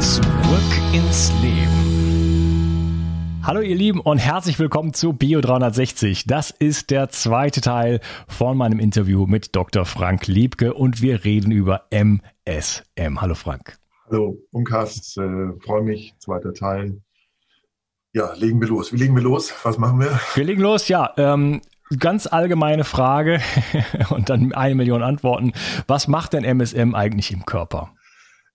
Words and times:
Zurück 0.00 0.24
ins 0.94 1.30
Leben. 1.42 1.80
Hallo 3.42 3.60
ihr 3.60 3.76
Lieben 3.76 4.00
und 4.00 4.16
herzlich 4.16 4.58
willkommen 4.58 4.94
zu 4.94 5.12
Bio 5.12 5.42
360. 5.42 6.24
Das 6.24 6.50
ist 6.50 6.90
der 6.90 7.10
zweite 7.10 7.60
Teil 7.60 8.00
von 8.26 8.56
meinem 8.56 8.78
Interview 8.78 9.26
mit 9.26 9.54
Dr. 9.54 9.84
Frank 9.84 10.26
Liebke 10.26 10.72
und 10.72 11.02
wir 11.02 11.24
reden 11.24 11.52
über 11.52 11.82
MSM. 11.90 13.20
Hallo 13.20 13.34
Frank. 13.34 13.76
Hallo 14.06 14.38
Unkas, 14.52 15.18
äh, 15.18 15.52
freue 15.62 15.82
mich, 15.82 16.14
zweiter 16.18 16.54
Teil. 16.54 17.02
Ja, 18.14 18.32
legen 18.32 18.58
wir 18.58 18.68
los. 18.68 18.94
Wie 18.94 18.96
legen 18.96 19.14
wir 19.14 19.22
los? 19.22 19.52
Was 19.64 19.76
machen 19.76 20.00
wir? 20.00 20.18
Wir 20.34 20.44
legen 20.44 20.62
los, 20.62 20.88
ja. 20.88 21.12
Ähm, 21.18 21.60
ganz 21.98 22.26
allgemeine 22.26 22.84
Frage 22.84 23.42
und 24.08 24.30
dann 24.30 24.54
eine 24.54 24.74
Million 24.76 25.02
Antworten. 25.02 25.52
Was 25.86 26.08
macht 26.08 26.32
denn 26.32 26.44
MSM 26.44 26.94
eigentlich 26.94 27.32
im 27.32 27.44
Körper? 27.44 27.92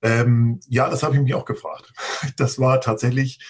Ähm, 0.05 0.59
ja, 0.67 0.87
das 0.87 1.01
habe 1.01 1.15
ich 1.15 1.21
mich 1.21 1.33
auch 1.33 1.45
gefragt. 1.45 1.91
Das 2.37 2.59
war 2.59 2.79
tatsächlich 2.79 3.43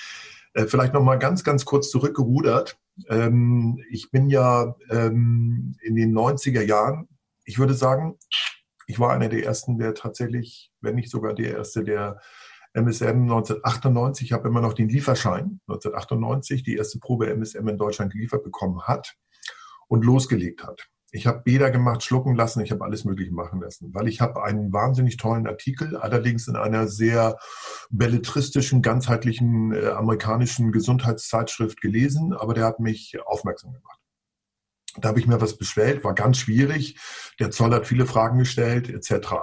äh, 0.53 0.65
vielleicht 0.65 0.93
noch 0.93 1.03
mal 1.03 1.19
ganz, 1.19 1.43
ganz 1.43 1.65
kurz 1.65 1.89
zurückgerudert. 1.89 2.77
Ähm, 3.09 3.83
ich 3.89 4.09
bin 4.09 4.29
ja 4.29 4.75
ähm, 4.89 5.75
in 5.81 5.95
den 5.95 6.17
90er 6.17 6.61
Jahren, 6.61 7.09
ich 7.43 7.59
würde 7.59 7.73
sagen, 7.73 8.17
ich 8.87 8.99
war 8.99 9.11
einer 9.11 9.27
der 9.27 9.43
ersten, 9.43 9.77
der 9.77 9.95
tatsächlich, 9.95 10.71
wenn 10.79 10.95
nicht 10.95 11.09
sogar 11.09 11.33
der 11.33 11.57
erste, 11.57 11.83
der 11.83 12.21
MSM 12.73 13.23
1998, 13.23 14.27
ich 14.27 14.33
habe 14.33 14.47
immer 14.47 14.61
noch 14.61 14.73
den 14.73 14.87
Lieferschein 14.87 15.59
1998, 15.67 16.63
die 16.63 16.75
erste 16.75 16.99
Probe 16.99 17.29
MSM 17.29 17.67
in 17.67 17.77
Deutschland 17.77 18.13
geliefert 18.13 18.43
bekommen 18.43 18.81
hat 18.83 19.15
und 19.87 20.05
losgelegt 20.05 20.63
hat. 20.63 20.87
Ich 21.15 21.27
habe 21.27 21.39
Bäder 21.39 21.71
gemacht, 21.71 22.03
schlucken 22.03 22.35
lassen, 22.35 22.59
ich 22.59 22.71
habe 22.71 22.83
alles 22.83 23.05
Mögliche 23.05 23.33
machen 23.33 23.61
lassen, 23.61 23.93
weil 23.93 24.09
ich 24.09 24.19
habe 24.19 24.43
einen 24.43 24.73
wahnsinnig 24.73 25.15
tollen 25.15 25.47
Artikel, 25.47 25.95
allerdings 25.95 26.49
in 26.49 26.57
einer 26.57 26.89
sehr 26.89 27.37
belletristischen, 27.89 28.81
ganzheitlichen 28.81 29.71
äh, 29.71 29.87
amerikanischen 29.87 30.73
Gesundheitszeitschrift 30.73 31.79
gelesen, 31.79 32.33
aber 32.33 32.53
der 32.53 32.65
hat 32.65 32.81
mich 32.81 33.17
aufmerksam 33.25 33.71
gemacht. 33.71 33.97
Da 34.97 35.07
habe 35.07 35.21
ich 35.21 35.25
mir 35.25 35.39
was 35.39 35.57
bestellt, 35.57 36.03
war 36.03 36.15
ganz 36.15 36.37
schwierig. 36.37 36.99
Der 37.39 37.49
Zoll 37.49 37.73
hat 37.73 37.87
viele 37.87 38.07
Fragen 38.07 38.39
gestellt, 38.39 38.89
etc. 38.89 39.35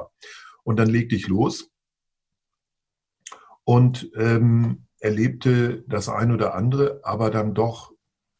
Und 0.65 0.77
dann 0.78 0.91
legte 0.91 1.16
ich 1.16 1.27
los 1.27 1.71
und 3.65 4.11
ähm, 4.15 4.88
erlebte 5.00 5.84
das 5.88 6.11
ein 6.11 6.32
oder 6.32 6.55
andere, 6.55 7.00
aber 7.03 7.31
dann 7.31 7.55
doch 7.55 7.93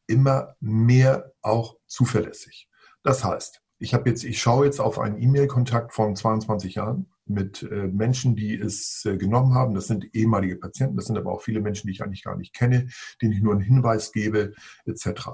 immer 0.07 0.55
mehr 0.61 1.33
auch 1.41 1.79
zuverlässig. 1.87 2.69
Das 3.03 3.25
heißt, 3.25 3.61
ich 3.79 3.95
habe 3.95 4.09
jetzt, 4.09 4.23
ich 4.23 4.41
schaue 4.41 4.65
jetzt 4.65 4.81
auf 4.81 4.99
einen 4.99 5.21
E-Mail-Kontakt 5.21 5.93
von 5.93 6.15
22 6.15 6.77
Jahren 6.77 7.11
mit 7.27 7.63
äh, 7.65 7.89
Menschen, 7.89 8.37
die 8.37 8.55
es 8.55 9.05
äh, 9.05 9.17
genommen 9.17 9.55
haben. 9.55 9.75
Das 9.75 9.89
sind 9.89 10.15
ehemalige 10.15 10.57
Patienten, 10.57 10.97
das 10.97 11.07
sind 11.07 11.19
aber 11.19 11.33
auch 11.33 11.43
viele 11.43 11.61
Menschen, 11.61 11.89
die 11.89 11.93
ich 11.93 12.03
eigentlich 12.03 12.23
gar 12.23 12.37
nicht 12.37 12.55
kenne, 12.55 12.89
denen 13.21 13.33
ich 13.33 13.43
nur 13.43 13.53
einen 13.53 13.63
Hinweis 13.63 14.13
gebe, 14.13 14.55
etc. 14.87 15.31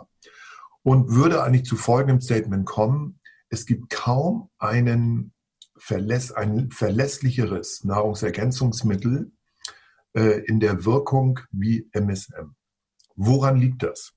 Und 0.82 1.10
würde 1.10 1.42
eigentlich 1.42 1.64
zu 1.64 1.76
folgendem 1.76 2.20
Statement 2.20 2.64
kommen: 2.64 3.20
Es 3.50 3.66
gibt 3.66 3.90
kaum 3.90 4.50
einen 4.58 5.34
verläss, 5.76 6.32
ein 6.32 6.70
verlässlicheres 6.70 7.84
Nahrungsergänzungsmittel 7.84 9.32
äh, 10.14 10.40
in 10.46 10.60
der 10.60 10.84
Wirkung 10.84 11.40
wie 11.50 11.88
MSM. 11.92 12.54
Woran 13.14 13.58
liegt 13.58 13.82
das? 13.82 14.14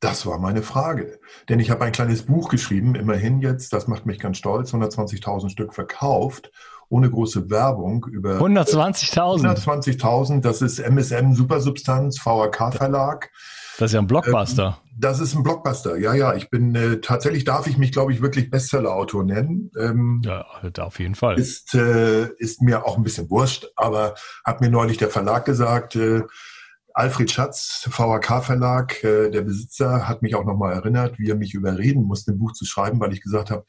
Das 0.00 0.26
war 0.26 0.38
meine 0.38 0.62
Frage. 0.62 1.18
Denn 1.48 1.58
ich 1.58 1.70
habe 1.70 1.84
ein 1.84 1.92
kleines 1.92 2.22
Buch 2.22 2.48
geschrieben, 2.48 2.94
immerhin 2.94 3.40
jetzt, 3.40 3.72
das 3.72 3.86
macht 3.86 4.04
mich 4.04 4.18
ganz 4.18 4.36
stolz, 4.36 4.74
120.000 4.74 5.48
Stück 5.48 5.74
verkauft, 5.74 6.50
ohne 6.88 7.10
große 7.10 7.50
Werbung 7.50 8.06
über 8.10 8.38
120.000. 8.38 9.56
120.000, 9.56 10.40
das 10.42 10.62
ist 10.62 10.78
MSM 10.78 11.34
Supersubstanz, 11.34 12.18
VRK 12.18 12.72
Verlag. 12.72 13.30
Das 13.78 13.90
ist 13.90 13.94
ja 13.94 14.00
ein 14.00 14.06
Blockbuster. 14.06 14.78
Ähm, 14.80 14.90
das 14.98 15.20
ist 15.20 15.34
ein 15.34 15.42
Blockbuster, 15.42 15.96
ja, 15.98 16.14
ja. 16.14 16.34
Ich 16.34 16.48
bin 16.48 16.74
äh, 16.74 17.00
tatsächlich 17.00 17.44
darf 17.44 17.66
ich 17.66 17.76
mich, 17.76 17.92
glaube 17.92 18.12
ich, 18.12 18.22
wirklich 18.22 18.50
Bestseller-Autor 18.50 19.24
nennen. 19.24 19.70
Ähm, 19.78 20.22
ja, 20.24 20.46
auf 20.78 20.98
jeden 20.98 21.14
Fall. 21.14 21.38
Ist, 21.38 21.74
äh, 21.74 22.28
ist 22.38 22.62
mir 22.62 22.86
auch 22.86 22.96
ein 22.96 23.02
bisschen 23.02 23.28
wurscht, 23.28 23.66
aber 23.76 24.14
hat 24.44 24.60
mir 24.62 24.70
neulich 24.70 24.96
der 24.96 25.10
Verlag 25.10 25.44
gesagt, 25.44 25.96
äh, 25.96 26.22
Alfred 26.96 27.30
Schatz, 27.30 27.86
VHK 27.90 28.40
Verlag, 28.42 29.04
äh, 29.04 29.28
der 29.30 29.42
Besitzer, 29.42 30.08
hat 30.08 30.22
mich 30.22 30.34
auch 30.34 30.46
nochmal 30.46 30.72
erinnert, 30.72 31.18
wie 31.18 31.28
er 31.28 31.36
mich 31.36 31.52
überreden 31.52 32.04
musste, 32.04 32.32
ein 32.32 32.38
Buch 32.38 32.52
zu 32.52 32.64
schreiben, 32.64 32.98
weil 33.00 33.12
ich 33.12 33.20
gesagt 33.20 33.50
habe, 33.50 33.66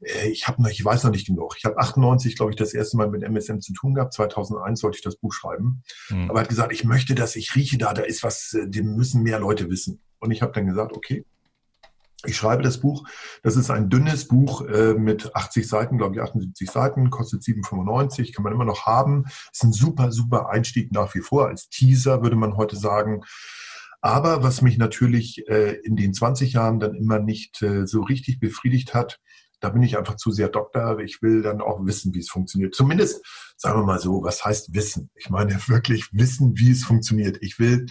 äh, 0.00 0.28
ich 0.28 0.46
habe 0.46 0.60
noch, 0.60 0.68
ich 0.68 0.84
weiß 0.84 1.04
noch 1.04 1.10
nicht 1.10 1.26
genug. 1.26 1.54
Ich 1.56 1.64
habe 1.64 1.78
98, 1.78 2.36
glaube 2.36 2.52
ich, 2.52 2.56
das 2.56 2.74
erste 2.74 2.98
Mal 2.98 3.08
mit 3.08 3.22
MSM 3.22 3.60
zu 3.60 3.72
tun 3.72 3.94
gehabt. 3.94 4.12
2001 4.12 4.80
sollte 4.80 4.98
ich 4.98 5.02
das 5.02 5.16
Buch 5.16 5.32
schreiben. 5.32 5.84
Mhm. 6.10 6.28
Aber 6.28 6.40
er 6.40 6.42
hat 6.42 6.50
gesagt, 6.50 6.70
ich 6.70 6.84
möchte 6.84 7.14
das, 7.14 7.34
ich 7.36 7.54
rieche 7.56 7.78
da, 7.78 7.94
da 7.94 8.02
ist 8.02 8.22
was, 8.22 8.52
äh, 8.52 8.68
dem 8.68 8.94
müssen 8.94 9.22
mehr 9.22 9.40
Leute 9.40 9.70
wissen. 9.70 10.02
Und 10.18 10.30
ich 10.30 10.42
habe 10.42 10.52
dann 10.52 10.66
gesagt, 10.66 10.94
okay, 10.94 11.24
Ich 12.26 12.36
schreibe 12.36 12.62
das 12.62 12.80
Buch. 12.80 13.08
Das 13.42 13.56
ist 13.56 13.70
ein 13.70 13.88
dünnes 13.88 14.28
Buch 14.28 14.66
äh, 14.66 14.94
mit 14.94 15.34
80 15.34 15.66
Seiten, 15.66 15.98
glaube 15.98 16.16
ich 16.16 16.22
78 16.22 16.70
Seiten, 16.70 17.10
kostet 17.10 17.42
7,95, 17.42 18.34
kann 18.34 18.42
man 18.42 18.52
immer 18.52 18.64
noch 18.64 18.86
haben. 18.86 19.24
Ist 19.52 19.64
ein 19.64 19.72
super, 19.72 20.12
super 20.12 20.50
Einstieg 20.50 20.92
nach 20.92 21.14
wie 21.14 21.20
vor. 21.20 21.48
Als 21.48 21.68
Teaser 21.68 22.22
würde 22.22 22.36
man 22.36 22.56
heute 22.56 22.76
sagen. 22.76 23.22
Aber 24.00 24.42
was 24.42 24.62
mich 24.62 24.78
natürlich 24.78 25.48
äh, 25.48 25.72
in 25.82 25.96
den 25.96 26.14
20 26.14 26.52
Jahren 26.52 26.78
dann 26.78 26.94
immer 26.94 27.18
nicht 27.18 27.62
äh, 27.62 27.86
so 27.86 28.02
richtig 28.02 28.38
befriedigt 28.38 28.94
hat, 28.94 29.18
da 29.60 29.70
bin 29.70 29.82
ich 29.82 29.96
einfach 29.96 30.16
zu 30.16 30.30
sehr 30.30 30.48
Doktor. 30.48 31.00
Ich 31.00 31.22
will 31.22 31.42
dann 31.42 31.60
auch 31.60 31.84
wissen, 31.84 32.14
wie 32.14 32.20
es 32.20 32.28
funktioniert. 32.28 32.74
Zumindest, 32.74 33.24
sagen 33.56 33.80
wir 33.80 33.84
mal 33.84 33.98
so, 33.98 34.22
was 34.22 34.44
heißt 34.44 34.74
Wissen? 34.74 35.10
Ich 35.14 35.30
meine 35.30 35.58
wirklich 35.68 36.08
wissen, 36.12 36.58
wie 36.58 36.70
es 36.70 36.84
funktioniert. 36.84 37.38
Ich 37.40 37.58
will, 37.58 37.86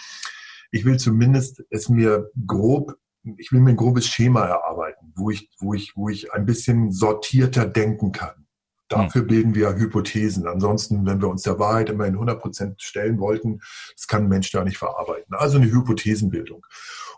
ich 0.72 0.86
will 0.86 0.98
zumindest 0.98 1.64
es 1.70 1.90
mir 1.90 2.30
grob 2.46 2.96
ich 3.38 3.52
will 3.52 3.60
mir 3.60 3.72
ein 3.72 3.76
grobes 3.76 4.08
Schema 4.08 4.46
erarbeiten, 4.46 5.14
wo 5.16 5.30
ich, 5.30 5.50
wo 5.60 5.74
ich, 5.74 5.94
wo 5.96 6.10
ich 6.10 6.34
ein 6.34 6.46
bisschen 6.46 6.92
sortierter 6.92 7.66
denken 7.66 8.12
kann. 8.12 8.46
Dafür 8.88 9.22
hm. 9.22 9.28
bilden 9.28 9.56
wir 9.56 9.76
Hypothesen. 9.76 10.48
Ansonsten, 10.48 11.06
wenn 11.06 11.22
wir 11.22 11.28
uns 11.28 11.42
der 11.42 11.58
Wahrheit 11.58 11.90
immer 11.90 12.06
in 12.06 12.14
100 12.14 12.40
Prozent 12.40 12.82
stellen 12.82 13.20
wollten, 13.20 13.60
das 13.96 14.08
kann 14.08 14.24
ein 14.24 14.30
Mensch 14.30 14.52
da 14.52 14.64
nicht 14.64 14.78
verarbeiten. 14.78 15.34
Also 15.36 15.58
eine 15.58 15.72
Hypothesenbildung. 15.72 16.66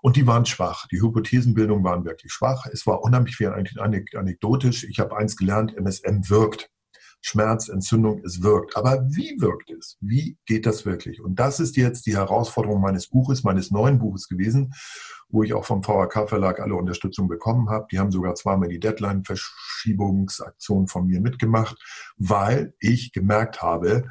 Und 0.01 0.15
die 0.15 0.25
waren 0.27 0.45
schwach. 0.45 0.87
Die 0.87 1.01
Hypothesenbildung 1.01 1.83
waren 1.83 2.05
wirklich 2.05 2.31
schwach. 2.31 2.65
Es 2.71 2.87
war 2.87 3.01
unheimlich 3.03 3.35
viel 3.35 3.49
anekdotisch. 3.49 4.85
Ich 4.85 4.99
habe 4.99 5.17
eins 5.17 5.35
gelernt, 5.35 5.75
MSM 5.75 6.29
wirkt. 6.29 6.69
Schmerz, 7.21 7.69
Entzündung, 7.69 8.21
es 8.23 8.41
wirkt. 8.41 8.77
Aber 8.77 9.05
wie 9.09 9.35
wirkt 9.39 9.71
es? 9.71 9.97
Wie 9.99 10.37
geht 10.45 10.65
das 10.65 10.85
wirklich? 10.85 11.21
Und 11.21 11.39
das 11.39 11.59
ist 11.59 11.75
jetzt 11.75 12.05
die 12.05 12.15
Herausforderung 12.15 12.81
meines 12.81 13.07
Buches, 13.07 13.43
meines 13.43 13.71
neuen 13.71 13.99
Buches 13.99 14.27
gewesen, 14.27 14.73
wo 15.29 15.43
ich 15.43 15.53
auch 15.53 15.65
vom 15.65 15.83
VHK 15.83 16.29
Verlag 16.29 16.59
alle 16.59 16.75
Unterstützung 16.75 17.27
bekommen 17.27 17.69
habe. 17.69 17.87
Die 17.91 17.99
haben 17.99 18.11
sogar 18.11 18.35
zweimal 18.35 18.69
die 18.69 18.79
Deadline-Verschiebungsaktion 18.79 20.87
von 20.87 21.07
mir 21.07 21.19
mitgemacht, 21.19 21.77
weil 22.17 22.73
ich 22.79 23.11
gemerkt 23.11 23.61
habe, 23.61 24.07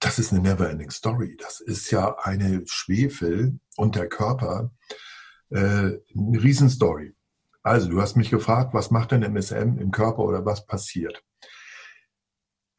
das 0.00 0.18
ist 0.18 0.32
eine 0.32 0.40
never-ending 0.40 0.90
Story. 0.90 1.36
Das 1.38 1.60
ist 1.60 1.90
ja 1.90 2.16
eine 2.18 2.62
Schwefel 2.66 3.58
und 3.76 3.96
der 3.96 4.08
Körper, 4.08 4.70
äh, 5.50 5.58
eine 5.58 6.42
Riesenstory. 6.42 7.14
Also, 7.62 7.88
du 7.88 8.00
hast 8.00 8.16
mich 8.16 8.30
gefragt, 8.30 8.72
was 8.72 8.90
macht 8.90 9.12
denn 9.12 9.22
MSM 9.22 9.78
im 9.78 9.90
Körper 9.90 10.20
oder 10.20 10.46
was 10.46 10.66
passiert? 10.66 11.22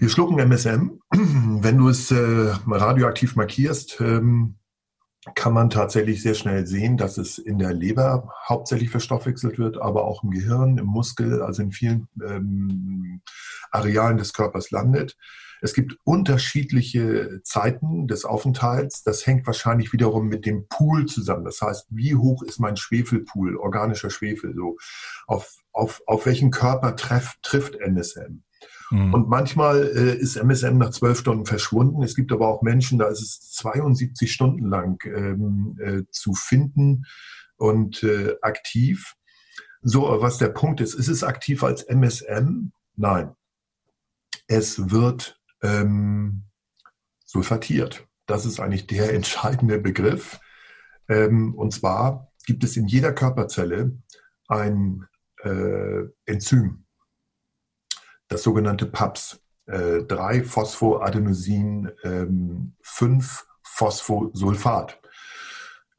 Wir 0.01 0.07
schlucken 0.07 0.39
MSM. 0.39 1.01
Wenn 1.11 1.77
du 1.77 1.89
es 1.89 2.09
äh, 2.09 2.53
radioaktiv 2.65 3.35
markierst, 3.35 3.99
ähm, 3.99 4.55
kann 5.35 5.51
man 5.51 5.69
tatsächlich 5.69 6.23
sehr 6.23 6.35
schnell 6.35 6.65
sehen, 6.65 6.95
dass 6.95 7.17
es 7.17 7.37
in 7.37 7.59
der 7.59 7.73
Leber 7.73 8.33
hauptsächlich 8.47 8.91
verstoffwechselt 8.91 9.59
wird, 9.59 9.77
aber 9.77 10.05
auch 10.05 10.23
im 10.23 10.31
Gehirn, 10.31 10.77
im 10.77 10.85
Muskel, 10.85 11.41
also 11.41 11.61
in 11.63 11.73
vielen 11.73 12.07
ähm, 12.25 13.19
Arealen 13.71 14.17
des 14.17 14.31
Körpers 14.31 14.71
landet. 14.71 15.17
Es 15.61 15.73
gibt 15.73 15.97
unterschiedliche 16.05 17.41
Zeiten 17.43 18.07
des 18.07 18.23
Aufenthalts. 18.23 19.03
Das 19.03 19.27
hängt 19.27 19.45
wahrscheinlich 19.47 19.91
wiederum 19.91 20.29
mit 20.29 20.45
dem 20.45 20.69
Pool 20.69 21.07
zusammen. 21.07 21.43
Das 21.43 21.61
heißt, 21.61 21.87
wie 21.89 22.15
hoch 22.15 22.41
ist 22.43 22.61
mein 22.61 22.77
Schwefelpool, 22.77 23.57
organischer 23.57 24.09
Schwefel? 24.09 24.55
So 24.55 24.77
auf, 25.27 25.57
auf, 25.73 26.01
auf 26.07 26.25
welchen 26.25 26.51
Körper 26.51 26.95
treff, 26.95 27.35
trifft 27.41 27.75
NSM? 27.75 28.43
Mhm. 28.91 29.13
Und 29.13 29.29
manchmal 29.29 29.83
äh, 29.83 30.15
ist 30.15 30.35
MSM 30.35 30.77
nach 30.77 30.91
zwölf 30.91 31.19
Stunden 31.19 31.45
verschwunden. 31.45 32.03
Es 32.03 32.15
gibt 32.15 32.31
aber 32.31 32.47
auch 32.47 32.61
Menschen, 32.61 32.99
da 32.99 33.07
ist 33.07 33.21
es 33.21 33.51
72 33.51 34.31
Stunden 34.31 34.67
lang 34.67 35.03
ähm, 35.05 35.77
äh, 35.81 36.03
zu 36.11 36.33
finden 36.33 37.05
und 37.57 38.03
äh, 38.03 38.35
aktiv. 38.41 39.15
So, 39.81 40.03
was 40.21 40.37
der 40.37 40.49
Punkt 40.49 40.81
ist, 40.81 40.93
ist 40.93 41.07
es 41.07 41.23
aktiv 41.23 41.63
als 41.63 41.83
MSM? 41.83 42.71
Nein. 42.95 43.35
Es 44.47 44.91
wird 44.91 45.39
ähm, 45.61 46.45
sulfatiert. 47.25 48.07
Das 48.25 48.45
ist 48.45 48.59
eigentlich 48.59 48.87
der 48.87 49.13
entscheidende 49.13 49.79
Begriff. 49.79 50.39
Ähm, 51.07 51.55
und 51.55 51.73
zwar 51.73 52.31
gibt 52.45 52.63
es 52.63 52.77
in 52.77 52.87
jeder 52.87 53.13
Körperzelle 53.13 53.97
ein 54.47 55.05
äh, 55.43 56.03
Enzym, 56.25 56.85
das 58.29 58.43
sogenannte 58.43 58.85
PAPS. 58.85 59.41
Äh, 59.65 60.03
3 60.03 60.43
Phosphoadenosin, 60.43 61.91
ähm, 62.03 62.73
5 62.81 63.45
Phosphosulfat. 63.61 64.99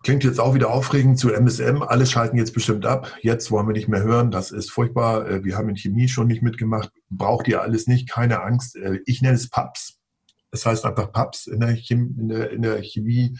Klingt 0.03 0.25
jetzt 0.25 0.41
auch 0.41 0.55
wieder 0.55 0.71
aufregend 0.71 1.19
zu 1.19 1.31
MSM. 1.31 1.83
Alle 1.83 2.07
schalten 2.07 2.39
jetzt 2.39 2.55
bestimmt 2.55 2.87
ab. 2.87 3.15
Jetzt 3.21 3.51
wollen 3.51 3.69
wir 3.69 3.75
nicht 3.75 3.89
mehr 3.89 4.03
hören. 4.03 4.31
Das 4.31 4.51
ist 4.51 4.71
furchtbar. 4.71 5.29
Äh, 5.29 5.45
wir 5.45 5.57
haben 5.57 5.69
in 5.69 5.77
Chemie 5.77 6.09
schon 6.09 6.27
nicht 6.27 6.43
mitgemacht. 6.43 6.91
Braucht 7.11 7.47
ihr 7.49 7.61
alles 7.61 7.87
nicht. 7.87 8.09
Keine 8.09 8.43
Angst. 8.43 8.77
Äh, 8.77 9.01
ich 9.05 9.21
nenne 9.21 9.35
es 9.35 9.51
PAPS. 9.51 9.99
Das 10.51 10.67
heißt 10.67 10.85
einfach 10.87 11.13
PAPS 11.13 11.47
in 11.47 11.61
der, 11.61 11.77
Chemie, 11.77 12.15
in 12.19 12.29
der, 12.29 12.51
in 12.51 12.63
der 12.63 12.83
Chemie 12.83 13.39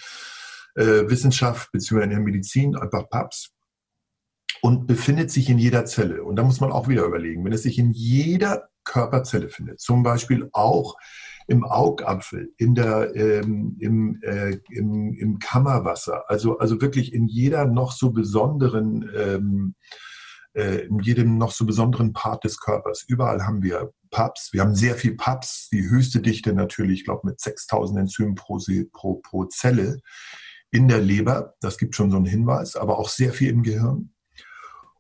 äh, 0.75 1.09
Wissenschaft 1.09 1.73
bzw. 1.73 2.05
in 2.05 2.11
der 2.11 2.21
Medizin. 2.21 2.77
Einfach 2.77 3.09
PAPS 3.09 3.53
und 4.61 4.87
befindet 4.87 5.31
sich 5.31 5.49
in 5.49 5.59
jeder 5.59 5.87
Zelle. 5.87 6.23
Und 6.23 6.37
da 6.37 6.43
muss 6.43 6.61
man 6.61 6.73
auch 6.73 6.89
wieder 6.89 7.05
überlegen, 7.05 7.45
wenn 7.45 7.53
es 7.53 7.63
sich 7.63 7.79
in 7.79 7.91
jeder 7.91 8.70
Körperzelle 8.85 9.49
findet, 9.49 9.81
zum 9.81 10.03
Beispiel 10.03 10.49
auch 10.53 10.97
im 11.47 11.65
Augapfel, 11.65 12.53
in 12.59 12.75
der, 12.75 13.15
ähm, 13.17 13.77
im, 13.81 14.21
äh, 14.23 14.59
im, 14.71 15.15
im 15.15 15.39
Kammerwasser, 15.39 16.25
also, 16.29 16.59
also 16.59 16.81
wirklich 16.81 17.13
in 17.13 17.27
jeder 17.27 17.67
noch 17.67 17.93
so 17.93 18.11
besonderen, 18.11 19.11
ähm, 19.17 19.75
äh, 20.55 20.87
in 20.87 21.01
jedem 21.01 21.39
noch 21.39 21.51
so 21.53 21.67
besonderen 21.67 22.13
Part 22.13 22.45
des 22.45 22.61
Körpers. 22.61 23.05
Überall 23.07 23.45
haben 23.45 23.63
wir 23.63 23.93
PAPs. 24.11 24.53
Wir 24.53 24.61
haben 24.63 24.75
sehr 24.75 24.95
viel 24.95 25.17
PAPs, 25.17 25.69
die 25.71 25.89
höchste 25.89 26.21
Dichte 26.21 26.53
natürlich, 26.53 27.01
ich 27.01 27.05
glaube 27.05 27.27
mit 27.29 27.41
6000 27.41 28.01
Enzymen 28.01 28.35
pro, 28.35 28.59
pro, 28.93 29.15
pro 29.17 29.45
Zelle 29.47 29.99
in 30.71 30.89
der 30.89 31.01
Leber. 31.01 31.55
Das 31.61 31.79
gibt 31.79 31.97
schon 31.97 32.11
so 32.11 32.17
einen 32.17 32.27
Hinweis, 32.27 32.77
aber 32.77 32.99
auch 32.99 33.09
sehr 33.09 33.33
viel 33.33 33.51
im 33.51 33.63
Gehirn. 33.63 34.13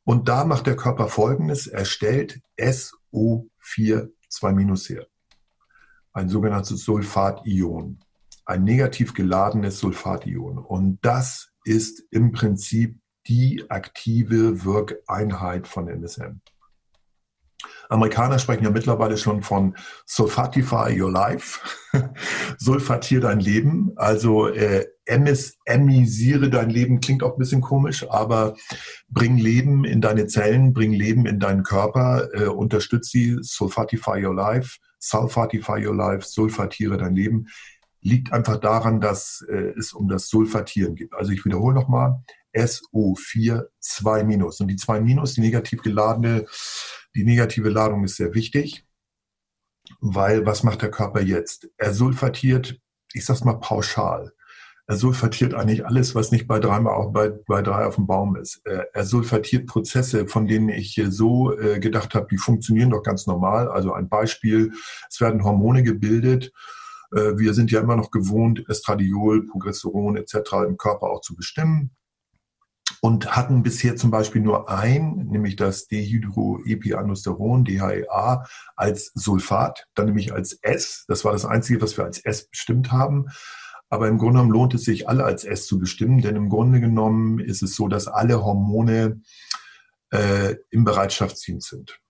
Und 0.04 0.28
da 0.28 0.44
macht 0.44 0.66
der 0.66 0.76
Körper 0.76 1.08
Folgendes. 1.08 1.66
Er 1.66 1.84
stellt 1.84 2.40
SO4 2.58 2.99
2- 3.12 4.88
her. 4.88 5.06
Ein 6.12 6.28
sogenanntes 6.28 6.84
Sulfation. 6.84 8.00
Ein 8.44 8.64
negativ 8.64 9.14
geladenes 9.14 9.78
Sulfation. 9.78 10.58
Und 10.58 10.98
das 11.02 11.52
ist 11.64 12.02
im 12.10 12.32
Prinzip 12.32 12.98
die 13.26 13.64
aktive 13.68 14.64
Wirkeinheit 14.64 15.68
von 15.68 15.88
MSM. 15.88 16.40
Amerikaner 17.88 18.38
sprechen 18.38 18.64
ja 18.64 18.70
mittlerweile 18.70 19.16
schon 19.16 19.42
von 19.42 19.76
Sulfatify 20.06 21.00
Your 21.00 21.10
Life, 21.10 21.60
sulfatier 22.58 23.20
dein 23.20 23.40
Leben. 23.40 23.92
Also 23.96 24.48
äh, 24.48 24.86
emisiere 25.64 26.50
dein 26.50 26.70
Leben, 26.70 27.00
klingt 27.00 27.22
auch 27.22 27.32
ein 27.32 27.38
bisschen 27.38 27.60
komisch, 27.60 28.08
aber 28.08 28.56
bring 29.08 29.36
Leben 29.36 29.84
in 29.84 30.00
deine 30.00 30.26
Zellen, 30.26 30.72
bring 30.72 30.92
Leben 30.92 31.26
in 31.26 31.40
deinen 31.40 31.62
Körper, 31.62 32.28
äh, 32.34 32.46
unterstütze 32.46 33.10
sie, 33.10 33.38
Sulfatify 33.40 34.24
Your 34.24 34.34
Life, 34.34 34.78
Sulfatify 34.98 35.86
Your 35.86 35.96
Life, 35.96 36.26
sulfatiere 36.26 36.98
dein 36.98 37.14
Leben 37.14 37.46
liegt 38.02 38.32
einfach 38.32 38.56
daran, 38.56 39.02
dass 39.02 39.44
äh, 39.50 39.74
es 39.78 39.92
um 39.92 40.08
das 40.08 40.28
Sulfatieren 40.28 40.94
geht. 40.94 41.12
Also 41.12 41.32
ich 41.32 41.44
wiederhole 41.44 41.74
nochmal, 41.74 42.22
SO4 42.54 43.66
2 43.78 44.24
minus. 44.24 44.58
Und 44.60 44.68
die 44.68 44.76
2 44.76 45.02
minus, 45.02 45.34
die 45.34 45.42
negativ 45.42 45.82
geladene 45.82 46.46
die 47.14 47.24
negative 47.24 47.70
Ladung 47.70 48.04
ist 48.04 48.16
sehr 48.16 48.34
wichtig, 48.34 48.86
weil 50.00 50.46
was 50.46 50.62
macht 50.62 50.82
der 50.82 50.90
Körper 50.90 51.20
jetzt? 51.20 51.68
Er 51.76 51.92
sulfatiert, 51.92 52.80
ich 53.12 53.24
sag's 53.24 53.44
mal 53.44 53.58
pauschal. 53.58 54.32
Er 54.90 54.96
sulfatiert 54.96 55.54
eigentlich 55.54 55.86
alles, 55.86 56.16
was 56.16 56.32
nicht 56.32 56.48
bei 56.48 56.58
drei, 56.58 56.80
bei, 56.80 57.28
bei 57.46 57.62
drei 57.62 57.86
auf 57.86 57.94
dem 57.94 58.08
Baum 58.08 58.34
ist. 58.34 58.60
Er 58.64 59.04
sulfatiert 59.04 59.68
Prozesse, 59.68 60.26
von 60.26 60.48
denen 60.48 60.68
ich 60.68 61.00
so 61.10 61.56
äh, 61.56 61.78
gedacht 61.78 62.16
habe, 62.16 62.26
die 62.28 62.38
funktionieren 62.38 62.90
doch 62.90 63.04
ganz 63.04 63.28
normal. 63.28 63.68
Also 63.68 63.92
ein 63.92 64.08
Beispiel, 64.08 64.72
es 65.08 65.20
werden 65.20 65.44
Hormone 65.44 65.84
gebildet. 65.84 66.50
Äh, 67.14 67.38
wir 67.38 67.54
sind 67.54 67.70
ja 67.70 67.78
immer 67.78 67.94
noch 67.94 68.10
gewohnt, 68.10 68.64
Estradiol, 68.68 69.46
Progesteron 69.46 70.16
etc. 70.16 70.34
im 70.66 70.76
Körper 70.76 71.06
auch 71.06 71.20
zu 71.20 71.36
bestimmen 71.36 71.92
und 73.00 73.36
hatten 73.36 73.62
bisher 73.62 73.94
zum 73.94 74.10
Beispiel 74.10 74.42
nur 74.42 74.68
ein, 74.68 75.28
nämlich 75.30 75.54
das 75.54 75.86
Dehydroepiandrosteron, 75.86 77.64
DHEA, 77.64 78.44
als 78.74 79.12
Sulfat, 79.14 79.86
dann 79.94 80.06
nämlich 80.06 80.32
als 80.32 80.58
S. 80.62 81.04
Das 81.06 81.24
war 81.24 81.30
das 81.30 81.44
Einzige, 81.44 81.80
was 81.80 81.96
wir 81.96 82.04
als 82.04 82.18
S 82.18 82.48
bestimmt 82.48 82.90
haben. 82.90 83.26
Aber 83.90 84.06
im 84.08 84.18
Grunde 84.18 84.34
genommen 84.34 84.52
lohnt 84.52 84.74
es 84.74 84.84
sich, 84.84 85.08
alle 85.08 85.24
als 85.24 85.44
S 85.44 85.66
zu 85.66 85.78
bestimmen, 85.78 86.22
denn 86.22 86.36
im 86.36 86.48
Grunde 86.48 86.80
genommen 86.80 87.40
ist 87.40 87.62
es 87.62 87.74
so, 87.74 87.88
dass 87.88 88.06
alle 88.06 88.44
Hormone 88.44 89.20
äh, 90.10 90.54
im 90.70 90.84
Bereitschaftsdienst 90.84 91.68
sind, 91.68 92.00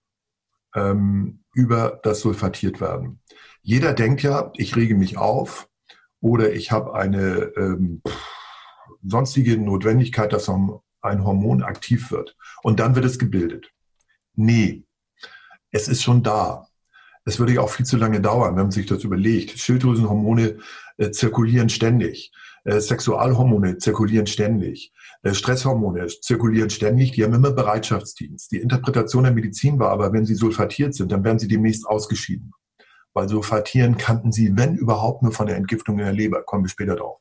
ähm, 0.74 1.42
über 1.54 1.98
das 2.02 2.20
sulfatiert 2.20 2.80
werden. 2.80 3.20
Jeder 3.62 3.94
denkt 3.94 4.22
ja, 4.22 4.52
ich 4.56 4.76
rege 4.76 4.94
mich 4.94 5.16
auf 5.16 5.68
oder 6.20 6.52
ich 6.52 6.70
habe 6.70 6.94
eine 6.94 7.52
ähm, 7.56 8.02
sonstige 9.02 9.56
Notwendigkeit, 9.56 10.32
dass 10.34 10.48
ein 10.48 11.24
Hormon 11.24 11.62
aktiv 11.62 12.10
wird 12.10 12.36
und 12.62 12.78
dann 12.78 12.94
wird 12.94 13.06
es 13.06 13.18
gebildet. 13.18 13.72
Nee, 14.34 14.84
es 15.70 15.88
ist 15.88 16.02
schon 16.02 16.22
da. 16.22 16.66
Es 17.30 17.38
würde 17.38 17.52
ja 17.52 17.60
auch 17.60 17.70
viel 17.70 17.86
zu 17.86 17.96
lange 17.96 18.20
dauern, 18.20 18.56
wenn 18.56 18.64
man 18.64 18.70
sich 18.72 18.86
das 18.86 19.04
überlegt. 19.04 19.56
Schilddrüsenhormone 19.56 20.56
äh, 20.96 21.12
zirkulieren 21.12 21.68
ständig. 21.68 22.32
Äh, 22.64 22.80
Sexualhormone 22.80 23.78
zirkulieren 23.78 24.26
ständig. 24.26 24.92
Äh, 25.22 25.32
Stresshormone 25.32 26.08
zirkulieren 26.08 26.70
ständig. 26.70 27.12
Die 27.12 27.22
haben 27.22 27.32
immer 27.32 27.52
Bereitschaftsdienst. 27.52 28.50
Die 28.50 28.56
Interpretation 28.56 29.22
der 29.22 29.32
Medizin 29.32 29.78
war 29.78 29.90
aber, 29.90 30.12
wenn 30.12 30.26
sie 30.26 30.34
sulfatiert 30.34 30.92
sind, 30.92 31.12
dann 31.12 31.22
werden 31.22 31.38
sie 31.38 31.46
demnächst 31.46 31.86
ausgeschieden. 31.86 32.50
Weil 33.14 33.28
sulfatieren 33.28 33.96
kannten 33.96 34.32
sie, 34.32 34.56
wenn 34.56 34.74
überhaupt, 34.74 35.22
nur 35.22 35.30
von 35.30 35.46
der 35.46 35.54
Entgiftung 35.54 36.00
in 36.00 36.06
der 36.06 36.12
Leber. 36.12 36.42
Kommen 36.42 36.64
wir 36.64 36.68
später 36.68 36.96
drauf. 36.96 37.20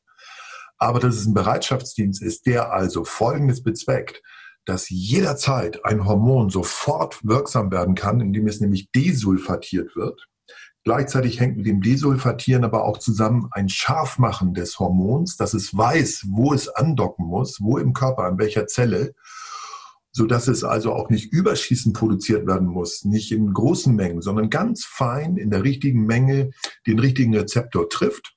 Aber 0.80 1.00
dass 1.00 1.18
es 1.18 1.28
ein 1.28 1.36
Bereitschaftsdienst 1.36 2.24
ist, 2.24 2.48
der 2.48 2.74
also 2.74 3.04
Folgendes 3.04 3.62
bezweckt, 3.62 4.24
dass 4.70 4.90
jederzeit 4.90 5.84
ein 5.84 6.06
Hormon 6.06 6.52
sofort 6.52 7.26
wirksam 7.26 7.72
werden 7.72 7.96
kann, 7.96 8.22
indem 8.22 8.48
es 8.48 8.62
nämlich 8.62 8.92
desulfatiert 8.92 9.96
wird. 9.96 10.28
Gleichzeitig 10.84 11.40
hängt 11.40 11.58
mit 11.58 11.66
dem 11.66 11.82
Desulfatieren 11.82 12.64
aber 12.64 12.86
auch 12.86 13.00
zusammen 13.00 13.50
ein 13.52 13.68
Scharfmachen 13.68 14.54
des 14.54 14.78
Hormons, 14.78 15.38
dass 15.38 15.56
es 15.56 15.76
weiß, 15.76 16.28
wo 16.30 16.54
es 16.54 16.70
andocken 16.70 17.26
muss, 17.26 17.60
wo 17.60 17.80
im 17.80 17.94
Körper, 17.94 18.26
an 18.26 18.38
welcher 18.38 18.68
Zelle, 18.68 19.16
so 20.12 20.28
dass 20.28 20.48
es 20.48 20.64
also 20.64 20.94
auch 20.94 21.10
nicht 21.10 21.34
überschießend 21.34 21.96
produziert 21.96 22.46
werden 22.46 22.68
muss, 22.68 23.04
nicht 23.06 23.32
in 23.32 23.52
großen 23.52 23.96
Mengen, 23.96 24.22
sondern 24.22 24.52
ganz 24.52 24.86
fein 24.86 25.38
in 25.38 25.50
der 25.50 25.64
richtigen 25.64 26.06
Menge 26.06 26.52
den 26.86 27.00
richtigen 27.00 27.36
Rezeptor 27.36 27.90
trifft 27.90 28.36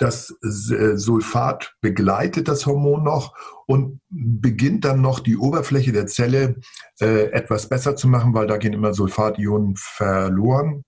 das 0.00 0.34
äh, 0.42 0.96
Sulfat 0.96 1.74
begleitet 1.82 2.48
das 2.48 2.64
Hormon 2.64 3.04
noch 3.04 3.36
und 3.66 4.00
beginnt 4.08 4.86
dann 4.86 5.02
noch 5.02 5.20
die 5.20 5.36
Oberfläche 5.36 5.92
der 5.92 6.06
Zelle 6.06 6.56
äh, 7.00 7.30
etwas 7.32 7.68
besser 7.68 7.96
zu 7.96 8.08
machen, 8.08 8.32
weil 8.32 8.46
da 8.46 8.56
gehen 8.56 8.72
immer 8.72 8.94
Sulfationen 8.94 9.76
verloren. 9.76 10.82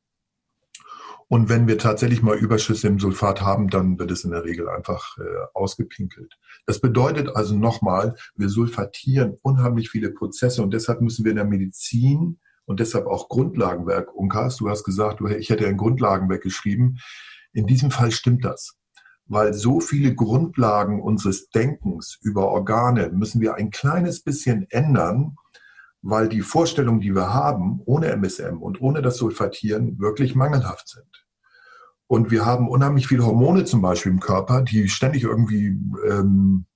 Und 1.29 1.51
wenn 1.51 1.69
wir 1.69 1.77
tatsächlich 1.77 2.23
mal 2.23 2.37
Überschüsse 2.37 2.89
im 2.89 2.99
Sulfat 2.99 3.43
haben, 3.43 3.69
dann 3.69 3.99
wird 3.99 4.11
es 4.11 4.25
in 4.25 4.31
der 4.31 4.45
Regel 4.45 4.69
einfach 4.69 5.19
äh, 5.19 5.23
ausgepinkelt. 5.53 6.39
Das 6.67 6.81
bedeutet 6.81 7.37
also 7.37 7.55
nochmal, 7.55 8.17
wir 8.35 8.49
sulfatieren 8.49 9.37
unheimlich 9.43 9.91
viele 9.91 10.11
Prozesse 10.11 10.63
und 10.63 10.73
deshalb 10.73 11.03
müssen 11.03 11.25
wir 11.25 11.33
in 11.33 11.37
der 11.37 11.45
Medizin 11.45 12.39
und 12.65 12.81
deshalb 12.81 13.07
auch 13.07 13.29
Grundlagenwerk, 13.29 14.15
Unkas, 14.15 14.57
du 14.57 14.71
hast 14.71 14.85
gesagt, 14.85 15.21
ich 15.39 15.51
hätte 15.51 15.67
ein 15.67 15.77
Grundlagenwerk 15.77 16.43
geschrieben. 16.43 16.97
In 17.53 17.67
diesem 17.67 17.91
Fall 17.91 18.11
stimmt 18.11 18.45
das 18.45 18.79
weil 19.33 19.55
so 19.55 19.81
viele 19.81 20.15
Grundlagen 20.15 21.01
unseres 21.01 21.49
Denkens 21.49 22.19
über 22.21 22.49
Organe 22.49 23.09
müssen 23.09 23.41
wir 23.41 23.55
ein 23.55 23.71
kleines 23.71 24.23
bisschen 24.23 24.67
ändern, 24.69 25.37
weil 26.03 26.29
die 26.29 26.43
Vorstellungen, 26.43 27.01
die 27.01 27.15
wir 27.15 27.33
haben, 27.33 27.81
ohne 27.87 28.09
MSM 28.09 28.59
und 28.61 28.83
ohne 28.83 29.01
das 29.01 29.17
Sulfatieren 29.17 29.99
wirklich 29.99 30.35
mangelhaft 30.35 30.89
sind. 30.89 31.27
Und 32.09 32.31
wir 32.31 32.45
haben 32.45 32.69
unheimlich 32.69 33.07
viele 33.07 33.25
Hormone 33.25 33.65
zum 33.65 33.81
Beispiel 33.81 34.13
im 34.13 34.21
Körper, 34.21 34.61
die 34.61 34.91
ständig 34.91 35.23
irgendwie 35.23 35.79
ähm, 36.07 36.67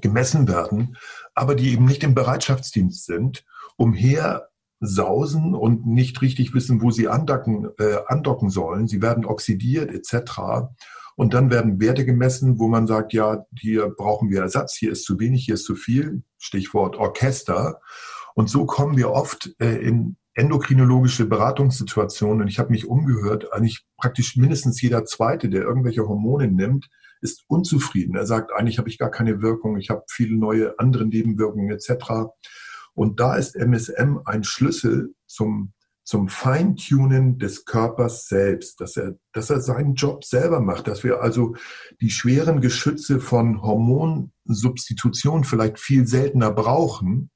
gemessen 0.00 0.46
werden, 0.46 0.96
aber 1.34 1.56
die 1.56 1.72
eben 1.72 1.84
nicht 1.84 2.04
im 2.04 2.14
Bereitschaftsdienst 2.14 3.06
sind, 3.06 3.44
umher 3.76 4.50
sausen 4.78 5.52
und 5.56 5.84
nicht 5.84 6.22
richtig 6.22 6.54
wissen, 6.54 6.80
wo 6.80 6.92
sie 6.92 7.08
andocken, 7.08 7.70
äh, 7.80 7.96
andocken 8.06 8.50
sollen. 8.50 8.86
Sie 8.86 9.02
werden 9.02 9.24
oxidiert 9.24 9.90
etc. 9.90 10.68
Und 11.16 11.32
dann 11.32 11.50
werden 11.50 11.80
Werte 11.80 12.04
gemessen, 12.04 12.58
wo 12.58 12.68
man 12.68 12.86
sagt, 12.86 13.12
ja, 13.14 13.46
hier 13.58 13.88
brauchen 13.88 14.30
wir 14.30 14.42
Ersatz, 14.42 14.76
hier 14.76 14.92
ist 14.92 15.04
zu 15.04 15.18
wenig, 15.18 15.46
hier 15.46 15.54
ist 15.54 15.64
zu 15.64 15.74
viel. 15.74 16.22
Stichwort 16.38 16.96
Orchester. 16.96 17.80
Und 18.34 18.50
so 18.50 18.66
kommen 18.66 18.96
wir 18.98 19.10
oft 19.10 19.50
äh, 19.58 19.76
in 19.76 20.16
endokrinologische 20.34 21.24
Beratungssituationen. 21.24 22.42
Und 22.42 22.48
ich 22.48 22.58
habe 22.58 22.70
mich 22.70 22.86
umgehört, 22.86 23.52
eigentlich 23.52 23.86
praktisch 23.96 24.36
mindestens 24.36 24.80
jeder 24.82 25.06
Zweite, 25.06 25.48
der 25.48 25.62
irgendwelche 25.62 26.06
Hormone 26.06 26.48
nimmt, 26.48 26.90
ist 27.22 27.44
unzufrieden. 27.48 28.14
Er 28.14 28.26
sagt, 28.26 28.52
eigentlich 28.52 28.78
habe 28.78 28.90
ich 28.90 28.98
gar 28.98 29.10
keine 29.10 29.40
Wirkung, 29.40 29.78
ich 29.78 29.88
habe 29.88 30.04
viele 30.10 30.36
neue 30.36 30.78
andere 30.78 31.06
Nebenwirkungen 31.06 31.70
etc. 31.70 32.28
Und 32.92 33.20
da 33.20 33.36
ist 33.36 33.56
MSM 33.56 34.20
ein 34.26 34.44
Schlüssel 34.44 35.14
zum 35.26 35.72
zum 36.06 36.28
Feintunen 36.28 37.38
des 37.38 37.64
Körpers 37.64 38.28
selbst, 38.28 38.80
dass 38.80 38.96
er, 38.96 39.16
dass 39.32 39.50
er 39.50 39.60
seinen 39.60 39.96
Job 39.96 40.24
selber 40.24 40.60
macht, 40.60 40.86
dass 40.86 41.02
wir 41.02 41.20
also 41.20 41.56
die 42.00 42.10
schweren 42.10 42.60
Geschütze 42.60 43.18
von 43.18 43.60
Hormonsubstitution 43.60 45.42
vielleicht 45.42 45.80
viel 45.80 46.06
seltener 46.06 46.52
brauchen 46.52 47.30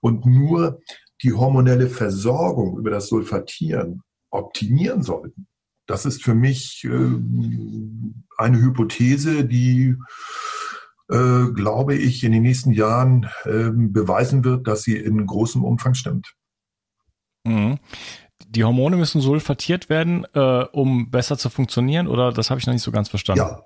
und 0.00 0.26
nur 0.26 0.80
die 1.22 1.34
hormonelle 1.34 1.88
Versorgung 1.88 2.78
über 2.78 2.90
das 2.90 3.06
Sulfatieren 3.06 4.02
optimieren 4.30 5.04
sollten. 5.04 5.46
Das 5.86 6.04
ist 6.04 6.24
für 6.24 6.34
mich 6.34 6.84
äh, 6.84 6.88
eine 8.38 8.60
Hypothese, 8.60 9.44
die, 9.44 9.94
äh, 11.08 11.44
glaube 11.54 11.94
ich, 11.94 12.24
in 12.24 12.32
den 12.32 12.42
nächsten 12.42 12.72
Jahren 12.72 13.30
äh, 13.44 13.70
beweisen 13.70 14.44
wird, 14.44 14.66
dass 14.66 14.82
sie 14.82 14.96
in 14.96 15.24
großem 15.24 15.62
Umfang 15.62 15.94
stimmt. 15.94 16.35
Mhm. 17.46 17.78
Die 18.48 18.64
Hormone 18.64 18.96
müssen 18.96 19.20
sulfatiert 19.20 19.88
werden, 19.88 20.26
äh, 20.34 20.64
um 20.72 21.10
besser 21.10 21.36
zu 21.36 21.50
funktionieren, 21.50 22.06
oder 22.06 22.32
das 22.32 22.50
habe 22.50 22.60
ich 22.60 22.66
noch 22.66 22.74
nicht 22.74 22.82
so 22.82 22.92
ganz 22.92 23.08
verstanden? 23.08 23.40
Ja, 23.40 23.62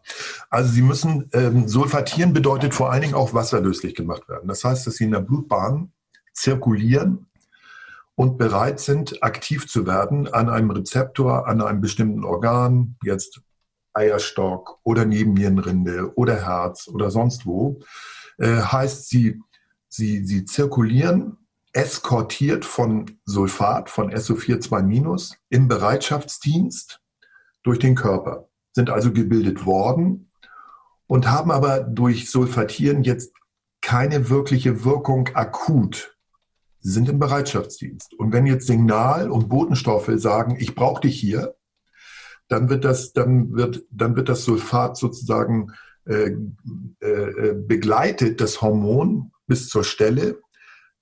also 0.49 0.71
sie 0.71 0.83
müssen 0.83 1.29
ähm, 1.33 1.69
sulfatieren 1.69 2.33
bedeutet 2.33 2.75
vor 2.75 2.91
allen 2.91 3.03
Dingen 3.03 3.15
auch 3.15 3.35
wasserlöslich 3.35 3.95
gemacht 3.95 4.29
werden. 4.29 4.49
Das 4.49 4.65
heißt, 4.65 4.87
dass 4.87 4.95
sie 4.95 5.05
in 5.05 5.11
der 5.11 5.21
Blutbahn 5.21 5.93
zirkulieren 6.33 7.27
und 8.15 8.39
bereit 8.39 8.81
sind, 8.81 9.23
aktiv 9.23 9.67
zu 9.67 9.87
werden 9.87 10.29
an 10.29 10.49
einem 10.49 10.71
Rezeptor, 10.71 11.47
an 11.47 11.61
einem 11.61 11.81
bestimmten 11.81 12.25
Organ, 12.25 12.97
jetzt 13.03 13.41
Eierstock 13.93 14.79
oder 14.83 15.05
Nebennierenrinde 15.05 16.13
oder 16.15 16.45
Herz 16.47 16.89
oder 16.89 17.11
sonst 17.11 17.45
wo, 17.45 17.81
äh, 18.39 18.61
heißt 18.61 19.09
sie, 19.09 19.41
sie, 19.89 20.25
sie 20.25 20.45
zirkulieren 20.45 21.39
eskortiert 21.73 22.65
von 22.65 23.19
Sulfat, 23.25 23.91
von 23.91 24.11
SO4 24.13 25.37
im 25.49 25.69
Bereitschaftsdienst 25.69 27.01
durch 27.63 27.79
den 27.79 27.95
Körper, 27.95 28.49
sind 28.73 28.91
also 28.91 29.13
gebildet 29.13 29.67
worden 29.67 30.31
und 31.07 31.31
haben 31.31 31.51
aber 31.51 31.81
durch 31.81 32.31
Sulfatieren 32.31 33.03
jetzt 33.03 33.33
keine 33.83 34.31
wirkliche 34.31 34.85
Wirkung 34.85 35.29
akut. 35.35 36.17
Sie 36.81 36.91
sind 36.91 37.09
im 37.09 37.19
Bereitschaftsdienst. 37.19 38.15
Und 38.15 38.33
wenn 38.33 38.47
jetzt 38.47 38.67
Signal- 38.67 39.31
und 39.31 39.49
Botenstoffe 39.49 40.11
sagen, 40.17 40.57
ich 40.59 40.75
brauche 40.75 41.03
dich 41.03 41.19
hier, 41.19 41.55
dann 42.49 42.69
wird 42.69 42.85
das, 42.85 43.13
dann 43.13 43.55
wird, 43.55 43.85
dann 43.91 44.17
wird 44.17 44.29
das 44.29 44.45
Sulfat 44.45 44.97
sozusagen 44.97 45.73
äh, 46.07 46.37
äh, 47.01 47.55
begleitet, 47.55 48.41
das 48.41 48.61
Hormon 48.61 49.33
bis 49.47 49.69
zur 49.69 49.85
Stelle 49.85 50.41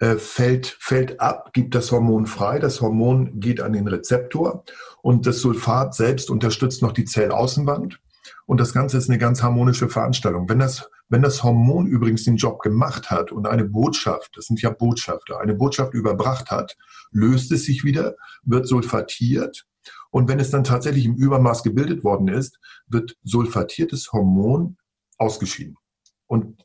äh, 0.00 0.17
fällt, 0.17 0.76
fällt 0.81 1.21
ab, 1.21 1.52
gibt 1.52 1.75
das 1.75 1.90
Hormon 1.90 2.26
frei. 2.26 2.59
Das 2.59 2.81
Hormon 2.81 3.40
geht 3.40 3.61
an 3.61 3.73
den 3.73 3.88
Rezeptor 3.88 4.64
und 5.02 5.26
das 5.26 5.40
Sulfat 5.40 5.95
selbst 5.95 6.31
unterstützt 6.31 6.83
noch 6.83 6.93
die 6.93 7.05
Zellaußenwand. 7.05 8.00
Und 8.47 8.61
das 8.61 8.73
Ganze 8.73 8.99
ist 8.99 9.09
eine 9.09 9.19
ganz 9.19 9.43
harmonische 9.43 9.88
Veranstaltung. 9.88 10.49
Wenn 10.49 10.59
das, 10.59 10.88
wenn 11.09 11.23
das 11.23 11.43
Hormon 11.43 11.87
übrigens 11.87 12.25
den 12.25 12.37
Job 12.37 12.61
gemacht 12.61 13.11
hat 13.11 13.33
und 13.33 13.47
eine 13.47 13.64
Botschaft, 13.64 14.37
das 14.37 14.47
sind 14.47 14.61
ja 14.62 14.71
Botschafter, 14.71 15.40
eine 15.40 15.55
Botschaft 15.55 15.95
überbracht 15.95 16.50
hat, 16.50 16.76
löst 17.11 17.50
es 17.52 17.64
sich 17.64 17.85
wieder, 17.85 18.17
wird 18.45 18.67
sulfatiert. 18.69 19.67
Und 20.11 20.28
wenn 20.28 20.40
es 20.40 20.50
dann 20.50 20.64
tatsächlich 20.64 21.07
im 21.07 21.17
Übermaß 21.17 21.62
gebildet 21.62 22.05
worden 22.05 22.28
ist, 22.28 22.59
wird 22.87 23.17
sulfatiertes 23.25 24.12
Hormon 24.12 24.76
ausgeschieden. 25.17 25.76
Und 26.28 26.64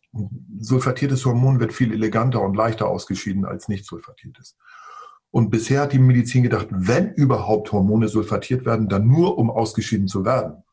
sulfatiertes 0.59 1.25
Hormon 1.25 1.59
wird 1.59 1.73
viel 1.73 1.91
eleganter 1.91 2.41
und 2.41 2.55
leichter 2.55 2.87
ausgeschieden 2.87 3.45
als 3.45 3.67
nicht 3.69 3.85
sulfatiertes. 3.85 4.57
Und 5.31 5.49
bisher 5.49 5.81
hat 5.81 5.93
die 5.93 5.99
Medizin 5.99 6.43
gedacht, 6.43 6.67
wenn 6.69 7.11
überhaupt 7.13 7.71
Hormone 7.71 8.07
sulfatiert 8.07 8.65
werden, 8.65 8.87
dann 8.87 9.07
nur 9.07 9.39
um 9.39 9.49
ausgeschieden 9.49 10.07
zu 10.07 10.25
werden. 10.25 10.63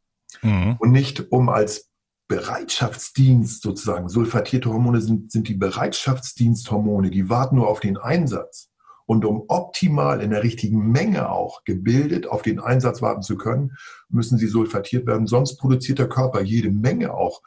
Mhm. 0.43 0.77
Und 0.79 0.91
nicht 0.91 1.33
um 1.33 1.49
als 1.49 1.89
Bereitschaftsdienst 2.29 3.63
sozusagen. 3.63 4.09
Sulfatierte 4.09 4.71
Hormone 4.71 5.01
sind, 5.01 5.33
sind 5.33 5.49
die 5.49 5.55
Bereitschaftsdiensthormone, 5.55 7.11
die 7.11 7.31
warten 7.31 7.57
nur 7.57 7.69
auf 7.69 7.81
den 7.81 7.97
Einsatz. 7.97 8.71
Und 9.07 9.25
um 9.25 9.45
optimal 9.49 10.21
in 10.21 10.31
der 10.31 10.45
richtigen 10.45 10.93
Menge 10.93 11.31
auch 11.31 11.65
gebildet 11.65 12.29
auf 12.29 12.43
den 12.43 12.61
Einsatz 12.61 13.03
warten 13.03 13.23
zu 13.23 13.37
können, 13.37 13.73
müssen 14.09 14.39
sie 14.39 14.47
sulfatiert 14.47 15.07
werden. 15.07 15.27
Sonst 15.27 15.57
produziert 15.57 15.99
der 15.99 16.09
Körper 16.09 16.43
jede 16.43 16.71
Menge 16.71 17.15
auch 17.15 17.43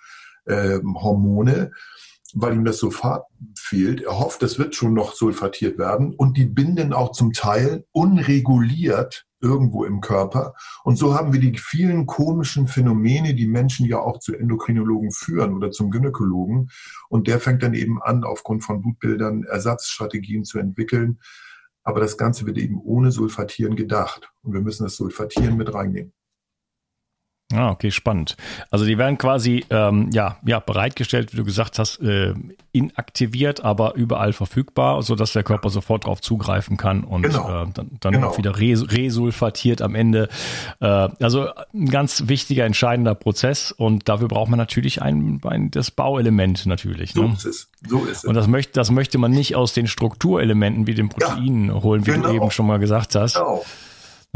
äh, 0.46 0.80
Hormone, 0.96 1.72
weil 2.34 2.54
ihm 2.54 2.66
das 2.66 2.78
Sulfat 2.80 3.26
fehlt. 3.56 4.02
Er 4.02 4.20
hofft, 4.20 4.42
das 4.42 4.58
wird 4.58 4.76
schon 4.76 4.94
noch 4.94 5.14
sulfatiert 5.14 5.78
werden 5.78 6.14
und 6.16 6.38
die 6.38 6.46
binden 6.46 6.94
auch 6.94 7.12
zum 7.12 7.34
Teil 7.34 7.86
unreguliert 7.92 9.26
irgendwo 9.44 9.84
im 9.84 10.02
Körper. 10.02 10.56
Und 10.84 10.98
so 10.98 11.14
haben 11.14 11.34
wir 11.34 11.40
die 11.40 11.58
vielen 11.58 12.06
komischen 12.06 12.68
Phänomene, 12.68 13.36
die 13.36 13.48
Menschen 13.48 13.86
ja 13.86 14.00
auch 14.00 14.20
zu 14.20 14.34
Endokrinologen 14.34 15.12
führen 15.12 15.54
oder 15.54 15.70
zum 15.70 15.92
Gynäkologen. 15.92 16.70
Und 17.10 17.28
der 17.28 17.40
fängt 17.40 17.62
dann 17.62 17.74
eben 17.74 18.02
an, 18.02 18.24
aufgrund 18.24 18.64
von 18.64 18.82
Blutbildern 18.82 19.44
Ersatzstrategien 19.44 20.46
zu 20.46 20.60
entwickeln. 20.60 21.20
Aber 21.84 22.00
das 22.00 22.18
Ganze 22.18 22.46
wird 22.46 22.58
eben 22.58 22.80
ohne 22.82 23.12
Sulfatieren 23.12 23.76
gedacht. 23.76 24.32
Und 24.42 24.54
wir 24.54 24.62
müssen 24.62 24.84
das 24.84 24.96
Sulfatieren 24.96 25.58
mit 25.58 25.74
reinnehmen. 25.74 26.14
Ah, 27.54 27.72
okay, 27.72 27.92
spannend. 27.92 28.36
Also 28.72 28.86
die 28.86 28.98
werden 28.98 29.18
quasi 29.18 29.66
ähm, 29.70 30.10
ja, 30.12 30.38
ja 30.46 30.60
bereitgestellt, 30.60 31.34
wie 31.34 31.38
du 31.38 31.44
gesagt 31.44 31.80
hast, 31.80 32.00
äh, 32.02 32.34
inaktiviert, 32.72 33.64
aber 33.64 33.94
überall 33.96 34.34
verfügbar, 34.34 35.04
so 35.04 35.16
dass 35.16 35.34
der 35.34 35.44
Körper 35.44 35.70
sofort 35.70 36.06
darauf 36.06 36.22
zugreifen 36.22 36.78
kann 36.78 37.04
und 37.04 37.22
genau. 37.22 37.64
äh, 37.64 37.68
dann, 37.74 37.92
dann 38.00 38.14
genau. 38.14 38.30
auch 38.30 38.38
wieder 38.38 38.58
res 38.60 38.92
resulfatiert 38.92 39.82
am 39.82 39.94
Ende. 39.94 40.28
Äh, 40.80 40.86
also 40.86 41.50
ein 41.74 41.90
ganz 41.90 42.28
wichtiger, 42.28 42.66
entscheidender 42.66 43.14
Prozess 43.14 43.72
und 43.72 44.10
dafür 44.10 44.28
braucht 44.28 44.50
man 44.50 44.58
natürlich 44.58 45.02
ein, 45.02 45.40
ein 45.44 45.70
das 45.70 45.92
Bauelement 45.92 46.66
natürlich. 46.66 47.14
So 47.14 47.28
ne? 47.28 47.34
ist 47.34 47.46
es. 47.46 47.70
So 47.88 48.06
ist 48.06 48.18
es. 48.18 48.26
Und 48.26 48.34
das 48.34 48.48
möchte, 48.48 48.74
das 48.74 48.90
möchte 48.90 49.20
man 49.20 49.32
nicht 49.32 49.56
aus 49.56 49.74
den 49.74 49.88
Strukturelementen 49.88 50.88
wie 50.88 50.96
den 50.96 51.10
Proteinen 51.10 51.68
ja, 51.68 51.84
holen, 51.84 52.08
wie 52.08 52.12
genau. 52.12 52.30
du 52.30 52.36
eben 52.36 52.52
schon 52.52 52.66
mal 52.66 52.80
gesagt 52.80 53.14
hast. 53.16 53.36
Genau. 53.36 53.64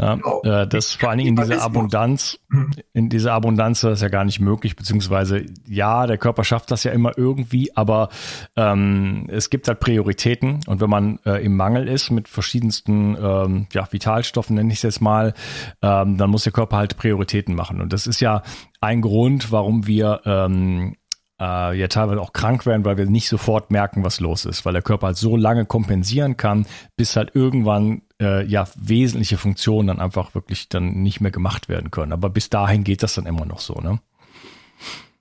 Ja, 0.00 0.14
genau. 0.14 0.42
äh, 0.42 0.66
das 0.68 0.92
vor 0.92 1.10
allen 1.10 1.18
Dingen 1.18 1.30
in 1.30 1.36
dieser 1.36 1.60
Abundanz, 1.62 2.38
hm. 2.50 2.70
in 2.92 3.08
dieser 3.08 3.32
Abundanz 3.32 3.78
ist 3.78 3.90
das 3.90 4.00
ja 4.00 4.08
gar 4.08 4.24
nicht 4.24 4.38
möglich, 4.38 4.76
beziehungsweise 4.76 5.44
ja, 5.66 6.06
der 6.06 6.18
Körper 6.18 6.44
schafft 6.44 6.70
das 6.70 6.84
ja 6.84 6.92
immer 6.92 7.18
irgendwie, 7.18 7.74
aber 7.76 8.08
ähm, 8.54 9.26
es 9.28 9.50
gibt 9.50 9.66
halt 9.66 9.80
Prioritäten 9.80 10.60
und 10.66 10.80
wenn 10.80 10.90
man 10.90 11.18
äh, 11.26 11.44
im 11.44 11.56
Mangel 11.56 11.88
ist 11.88 12.10
mit 12.10 12.28
verschiedensten 12.28 13.16
ähm, 13.20 13.66
ja, 13.72 13.90
Vitalstoffen, 13.90 14.54
nenne 14.54 14.72
ich 14.72 14.78
es 14.78 14.82
jetzt 14.82 15.00
mal, 15.00 15.34
ähm, 15.82 16.16
dann 16.16 16.30
muss 16.30 16.44
der 16.44 16.52
Körper 16.52 16.76
halt 16.76 16.96
Prioritäten 16.96 17.56
machen. 17.56 17.80
Und 17.80 17.92
das 17.92 18.06
ist 18.06 18.20
ja 18.20 18.42
ein 18.80 19.00
Grund, 19.00 19.50
warum 19.50 19.86
wir 19.88 20.20
ähm, 20.24 20.94
äh, 21.40 21.78
ja 21.78 21.88
teilweise 21.88 22.20
auch 22.20 22.32
krank 22.32 22.66
werden, 22.66 22.84
weil 22.84 22.96
wir 22.96 23.06
nicht 23.06 23.28
sofort 23.28 23.70
merken, 23.70 24.04
was 24.04 24.20
los 24.20 24.44
ist, 24.44 24.64
weil 24.64 24.72
der 24.72 24.82
Körper 24.82 25.08
halt 25.08 25.16
so 25.16 25.36
lange 25.36 25.66
kompensieren 25.66 26.36
kann, 26.36 26.66
bis 26.96 27.16
halt 27.16 27.34
irgendwann 27.34 28.02
äh, 28.20 28.44
ja 28.44 28.66
wesentliche 28.76 29.36
Funktionen 29.36 29.88
dann 29.88 30.00
einfach 30.00 30.34
wirklich 30.34 30.68
dann 30.68 31.02
nicht 31.02 31.20
mehr 31.20 31.30
gemacht 31.30 31.68
werden 31.68 31.90
können. 31.90 32.12
Aber 32.12 32.30
bis 32.30 32.50
dahin 32.50 32.84
geht 32.84 33.02
das 33.02 33.14
dann 33.14 33.26
immer 33.26 33.46
noch 33.46 33.60
so, 33.60 33.74
ne? 33.74 34.00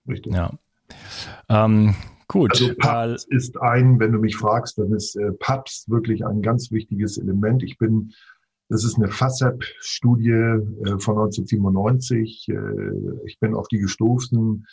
Richtig. 0.08 0.34
Ja. 0.34 0.52
Ähm, 1.50 1.96
gut. 2.28 2.52
Also 2.52 2.74
PAPS 2.78 3.26
äh, 3.26 3.36
ist 3.36 3.62
ein, 3.62 4.00
wenn 4.00 4.12
du 4.12 4.20
mich 4.20 4.38
fragst, 4.38 4.78
dann 4.78 4.94
ist 4.94 5.16
äh, 5.16 5.32
PAPS 5.40 5.86
wirklich 5.90 6.26
ein 6.26 6.42
ganz 6.42 6.72
wichtiges 6.72 7.18
Element. 7.18 7.64
Ich 7.64 7.78
bin 7.78 8.14
das 8.70 8.84
ist 8.84 8.98
eine 8.98 9.08
FASEP-Studie 9.08 10.30
äh, 10.32 11.00
von 11.00 11.18
1997. 11.18 12.50
Äh, 12.50 13.26
ich 13.26 13.40
bin 13.40 13.54
auf 13.54 13.68
die 13.70 13.80
gestoßen 13.80 14.66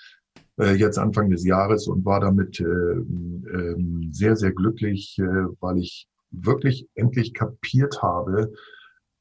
äh, 0.58 0.75
jetzt 0.75 0.99
Anfang 0.99 1.30
des 1.30 1.44
Jahres 1.44 1.88
und 1.88 2.04
war 2.04 2.20
damit 2.20 2.61
äh, 2.61 2.64
äh, 2.64 3.76
sehr, 4.11 4.37
sehr 4.37 4.52
glücklich, 4.52 5.18
äh, 5.18 5.46
weil 5.61 5.78
ich 5.78 6.08
wirklich 6.30 6.88
endlich 6.94 7.34
kapiert 7.34 8.02
habe, 8.02 8.52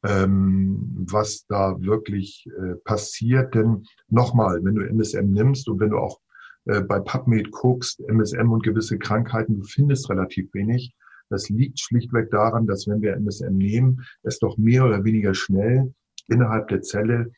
ähm, 0.03 1.05
was 1.09 1.45
da 1.47 1.79
wirklich 1.79 2.45
äh, 2.57 2.75
passiert. 2.83 3.55
Denn 3.55 3.85
nochmal, 4.09 4.63
wenn 4.63 4.75
du 4.75 4.83
MSM 4.83 5.31
nimmst 5.31 5.69
und 5.69 5.79
wenn 5.79 5.91
du 5.91 5.97
auch 5.97 6.19
äh, 6.65 6.81
bei 6.81 6.99
PubMed 6.99 7.51
guckst, 7.51 8.01
MSM 8.07 8.51
und 8.51 8.63
gewisse 8.63 8.97
Krankheiten, 8.97 9.59
du 9.59 9.63
findest 9.63 10.09
relativ 10.09 10.53
wenig. 10.53 10.95
Das 11.29 11.49
liegt 11.49 11.79
schlichtweg 11.79 12.29
daran, 12.31 12.67
dass 12.67 12.87
wenn 12.87 13.01
wir 13.01 13.15
MSM 13.15 13.57
nehmen, 13.57 14.05
es 14.23 14.39
doch 14.39 14.57
mehr 14.57 14.85
oder 14.85 15.03
weniger 15.03 15.33
schnell 15.33 15.93
innerhalb 16.27 16.67
der 16.67 16.81
Zelle 16.81 17.31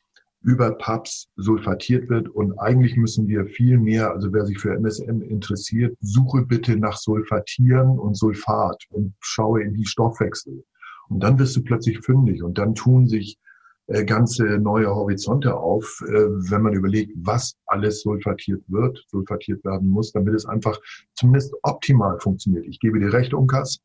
über 0.45 0.71
PAPS 0.71 1.27
sulfatiert 1.37 2.07
wird. 2.07 2.29
Und 2.29 2.57
eigentlich 2.59 2.95
müssen 2.95 3.27
wir 3.27 3.45
viel 3.47 3.79
mehr, 3.79 4.11
also 4.11 4.31
wer 4.31 4.45
sich 4.45 4.59
für 4.59 4.73
MSM 4.75 5.21
interessiert, 5.21 5.97
suche 6.01 6.43
bitte 6.43 6.77
nach 6.77 6.97
Sulfatieren 6.97 7.97
und 7.97 8.15
Sulfat 8.15 8.83
und 8.89 9.15
schaue 9.19 9.63
in 9.63 9.73
die 9.73 9.85
Stoffwechsel. 9.85 10.63
Und 11.09 11.21
dann 11.21 11.39
wirst 11.39 11.55
du 11.55 11.63
plötzlich 11.63 11.99
fündig 11.99 12.43
und 12.43 12.57
dann 12.59 12.75
tun 12.75 13.07
sich 13.07 13.39
äh, 13.87 14.05
ganze 14.05 14.43
neue 14.59 14.93
Horizonte 14.93 15.55
auf, 15.55 16.03
äh, 16.07 16.11
wenn 16.11 16.61
man 16.61 16.73
überlegt, 16.73 17.13
was 17.15 17.55
alles 17.65 18.01
sulfatiert 18.01 18.63
wird, 18.67 19.03
sulfatiert 19.07 19.63
werden 19.65 19.87
muss, 19.87 20.11
damit 20.11 20.35
es 20.35 20.45
einfach 20.45 20.79
zumindest 21.15 21.53
optimal 21.63 22.19
funktioniert. 22.19 22.65
Ich 22.67 22.79
gebe 22.79 22.99
dir 22.99 23.13
recht, 23.13 23.33
Unkas. 23.33 23.79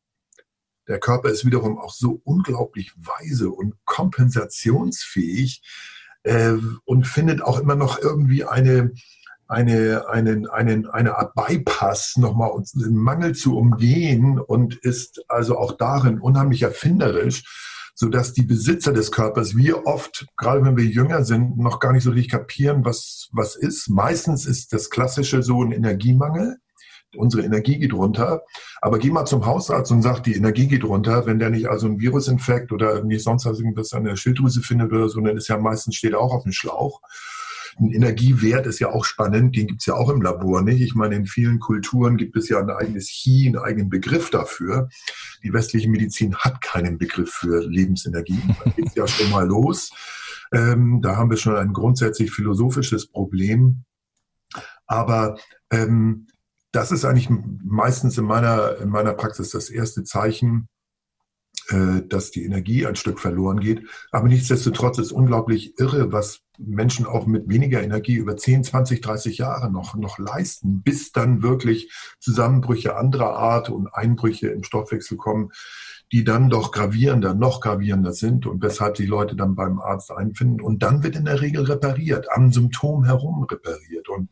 Der 0.87 0.99
Körper 0.99 1.29
ist 1.29 1.45
wiederum 1.45 1.77
auch 1.77 1.93
so 1.93 2.21
unglaublich 2.23 2.91
weise 2.97 3.49
und 3.49 3.75
kompensationsfähig, 3.85 5.61
äh, 6.23 6.53
und 6.85 7.07
findet 7.07 7.41
auch 7.41 7.59
immer 7.59 7.75
noch 7.75 7.99
irgendwie 7.99 8.45
eine, 8.45 8.91
eine, 9.47 10.07
einen, 10.09 10.47
einen, 10.47 10.87
eine 10.87 11.17
Art 11.17 11.33
Bypass, 11.35 12.15
nochmal 12.17 12.51
den 12.73 12.95
Mangel 12.95 13.35
zu 13.35 13.57
umgehen 13.57 14.39
und 14.39 14.75
ist 14.75 15.23
also 15.27 15.57
auch 15.57 15.73
darin 15.73 16.19
unheimlich 16.19 16.61
erfinderisch, 16.61 17.43
so 17.93 18.07
dass 18.07 18.33
die 18.33 18.43
Besitzer 18.43 18.93
des 18.93 19.11
Körpers, 19.11 19.55
wir 19.55 19.85
oft, 19.85 20.25
gerade 20.37 20.63
wenn 20.63 20.77
wir 20.77 20.85
jünger 20.85 21.23
sind, 21.23 21.57
noch 21.57 21.79
gar 21.79 21.91
nicht 21.91 22.03
so 22.03 22.11
richtig 22.11 22.31
kapieren, 22.31 22.85
was, 22.85 23.29
was 23.33 23.55
ist. 23.55 23.89
Meistens 23.89 24.45
ist 24.45 24.73
das 24.73 24.89
Klassische 24.89 25.43
so 25.43 25.61
ein 25.63 25.71
Energiemangel 25.71 26.57
unsere 27.15 27.43
Energie 27.43 27.77
geht 27.77 27.93
runter. 27.93 28.43
Aber 28.81 28.99
geh 28.99 29.09
mal 29.09 29.25
zum 29.25 29.45
Hausarzt 29.45 29.91
und 29.91 30.01
sag, 30.01 30.21
die 30.21 30.35
Energie 30.35 30.67
geht 30.67 30.83
runter. 30.83 31.25
Wenn 31.25 31.39
der 31.39 31.49
nicht 31.49 31.67
also 31.67 31.87
ein 31.87 31.99
Virusinfekt 31.99 32.71
oder 32.71 33.03
nicht 33.03 33.23
sonst 33.23 33.45
irgendwas 33.45 33.93
an 33.93 34.03
der 34.03 34.15
Schilddrüse 34.15 34.61
findet 34.61 34.91
oder 34.91 35.09
so, 35.09 35.21
dann 35.21 35.37
ist 35.37 35.47
ja 35.47 35.57
meistens 35.57 35.95
steht 35.95 36.15
auch 36.15 36.33
auf 36.33 36.43
dem 36.43 36.51
Schlauch. 36.51 37.01
Ein 37.79 37.91
Energiewert 37.91 38.67
ist 38.67 38.79
ja 38.79 38.89
auch 38.89 39.05
spannend, 39.05 39.55
den 39.55 39.67
gibt's 39.67 39.85
ja 39.85 39.93
auch 39.93 40.09
im 40.09 40.21
Labor 40.21 40.61
nicht. 40.61 40.81
Ich 40.81 40.93
meine, 40.93 41.15
in 41.15 41.25
vielen 41.25 41.59
Kulturen 41.59 42.17
gibt 42.17 42.35
es 42.35 42.49
ja 42.49 42.59
ein 42.59 42.69
eigenes 42.69 43.07
Chi, 43.07 43.47
einen 43.47 43.57
eigenen 43.57 43.89
Begriff 43.89 44.29
dafür. 44.29 44.89
Die 45.43 45.53
westliche 45.53 45.89
Medizin 45.89 46.35
hat 46.35 46.61
keinen 46.61 46.97
Begriff 46.97 47.31
für 47.31 47.65
Lebensenergie. 47.65 48.41
Da 48.63 48.71
geht's 48.71 48.95
ja 48.95 49.07
schon 49.07 49.31
mal 49.31 49.47
los. 49.47 49.91
Ähm, 50.53 50.99
da 51.01 51.15
haben 51.15 51.29
wir 51.29 51.37
schon 51.37 51.55
ein 51.55 51.71
grundsätzlich 51.71 52.31
philosophisches 52.31 53.07
Problem. 53.07 53.83
Aber 54.85 55.37
ähm, 55.71 56.27
das 56.71 56.91
ist 56.91 57.05
eigentlich 57.05 57.29
meistens 57.63 58.17
in 58.17 58.25
meiner, 58.25 58.77
in 58.77 58.89
meiner 58.89 59.13
Praxis 59.13 59.51
das 59.51 59.69
erste 59.69 60.03
Zeichen, 60.03 60.69
äh, 61.69 62.01
dass 62.07 62.31
die 62.31 62.45
Energie 62.45 62.85
ein 62.85 62.95
Stück 62.95 63.19
verloren 63.19 63.59
geht. 63.59 63.83
Aber 64.11 64.27
nichtsdestotrotz 64.27 64.97
ist 64.97 65.11
unglaublich 65.11 65.77
irre, 65.79 66.11
was 66.11 66.41
Menschen 66.57 67.05
auch 67.05 67.25
mit 67.25 67.49
weniger 67.49 67.81
Energie 67.81 68.15
über 68.15 68.37
10, 68.37 68.63
20, 68.63 69.01
30 69.01 69.37
Jahre 69.37 69.71
noch, 69.71 69.95
noch 69.95 70.17
leisten, 70.17 70.81
bis 70.81 71.11
dann 71.11 71.43
wirklich 71.43 71.91
Zusammenbrüche 72.19 72.95
anderer 72.95 73.35
Art 73.35 73.69
und 73.69 73.93
Einbrüche 73.93 74.49
im 74.49 74.63
Stoffwechsel 74.63 75.17
kommen, 75.17 75.51
die 76.11 76.23
dann 76.23 76.49
doch 76.49 76.71
gravierender, 76.71 77.33
noch 77.33 77.61
gravierender 77.61 78.13
sind 78.13 78.45
und 78.45 78.61
weshalb 78.61 78.95
die 78.95 79.05
Leute 79.05 79.35
dann 79.35 79.55
beim 79.55 79.79
Arzt 79.79 80.11
einfinden. 80.11 80.61
Und 80.61 80.83
dann 80.83 81.03
wird 81.03 81.15
in 81.15 81.25
der 81.25 81.41
Regel 81.41 81.63
repariert, 81.63 82.27
am 82.31 82.51
Symptom 82.51 83.05
herum 83.05 83.43
repariert. 83.43 84.09
Und 84.09 84.29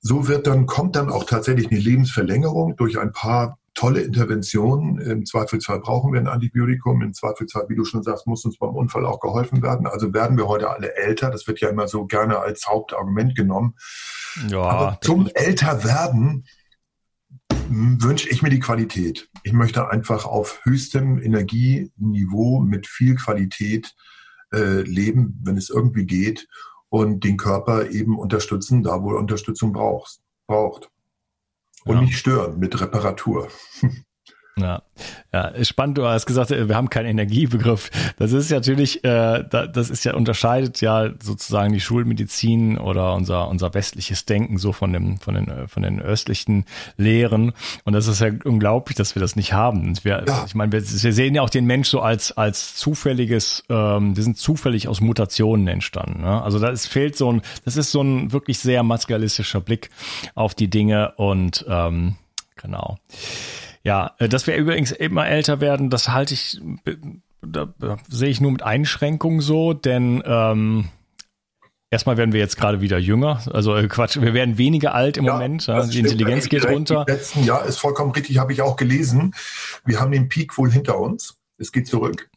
so 0.00 0.28
wird 0.28 0.46
dann, 0.46 0.66
kommt 0.66 0.96
dann 0.96 1.10
auch 1.10 1.24
tatsächlich 1.24 1.70
eine 1.70 1.80
Lebensverlängerung 1.80 2.76
durch 2.76 2.98
ein 2.98 3.12
paar 3.12 3.58
tolle 3.74 4.00
Interventionen. 4.00 4.98
Im 4.98 5.24
Zweifelsfall 5.24 5.80
brauchen 5.80 6.12
wir 6.12 6.20
ein 6.20 6.26
Antibiotikum. 6.26 7.00
Im 7.02 7.14
Zweifelsfall, 7.14 7.66
wie 7.68 7.76
du 7.76 7.84
schon 7.84 8.02
sagst, 8.02 8.26
muss 8.26 8.44
uns 8.44 8.58
beim 8.58 8.74
Unfall 8.74 9.06
auch 9.06 9.20
geholfen 9.20 9.62
werden. 9.62 9.86
Also 9.86 10.12
werden 10.12 10.36
wir 10.36 10.48
heute 10.48 10.70
alle 10.70 10.96
älter. 10.96 11.30
Das 11.30 11.46
wird 11.46 11.60
ja 11.60 11.68
immer 11.68 11.86
so 11.86 12.06
gerne 12.06 12.38
als 12.38 12.66
Hauptargument 12.66 13.36
genommen. 13.36 13.74
Ja, 14.48 14.62
Aber 14.62 14.98
zum 15.00 15.28
Älterwerden 15.32 16.46
hm, 17.68 18.02
wünsche 18.02 18.28
ich 18.28 18.42
mir 18.42 18.50
die 18.50 18.60
Qualität. 18.60 19.28
Ich 19.44 19.52
möchte 19.52 19.88
einfach 19.88 20.26
auf 20.26 20.60
höchstem 20.64 21.22
Energieniveau 21.22 22.60
mit 22.60 22.88
viel 22.88 23.14
Qualität 23.14 23.94
äh, 24.52 24.82
leben, 24.82 25.40
wenn 25.44 25.56
es 25.56 25.70
irgendwie 25.70 26.06
geht 26.06 26.48
und 26.90 27.24
den 27.24 27.36
Körper 27.36 27.90
eben 27.90 28.18
unterstützen, 28.18 28.82
da 28.82 29.02
wo 29.02 29.12
er 29.12 29.18
Unterstützung 29.18 29.72
braucht. 29.72 30.20
braucht. 30.46 30.90
Und 31.84 31.96
ja. 31.96 32.00
nicht 32.02 32.18
stören 32.18 32.58
mit 32.58 32.80
Reparatur. 32.80 33.48
Ja, 34.60 34.82
ja, 35.32 35.64
spannend. 35.64 35.98
Du 35.98 36.06
hast 36.06 36.26
gesagt, 36.26 36.50
wir 36.50 36.74
haben 36.74 36.90
keinen 36.90 37.06
Energiebegriff. 37.06 37.90
Das 38.18 38.32
ist 38.32 38.50
natürlich, 38.50 39.04
äh, 39.04 39.44
das 39.48 39.90
ist 39.90 40.04
ja 40.04 40.14
unterscheidet 40.14 40.80
ja 40.80 41.10
sozusagen 41.22 41.72
die 41.72 41.80
Schulmedizin 41.80 42.78
oder 42.78 43.14
unser 43.14 43.48
unser 43.48 43.72
westliches 43.74 44.24
Denken 44.24 44.58
so 44.58 44.72
von 44.72 44.92
dem 44.92 45.18
von 45.18 45.34
den 45.34 45.68
von 45.68 45.82
den 45.82 46.00
östlichen 46.00 46.64
Lehren. 46.96 47.52
Und 47.84 47.92
das 47.92 48.06
ist 48.06 48.20
ja 48.20 48.30
unglaublich, 48.44 48.96
dass 48.96 49.14
wir 49.14 49.20
das 49.20 49.36
nicht 49.36 49.52
haben. 49.52 49.94
Wir, 50.02 50.24
ja. 50.26 50.44
Ich 50.46 50.54
meine, 50.54 50.72
wir, 50.72 50.80
wir, 50.80 51.12
sehen 51.12 51.34
ja 51.34 51.42
auch 51.42 51.50
den 51.50 51.66
Mensch 51.66 51.88
so 51.88 52.00
als 52.00 52.32
als 52.36 52.74
zufälliges. 52.74 53.64
Ähm, 53.68 54.16
wir 54.16 54.22
sind 54.22 54.38
zufällig 54.38 54.88
aus 54.88 55.00
Mutationen 55.00 55.68
entstanden. 55.68 56.22
Ne? 56.22 56.42
Also 56.42 56.58
da 56.58 56.68
ist, 56.68 56.86
fehlt 56.86 57.16
so 57.16 57.32
ein, 57.32 57.42
das 57.64 57.76
ist 57.76 57.92
so 57.92 58.02
ein 58.02 58.32
wirklich 58.32 58.58
sehr 58.58 58.82
materialistischer 58.82 59.60
Blick 59.60 59.90
auf 60.34 60.54
die 60.54 60.68
Dinge 60.68 61.12
und 61.16 61.64
ähm, 61.68 62.16
genau. 62.56 62.98
Ja, 63.88 64.14
äh, 64.18 64.28
dass 64.28 64.46
wir 64.46 64.54
übrigens 64.54 64.92
immer 64.92 65.26
älter 65.26 65.62
werden, 65.62 65.88
das 65.88 66.10
halte 66.10 66.34
ich 66.34 66.60
da, 67.40 67.72
sehe 68.08 68.28
ich 68.28 68.38
nur 68.38 68.52
mit 68.52 68.62
Einschränkungen 68.62 69.40
so, 69.40 69.72
denn 69.72 70.22
ähm, 70.26 70.88
Erstmal 71.90 72.18
werden 72.18 72.34
wir 72.34 72.40
jetzt 72.40 72.58
gerade 72.58 72.82
wieder 72.82 72.98
jünger. 72.98 73.40
Also 73.50 73.74
äh, 73.74 73.88
Quatsch, 73.88 74.20
wir 74.20 74.34
werden 74.34 74.58
weniger 74.58 74.94
alt 74.94 75.16
im 75.16 75.24
ja, 75.24 75.32
Moment. 75.32 75.68
Ja, 75.68 75.82
die 75.82 75.92
stimmt. 75.92 76.10
Intelligenz 76.10 76.50
geht 76.50 76.68
runter. 76.68 77.06
Letzten 77.08 77.44
Jahr 77.44 77.64
ist 77.64 77.78
vollkommen 77.78 78.10
richtig, 78.10 78.36
habe 78.36 78.52
ich 78.52 78.60
auch 78.60 78.76
gelesen. 78.76 79.34
Wir 79.86 79.98
haben 79.98 80.12
den 80.12 80.28
Peak 80.28 80.58
wohl 80.58 80.70
hinter 80.70 81.00
uns. 81.00 81.38
Es 81.56 81.72
geht 81.72 81.86
zurück. 81.86 82.28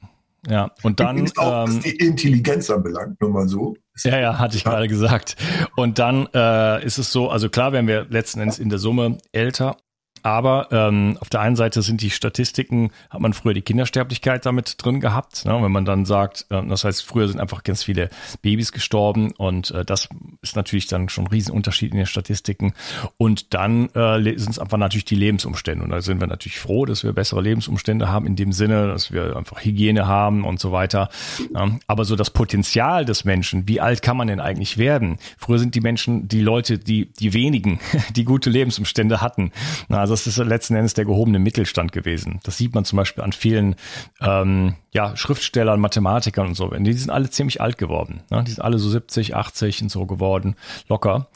Ja, 0.48 0.72
und 0.84 1.02
dann. 1.02 1.30
Auch, 1.36 1.68
ähm, 1.68 1.76
was 1.76 1.84
die 1.84 1.98
Intelligenz 1.98 2.70
anbelangt, 2.70 3.20
nur 3.20 3.30
mal 3.30 3.50
so. 3.50 3.76
Ja, 4.06 4.18
ja, 4.22 4.40
hatte 4.40 4.56
ich 4.56 4.64
ja. 4.64 4.72
gerade 4.72 4.88
gesagt. 4.88 5.36
Und 5.76 6.00
dann 6.00 6.30
äh, 6.34 6.86
ist 6.86 6.98
es 6.98 7.12
so, 7.12 7.30
also 7.30 7.50
klar 7.50 7.74
werden 7.74 7.88
wir 7.88 8.06
letzten 8.10 8.40
Endes 8.40 8.58
in 8.58 8.70
der 8.70 8.80
Summe 8.80 9.18
älter, 9.34 9.76
aber 10.24 10.68
ähm, 10.72 11.18
auf 11.20 11.30
der 11.30 11.42
einen 11.42 11.56
Seite 11.56 11.82
sind 11.82 12.02
die 12.02 12.10
Statistiken, 12.10 12.92
hat 13.10 13.22
man 13.22 13.34
früher 13.34 13.54
die 13.54 13.62
Kindersterblichkeit 13.62 14.46
damit 14.46 14.76
drin 14.78 15.00
gehabt. 15.00 15.46
Ne? 15.46 15.62
Wenn 15.62 15.72
man 15.72 15.86
dann 15.86 16.06
sagt, 16.06 16.46
äh, 16.50 16.66
das 16.66 16.84
heißt, 16.84 17.04
früher 17.04 17.28
sind 17.28 17.40
einfach 17.40 17.64
ganz 17.64 17.84
viele 17.84 18.10
Babys 18.42 18.72
gestorben 18.72 19.32
und 19.32 19.72
äh, 19.72 19.86
das 19.86 20.10
ist 20.42 20.56
natürlich 20.56 20.88
dann 20.88 21.10
schon 21.10 21.26
ein 21.26 21.28
Riesenunterschied 21.28 21.92
in 21.92 21.98
den 21.98 22.06
Statistiken. 22.06 22.74
Und 23.18 23.54
dann 23.54 23.90
äh, 23.90 24.22
sind 24.38 24.52
es 24.52 24.60
einfach 24.60 24.78
natürlich 24.78 25.06
die 25.06 25.16
Lebensumstände. 25.16 25.84
Und 25.84 25.90
da 25.90 26.02
sind 26.02 26.20
wir 26.20 26.28
natürlich 26.28 26.60
froh, 26.60 26.86
dass 26.86 27.04
wir 27.04 27.14
bessere 27.14 27.42
Lebensumstände 27.42 28.10
haben, 28.10 28.26
in 28.26 28.36
dem 28.36 28.52
Sinne, 28.52 28.88
dass 28.88 29.12
wir 29.12 29.36
einfach 29.36 29.64
Hygiene 29.64 30.08
haben 30.08 30.46
und 30.46 30.60
so 30.60 30.72
weiter. 30.72 31.10
Ja? 31.54 31.78
Aber 31.88 32.06
so 32.06 32.16
das 32.16 32.30
Potenzial 32.30 33.06
des 33.06 33.26
Menschen, 33.26 33.68
wie 33.68 33.82
alt 33.82 34.02
kann 34.02 34.18
man 34.18 34.28
denn 34.28 34.40
eigentlich 34.40 34.78
werden? 34.78 35.18
Früher 35.38 35.60
sind 35.60 35.76
die 35.76 35.82
Menschen, 35.82 36.28
die 36.28 36.42
Leute, 36.42 36.78
die, 36.78 37.12
die 37.14 37.34
wenigen, 37.34 37.80
die 38.16 38.26
gute 38.26 38.50
Lebensumstände 38.50 39.22
hatten. 39.22 39.52
Also 39.90 40.11
also 40.12 40.26
das 40.26 40.28
ist 40.28 40.38
letzten 40.38 40.76
Endes 40.76 40.94
der 40.94 41.06
gehobene 41.06 41.40
Mittelstand 41.40 41.92
gewesen. 41.92 42.40
Das 42.44 42.58
sieht 42.58 42.76
man 42.76 42.86
zum 42.86 42.98
Beispiel 42.98 43.24
an 43.24 43.32
vielen 43.32 43.76
ähm, 44.22 44.76
ja, 44.92 45.16
Schriftstellern, 45.16 45.80
Mathematikern 45.80 46.48
und 46.48 46.56
so. 46.56 46.70
Die 46.70 46.94
sind 46.94 47.10
alle 47.10 47.30
ziemlich 47.30 47.62
alt 47.62 47.78
geworden. 47.78 48.24
Ne? 48.30 48.44
Die 48.44 48.52
sind 48.52 48.64
alle 48.64 48.80
so 48.80 48.90
70, 48.90 49.36
80 49.36 49.84
und 49.84 49.90
so 49.90 50.06
geworden, 50.06 50.56
locker. 50.88 51.30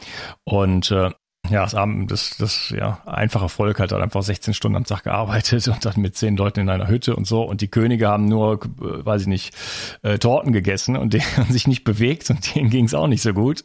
Und 0.43 0.91
äh, 0.91 1.11
ja, 1.49 1.65
das, 1.65 2.07
das, 2.07 2.37
das 2.37 2.69
ja, 2.75 2.99
einfache 3.05 3.49
Volk 3.49 3.79
hat 3.79 3.91
dann 3.91 4.01
einfach 4.01 4.23
16 4.23 4.53
Stunden 4.53 4.75
am 4.75 4.83
Tag 4.83 5.03
gearbeitet 5.03 5.67
und 5.69 5.85
dann 5.85 5.93
mit 5.97 6.15
zehn 6.15 6.37
Leuten 6.37 6.61
in 6.61 6.69
einer 6.69 6.87
Hütte 6.87 7.15
und 7.15 7.27
so. 7.27 7.43
Und 7.43 7.61
die 7.61 7.67
Könige 7.67 8.07
haben 8.07 8.25
nur, 8.25 8.53
äh, 8.53 9.05
weiß 9.05 9.23
ich 9.23 9.27
nicht, 9.27 9.55
äh, 10.01 10.17
Torten 10.17 10.51
gegessen 10.53 10.97
und 10.97 11.13
die 11.13 11.21
haben 11.37 11.51
sich 11.51 11.67
nicht 11.67 11.83
bewegt 11.83 12.29
und 12.29 12.55
denen 12.55 12.69
ging 12.69 12.85
es 12.85 12.93
auch 12.93 13.07
nicht 13.07 13.21
so 13.21 13.33
gut. 13.33 13.63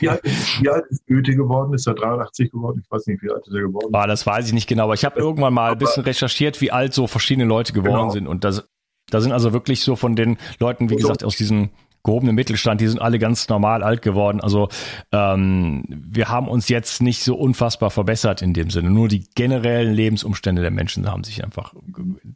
Ja, 0.00 0.18
wie 0.60 0.68
alt 0.68 0.84
ist 0.88 1.06
Goethe 1.06 1.34
geworden? 1.34 1.74
Ist 1.74 1.86
er 1.86 1.94
83 1.94 2.50
geworden? 2.50 2.82
Ich 2.84 2.90
weiß 2.90 3.06
nicht, 3.06 3.22
wie 3.22 3.30
alt 3.30 3.46
ist 3.46 3.54
er 3.54 3.62
geworden? 3.62 3.90
Ah, 3.92 4.06
das 4.06 4.26
weiß 4.26 4.46
ich 4.46 4.52
nicht 4.52 4.68
genau, 4.68 4.84
aber 4.84 4.94
ich 4.94 5.04
habe 5.04 5.18
irgendwann 5.18 5.54
mal 5.54 5.72
ein 5.72 5.78
bisschen 5.78 6.04
recherchiert, 6.04 6.60
wie 6.60 6.72
alt 6.72 6.94
so 6.94 7.06
verschiedene 7.06 7.46
Leute 7.46 7.72
geworden 7.72 8.08
genau. 8.08 8.10
sind. 8.10 8.26
Und 8.26 8.44
das, 8.44 8.68
da 9.10 9.20
sind 9.20 9.32
also 9.32 9.52
wirklich 9.52 9.82
so 9.82 9.96
von 9.96 10.16
den 10.16 10.38
Leuten, 10.58 10.90
wie 10.90 10.96
gesagt, 10.96 11.24
aus 11.24 11.36
diesem 11.36 11.70
gehobene 12.02 12.32
Mittelstand, 12.32 12.80
die 12.80 12.88
sind 12.88 13.00
alle 13.00 13.18
ganz 13.18 13.48
normal 13.48 13.82
alt 13.82 14.02
geworden. 14.02 14.40
Also 14.40 14.68
ähm, 15.12 15.84
wir 15.88 16.28
haben 16.28 16.48
uns 16.48 16.68
jetzt 16.68 17.02
nicht 17.02 17.22
so 17.22 17.36
unfassbar 17.36 17.90
verbessert 17.90 18.42
in 18.42 18.54
dem 18.54 18.70
Sinne. 18.70 18.90
Nur 18.90 19.08
die 19.08 19.24
generellen 19.34 19.94
Lebensumstände 19.94 20.62
der 20.62 20.70
Menschen 20.70 21.10
haben 21.10 21.24
sich 21.24 21.44
einfach 21.44 21.74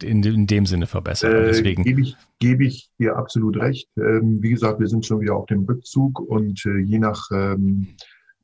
in, 0.03 0.23
in 0.23 0.47
dem 0.47 0.65
Sinne 0.65 0.87
verbessert. 0.87 1.33
Äh, 1.33 1.45
deswegen 1.45 1.83
gebe 1.83 2.01
ich, 2.01 2.15
gebe 2.39 2.65
ich 2.65 2.89
dir 2.99 3.17
absolut 3.17 3.57
recht. 3.57 3.89
Ähm, 3.97 4.41
wie 4.41 4.51
gesagt, 4.51 4.79
wir 4.79 4.87
sind 4.87 5.05
schon 5.05 5.21
wieder 5.21 5.35
auf 5.35 5.45
dem 5.47 5.65
Rückzug 5.65 6.19
und 6.19 6.65
äh, 6.65 6.79
je 6.79 6.99
nach 6.99 7.29
ähm, 7.31 7.87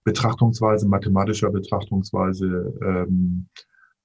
Betrachtungsweise, 0.03 0.87
mathematischer 0.87 1.51
Betrachtungsweise, 1.51 2.73
ähm, 2.83 3.47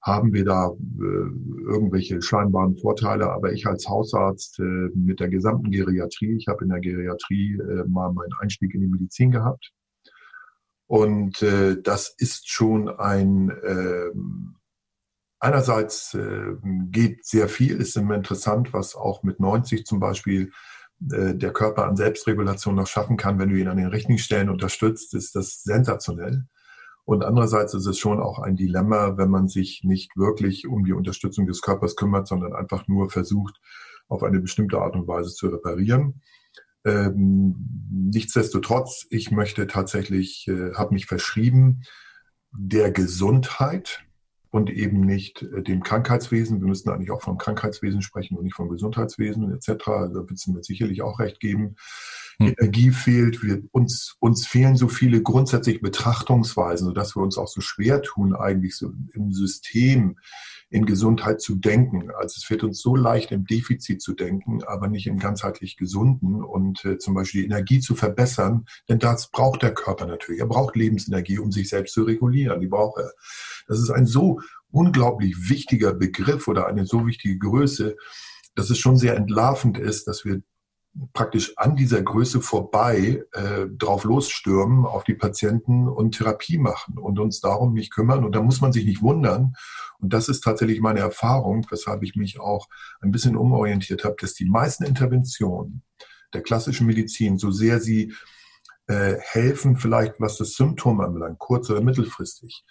haben 0.01 0.33
wir 0.33 0.45
da 0.45 0.69
äh, 0.69 1.69
irgendwelche 1.69 2.21
scheinbaren 2.21 2.77
Vorteile. 2.77 3.31
Aber 3.31 3.51
ich 3.51 3.67
als 3.67 3.87
Hausarzt 3.87 4.59
äh, 4.59 4.89
mit 4.95 5.19
der 5.19 5.29
gesamten 5.29 5.71
Geriatrie, 5.71 6.35
ich 6.37 6.47
habe 6.47 6.63
in 6.63 6.69
der 6.69 6.79
Geriatrie 6.79 7.55
äh, 7.55 7.83
mal 7.87 8.11
meinen 8.13 8.33
Einstieg 8.39 8.73
in 8.73 8.81
die 8.81 8.87
Medizin 8.87 9.31
gehabt. 9.31 9.71
Und 10.87 11.41
äh, 11.41 11.81
das 11.81 12.13
ist 12.17 12.49
schon 12.49 12.87
ein, 12.87 13.49
äh, 13.49 14.11
einerseits 15.39 16.13
äh, 16.13 16.55
geht 16.89 17.25
sehr 17.25 17.49
viel, 17.49 17.77
ist 17.77 17.97
immer 17.97 18.15
interessant, 18.15 18.73
was 18.73 18.95
auch 18.95 19.23
mit 19.23 19.41
90 19.41 19.85
zum 19.85 19.99
Beispiel 19.99 20.51
äh, 21.11 21.35
der 21.35 21.51
Körper 21.51 21.85
an 21.85 21.97
Selbstregulation 21.97 22.75
noch 22.75 22.87
schaffen 22.87 23.17
kann, 23.17 23.37
wenn 23.37 23.49
du 23.49 23.55
ihn 23.55 23.67
an 23.67 23.77
den 23.77 23.87
richtigen 23.87 24.17
Stellen 24.17 24.49
unterstützt, 24.49 25.13
ist 25.13 25.35
das 25.35 25.63
sensationell. 25.63 26.45
Und 27.07 27.23
andererseits 27.23 27.73
ist 27.73 27.85
es 27.85 27.97
schon 27.97 28.19
auch 28.19 28.37
ein 28.37 28.57
Dilemma, 28.57 29.15
wenn 29.15 29.29
man 29.29 29.47
sich 29.47 29.81
nicht 29.85 30.17
wirklich 30.17 30.67
um 30.67 30.83
die 30.83 30.91
Unterstützung 30.91 31.47
des 31.47 31.61
Körpers 31.61 31.95
kümmert, 31.95 32.27
sondern 32.27 32.51
einfach 32.51 32.89
nur 32.89 33.09
versucht, 33.09 33.61
auf 34.09 34.23
eine 34.23 34.41
bestimmte 34.41 34.79
Art 34.79 34.93
und 34.93 35.07
Weise 35.07 35.33
zu 35.33 35.47
reparieren. 35.47 36.21
Ähm, 36.83 37.55
nichtsdestotrotz, 37.89 39.07
ich 39.09 39.31
möchte 39.31 39.67
tatsächlich, 39.67 40.49
äh, 40.49 40.73
habe 40.73 40.95
mich 40.95 41.05
verschrieben 41.05 41.83
der 42.51 42.91
Gesundheit 42.91 44.03
und 44.49 44.69
eben 44.69 44.99
nicht 44.99 45.43
äh, 45.43 45.63
dem 45.63 45.83
Krankheitswesen. 45.83 46.59
Wir 46.59 46.67
müssen 46.67 46.89
eigentlich 46.89 47.11
auch 47.11 47.21
vom 47.21 47.37
Krankheitswesen 47.37 48.01
sprechen 48.01 48.37
und 48.37 48.43
nicht 48.43 48.55
vom 48.55 48.67
Gesundheitswesen 48.67 49.53
etc. 49.53 49.85
Da 49.85 50.13
wird 50.13 50.31
es 50.33 50.47
mir 50.47 50.61
sicherlich 50.61 51.01
auch 51.03 51.19
recht 51.19 51.39
geben. 51.39 51.77
Hm. 52.39 52.53
Energie 52.59 52.91
fehlt, 52.91 53.41
wir, 53.41 53.63
uns, 53.71 54.15
uns 54.19 54.45
fehlen 54.45 54.75
so 54.75 54.87
viele 54.87 55.23
grundsätzliche 55.23 55.79
Betrachtungsweisen, 55.79 56.87
sodass 56.87 57.15
wir 57.15 57.23
uns 57.23 57.37
auch 57.37 57.47
so 57.47 57.61
schwer 57.61 58.01
tun, 58.01 58.35
eigentlich 58.35 58.77
so 58.77 58.91
im 59.13 59.31
System 59.31 60.17
in 60.69 60.85
Gesundheit 60.85 61.41
zu 61.41 61.55
denken. 61.55 62.11
Also 62.11 62.35
es 62.37 62.49
wird 62.49 62.63
uns 62.63 62.81
so 62.81 62.95
leicht 62.95 63.31
im 63.31 63.45
Defizit 63.45 64.01
zu 64.01 64.13
denken, 64.13 64.63
aber 64.63 64.87
nicht 64.87 65.07
im 65.07 65.17
ganzheitlich 65.17 65.77
gesunden 65.77 66.43
und 66.43 66.83
äh, 66.83 66.97
zum 66.97 67.13
Beispiel 67.13 67.41
die 67.41 67.47
Energie 67.47 67.79
zu 67.79 67.95
verbessern, 67.95 68.65
denn 68.89 68.99
das 68.99 69.31
braucht 69.31 69.63
der 69.63 69.73
Körper 69.73 70.05
natürlich. 70.05 70.41
Er 70.41 70.47
braucht 70.47 70.75
Lebensenergie, 70.75 71.39
um 71.39 71.51
sich 71.51 71.69
selbst 71.69 71.93
zu 71.93 72.03
regulieren. 72.03 72.59
Die 72.59 72.67
braucht 72.67 72.99
er. 72.99 73.11
Das 73.67 73.79
ist 73.79 73.89
ein 73.89 74.05
so 74.05 74.41
unglaublich 74.69 75.49
wichtiger 75.49 75.93
Begriff 75.93 76.47
oder 76.47 76.67
eine 76.67 76.85
so 76.85 77.07
wichtige 77.07 77.37
Größe, 77.37 77.95
dass 78.55 78.69
es 78.69 78.77
schon 78.77 78.97
sehr 78.97 79.15
entlarvend 79.15 79.77
ist, 79.77 80.07
dass 80.07 80.25
wir 80.25 80.41
praktisch 81.13 81.57
an 81.57 81.75
dieser 81.75 82.01
Größe 82.01 82.41
vorbei 82.41 83.23
äh, 83.33 83.65
drauf 83.77 84.03
losstürmen 84.03 84.85
auf 84.85 85.03
die 85.03 85.13
Patienten 85.13 85.87
und 85.87 86.17
Therapie 86.17 86.57
machen 86.57 86.97
und 86.97 87.19
uns 87.19 87.39
darum 87.39 87.73
nicht 87.73 87.93
kümmern. 87.93 88.23
Und 88.23 88.35
da 88.35 88.41
muss 88.41 88.61
man 88.61 88.73
sich 88.73 88.85
nicht 88.85 89.01
wundern. 89.01 89.53
Und 89.99 90.13
das 90.13 90.29
ist 90.29 90.41
tatsächlich 90.41 90.79
meine 90.81 90.99
Erfahrung, 90.99 91.65
weshalb 91.69 92.03
ich 92.03 92.15
mich 92.15 92.39
auch 92.39 92.67
ein 93.01 93.11
bisschen 93.11 93.35
umorientiert 93.35 94.03
habe, 94.03 94.15
dass 94.19 94.33
die 94.33 94.49
meisten 94.49 94.83
Interventionen 94.83 95.83
der 96.33 96.41
klassischen 96.41 96.87
Medizin, 96.87 97.37
so 97.37 97.51
sehr 97.51 97.79
sie 97.79 98.13
äh, 98.87 99.15
helfen, 99.19 99.77
vielleicht 99.77 100.15
was 100.19 100.37
das 100.37 100.53
Symptom 100.53 101.01
anbelangt, 101.01 101.39
kurz- 101.39 101.69
oder 101.69 101.81
mittelfristig, 101.81 102.63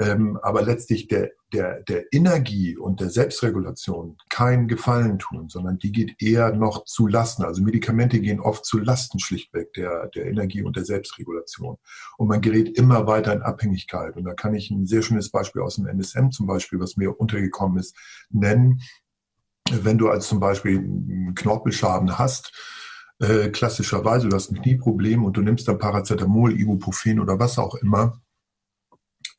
ähm, 0.00 0.38
aber 0.42 0.62
letztlich 0.62 1.08
der, 1.08 1.32
der, 1.52 1.82
der 1.82 2.04
Energie 2.10 2.74
und 2.74 3.00
der 3.00 3.10
Selbstregulation 3.10 4.16
keinen 4.30 4.66
Gefallen 4.66 5.18
tun, 5.18 5.50
sondern 5.50 5.78
die 5.78 5.92
geht 5.92 6.22
eher 6.22 6.54
noch 6.54 6.84
zu 6.84 7.06
Lasten. 7.06 7.44
Also 7.44 7.62
Medikamente 7.62 8.18
gehen 8.18 8.40
oft 8.40 8.64
zu 8.64 8.78
Lasten 8.78 9.18
schlichtweg 9.18 9.74
der, 9.74 10.08
der 10.08 10.24
Energie 10.24 10.62
und 10.62 10.76
der 10.76 10.86
Selbstregulation. 10.86 11.76
Und 12.16 12.28
man 12.28 12.40
gerät 12.40 12.78
immer 12.78 13.06
weiter 13.06 13.34
in 13.34 13.42
Abhängigkeit. 13.42 14.16
Und 14.16 14.24
da 14.24 14.32
kann 14.32 14.54
ich 14.54 14.70
ein 14.70 14.86
sehr 14.86 15.02
schönes 15.02 15.30
Beispiel 15.30 15.60
aus 15.60 15.76
dem 15.76 15.86
NSM 15.86 16.30
zum 16.30 16.46
Beispiel, 16.46 16.80
was 16.80 16.96
mir 16.96 17.20
untergekommen 17.20 17.78
ist, 17.78 17.94
nennen. 18.30 18.80
Wenn 19.70 19.98
du 19.98 20.08
als 20.08 20.28
zum 20.28 20.40
Beispiel 20.40 20.78
einen 20.78 21.34
Knorpelschaden 21.34 22.18
hast, 22.18 22.52
äh, 23.18 23.50
klassischerweise, 23.50 24.30
du 24.30 24.34
hast 24.34 24.50
ein 24.50 24.62
Knieproblem 24.62 25.24
und 25.24 25.36
du 25.36 25.42
nimmst 25.42 25.68
dann 25.68 25.78
Paracetamol, 25.78 26.58
Ibuprofen 26.58 27.20
oder 27.20 27.38
was 27.38 27.58
auch 27.58 27.74
immer, 27.74 28.18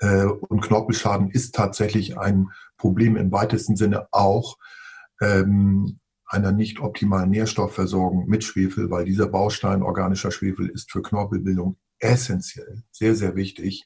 äh, 0.01 0.25
und 0.25 0.61
Knorpelschaden 0.61 1.29
ist 1.29 1.55
tatsächlich 1.55 2.17
ein 2.17 2.49
Problem 2.77 3.15
im 3.15 3.31
weitesten 3.31 3.75
Sinne 3.75 4.07
auch 4.11 4.57
ähm, 5.21 5.99
einer 6.25 6.51
nicht 6.51 6.79
optimalen 6.79 7.29
Nährstoffversorgung 7.29 8.27
mit 8.27 8.43
Schwefel, 8.43 8.89
weil 8.89 9.05
dieser 9.05 9.27
Baustein 9.27 9.83
organischer 9.83 10.31
Schwefel 10.31 10.67
ist 10.69 10.91
für 10.91 11.01
Knorpelbildung 11.01 11.77
essentiell, 11.99 12.83
sehr, 12.91 13.15
sehr 13.15 13.35
wichtig, 13.35 13.85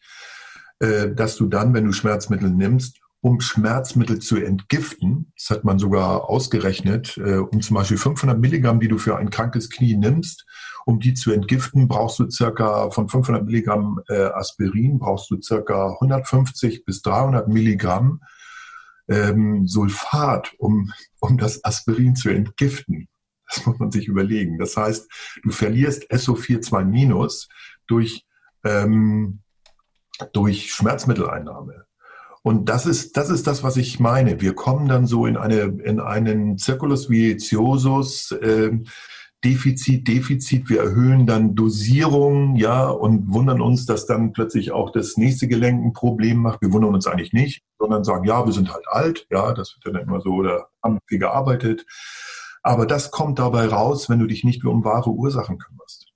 äh, 0.79 1.09
dass 1.11 1.35
du 1.35 1.47
dann, 1.47 1.73
wenn 1.73 1.85
du 1.85 1.91
Schmerzmittel 1.91 2.49
nimmst, 2.49 3.01
um 3.25 3.41
Schmerzmittel 3.41 4.19
zu 4.19 4.37
entgiften, 4.37 5.31
das 5.35 5.49
hat 5.49 5.63
man 5.63 5.79
sogar 5.79 6.29
ausgerechnet, 6.29 7.17
äh, 7.17 7.37
um 7.37 7.59
zum 7.59 7.75
Beispiel 7.75 7.97
500 7.97 8.39
Milligramm, 8.39 8.79
die 8.79 8.87
du 8.87 8.99
für 8.99 9.17
ein 9.17 9.31
krankes 9.31 9.71
Knie 9.71 9.95
nimmst, 9.95 10.45
um 10.85 10.99
die 10.99 11.15
zu 11.15 11.31
entgiften, 11.31 11.87
brauchst 11.87 12.19
du 12.19 12.29
circa 12.29 12.91
von 12.91 13.09
500 13.09 13.43
Milligramm 13.43 13.99
äh, 14.09 14.25
Aspirin, 14.25 14.99
brauchst 14.99 15.31
du 15.31 15.41
circa 15.41 15.93
150 15.93 16.85
bis 16.85 17.01
300 17.01 17.47
Milligramm 17.47 18.21
ähm, 19.07 19.67
Sulfat, 19.67 20.53
um, 20.59 20.93
um 21.19 21.39
das 21.39 21.63
Aspirin 21.63 22.15
zu 22.15 22.29
entgiften. 22.29 23.07
Das 23.49 23.65
muss 23.65 23.79
man 23.79 23.89
sich 23.89 24.07
überlegen. 24.07 24.59
Das 24.59 24.77
heißt, 24.77 25.09
du 25.41 25.49
verlierst 25.49 26.11
SO42- 26.11 27.47
durch, 27.87 28.23
ähm, 28.63 29.39
durch 30.31 30.71
Schmerzmitteleinnahme. 30.71 31.84
Und 32.45 32.69
das 32.69 32.85
ist, 32.85 33.17
das 33.17 33.31
ist 33.31 33.47
das, 33.47 33.63
was 33.63 33.75
ich 33.75 33.99
meine. 33.99 34.39
Wir 34.39 34.53
kommen 34.53 34.87
dann 34.87 35.07
so 35.07 35.25
in 35.25 35.35
eine, 35.35 35.61
in 35.83 35.99
einen 35.99 36.59
Circulus 36.59 37.09
viciosus, 37.09 38.33
äh, 38.33 38.69
Defizit, 39.43 40.07
Defizit. 40.07 40.69
Wir 40.69 40.81
erhöhen 40.81 41.25
dann 41.25 41.55
Dosierung, 41.55 42.55
ja, 42.55 42.87
und 42.87 43.33
wundern 43.33 43.61
uns, 43.61 43.87
dass 43.87 44.05
dann 44.05 44.31
plötzlich 44.31 44.71
auch 44.71 44.91
das 44.91 45.17
nächste 45.17 45.47
Gelenk 45.47 45.83
ein 45.83 45.93
Problem 45.93 46.37
macht. 46.37 46.61
Wir 46.61 46.71
wundern 46.71 46.93
uns 46.93 47.07
eigentlich 47.07 47.33
nicht, 47.33 47.63
sondern 47.79 48.03
sagen, 48.03 48.25
ja, 48.25 48.45
wir 48.45 48.53
sind 48.53 48.71
halt 48.71 48.87
alt, 48.89 49.25
ja, 49.31 49.51
das 49.53 49.75
wird 49.83 49.95
dann 49.95 50.03
immer 50.03 50.21
so 50.21 50.35
oder 50.35 50.67
haben 50.83 50.99
viel 51.07 51.17
gearbeitet. 51.17 51.83
Aber 52.61 52.85
das 52.85 53.09
kommt 53.09 53.39
dabei 53.39 53.65
raus, 53.65 54.07
wenn 54.07 54.19
du 54.19 54.27
dich 54.27 54.43
nicht 54.43 54.63
um 54.63 54.83
wahre 54.85 55.09
Ursachen 55.09 55.57
kümmerst. 55.57 56.13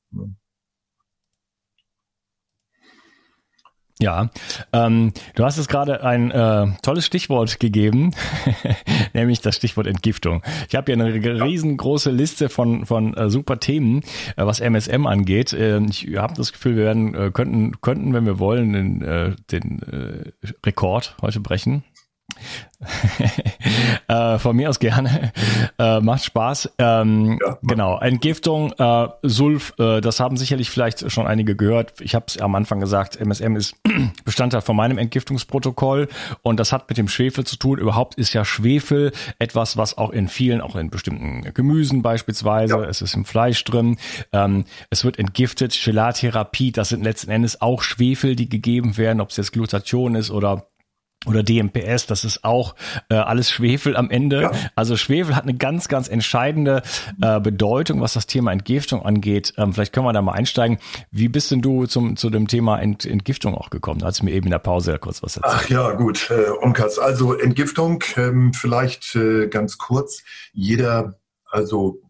Ja, 4.01 4.29
ähm, 4.71 5.11
du 5.35 5.43
hast 5.43 5.57
es 5.57 5.67
gerade 5.67 6.05
ein 6.05 6.31
äh, 6.31 6.67
tolles 6.81 7.05
Stichwort 7.05 7.59
gegeben, 7.59 8.11
nämlich 9.13 9.41
das 9.41 9.57
Stichwort 9.57 9.87
Entgiftung. 9.87 10.41
Ich 10.69 10.75
habe 10.75 10.93
hier 10.93 11.03
eine 11.03 11.43
riesengroße 11.43 12.09
Liste 12.09 12.47
von 12.47 12.85
von 12.85 13.13
äh, 13.15 13.29
super 13.29 13.59
Themen, 13.59 13.99
äh, 14.37 14.45
was 14.45 14.61
MSM 14.61 15.05
angeht. 15.05 15.51
Äh, 15.51 15.81
ich 15.89 16.15
habe 16.15 16.33
das 16.33 16.53
Gefühl, 16.53 16.77
wir 16.77 16.85
werden 16.85 17.13
äh, 17.13 17.31
könnten 17.33 17.81
könnten, 17.81 18.13
wenn 18.13 18.25
wir 18.25 18.39
wollen, 18.39 18.71
den, 18.71 19.01
äh, 19.01 19.35
den 19.51 19.81
äh, 19.83 20.49
Rekord 20.65 21.17
heute 21.21 21.41
brechen. 21.41 21.83
äh, 24.07 24.39
von 24.39 24.55
mir 24.55 24.69
aus 24.69 24.79
gerne. 24.79 25.33
Äh, 25.77 25.99
macht 25.99 26.23
Spaß. 26.23 26.71
Ähm, 26.77 27.37
ja, 27.41 27.57
genau. 27.61 27.99
Entgiftung, 27.99 28.71
äh, 28.77 29.07
Sulf, 29.23 29.73
äh, 29.77 29.99
das 29.99 30.19
haben 30.19 30.37
sicherlich 30.37 30.69
vielleicht 30.69 31.11
schon 31.11 31.27
einige 31.27 31.55
gehört. 31.55 31.99
Ich 31.99 32.15
habe 32.15 32.25
es 32.27 32.37
am 32.39 32.55
Anfang 32.55 32.79
gesagt, 32.79 33.19
MSM 33.19 33.57
ist 33.57 33.75
Bestandteil 34.25 34.61
von 34.61 34.77
meinem 34.77 34.97
Entgiftungsprotokoll 34.97 36.07
und 36.41 36.59
das 36.59 36.71
hat 36.71 36.87
mit 36.87 36.97
dem 36.97 37.09
Schwefel 37.09 37.43
zu 37.45 37.57
tun. 37.57 37.79
Überhaupt 37.79 38.15
ist 38.15 38.33
ja 38.33 38.45
Schwefel 38.45 39.11
etwas, 39.39 39.75
was 39.75 39.97
auch 39.97 40.11
in 40.11 40.29
vielen, 40.29 40.61
auch 40.61 40.75
in 40.75 40.89
bestimmten 40.89 41.53
Gemüsen 41.53 42.01
beispielsweise, 42.01 42.75
ja. 42.75 42.83
es 42.83 43.01
ist 43.01 43.13
im 43.13 43.25
Fleisch 43.25 43.63
drin. 43.65 43.97
Ähm, 44.31 44.63
es 44.89 45.03
wird 45.03 45.19
entgiftet. 45.19 45.77
Gelatherapie, 45.83 46.71
das 46.71 46.89
sind 46.89 47.03
letzten 47.03 47.31
Endes 47.31 47.61
auch 47.61 47.81
Schwefel, 47.81 48.35
die 48.35 48.47
gegeben 48.47 48.95
werden, 48.97 49.19
ob 49.19 49.31
es 49.31 49.37
jetzt 49.37 49.51
Glutation 49.51 50.15
ist 50.15 50.31
oder 50.31 50.67
oder 51.25 51.43
DMPS, 51.43 52.05
das 52.07 52.23
ist 52.23 52.43
auch 52.45 52.75
äh, 53.09 53.15
alles 53.15 53.51
Schwefel 53.51 53.97
am 53.97 54.09
Ende. 54.09 54.43
Ja. 54.43 54.51
Also 54.75 54.95
Schwefel 54.95 55.35
hat 55.35 55.43
eine 55.43 55.53
ganz, 55.53 55.89
ganz 55.89 56.07
entscheidende 56.07 56.81
äh, 57.21 57.41
Bedeutung, 57.41 57.99
was 57.99 58.13
das 58.13 58.25
Thema 58.25 58.53
Entgiftung 58.53 59.03
angeht. 59.03 59.53
Ähm, 59.57 59.73
vielleicht 59.73 59.91
können 59.91 60.05
wir 60.05 60.13
da 60.13 60.21
mal 60.21 60.31
einsteigen. 60.31 60.77
Wie 61.11 61.27
bist 61.27 61.51
denn 61.51 61.61
du 61.61 61.85
zum, 61.87 62.15
zu 62.15 62.29
dem 62.29 62.47
Thema 62.47 62.79
Ent, 62.79 63.05
Entgiftung 63.05 63.53
auch 63.53 63.69
gekommen? 63.69 63.99
Da 63.99 64.07
hast 64.07 64.21
du 64.21 64.25
mir 64.25 64.31
eben 64.31 64.45
in 64.45 64.51
der 64.51 64.59
Pause 64.59 64.97
kurz 64.97 65.21
was 65.21 65.35
erzählt. 65.35 65.55
Ach 65.57 65.69
ja, 65.69 65.91
gut, 65.91 66.31
äh, 66.31 66.51
Umkatz. 66.61 66.97
Also 66.97 67.33
Entgiftung, 67.33 68.01
ähm, 68.15 68.53
vielleicht 68.53 69.15
äh, 69.15 69.47
ganz 69.47 69.77
kurz. 69.77 70.23
Jeder, 70.53 71.19
also 71.49 72.01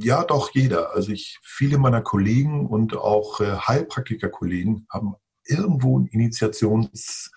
ja, 0.00 0.24
doch 0.24 0.50
jeder. 0.52 0.94
Also 0.94 1.12
ich, 1.12 1.38
viele 1.42 1.78
meiner 1.78 2.00
Kollegen 2.00 2.66
und 2.66 2.96
auch 2.96 3.40
äh, 3.40 3.56
Heilpraktiker-Kollegen 3.56 4.86
haben 4.90 5.14
irgendwo 5.44 5.98
ein 5.98 6.06
Initiations 6.06 7.30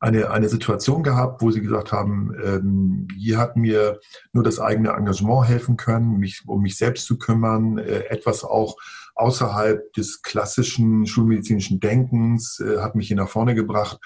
eine, 0.00 0.30
eine 0.30 0.48
Situation 0.48 1.02
gehabt, 1.02 1.42
wo 1.42 1.50
sie 1.50 1.60
gesagt 1.60 1.92
haben, 1.92 2.34
ähm, 2.42 3.08
hier 3.16 3.38
hat 3.38 3.56
mir 3.56 4.00
nur 4.32 4.42
das 4.42 4.58
eigene 4.58 4.90
Engagement 4.90 5.46
helfen 5.46 5.76
können, 5.76 6.18
mich, 6.18 6.42
um 6.46 6.62
mich 6.62 6.76
selbst 6.76 7.06
zu 7.06 7.18
kümmern, 7.18 7.76
äh, 7.78 8.06
etwas 8.08 8.42
auch 8.42 8.76
außerhalb 9.14 9.92
des 9.92 10.22
klassischen 10.22 11.06
schulmedizinischen 11.06 11.80
Denkens, 11.80 12.60
äh, 12.60 12.78
hat 12.78 12.94
mich 12.94 13.08
hier 13.08 13.16
nach 13.16 13.28
vorne 13.28 13.54
gebracht. 13.54 13.98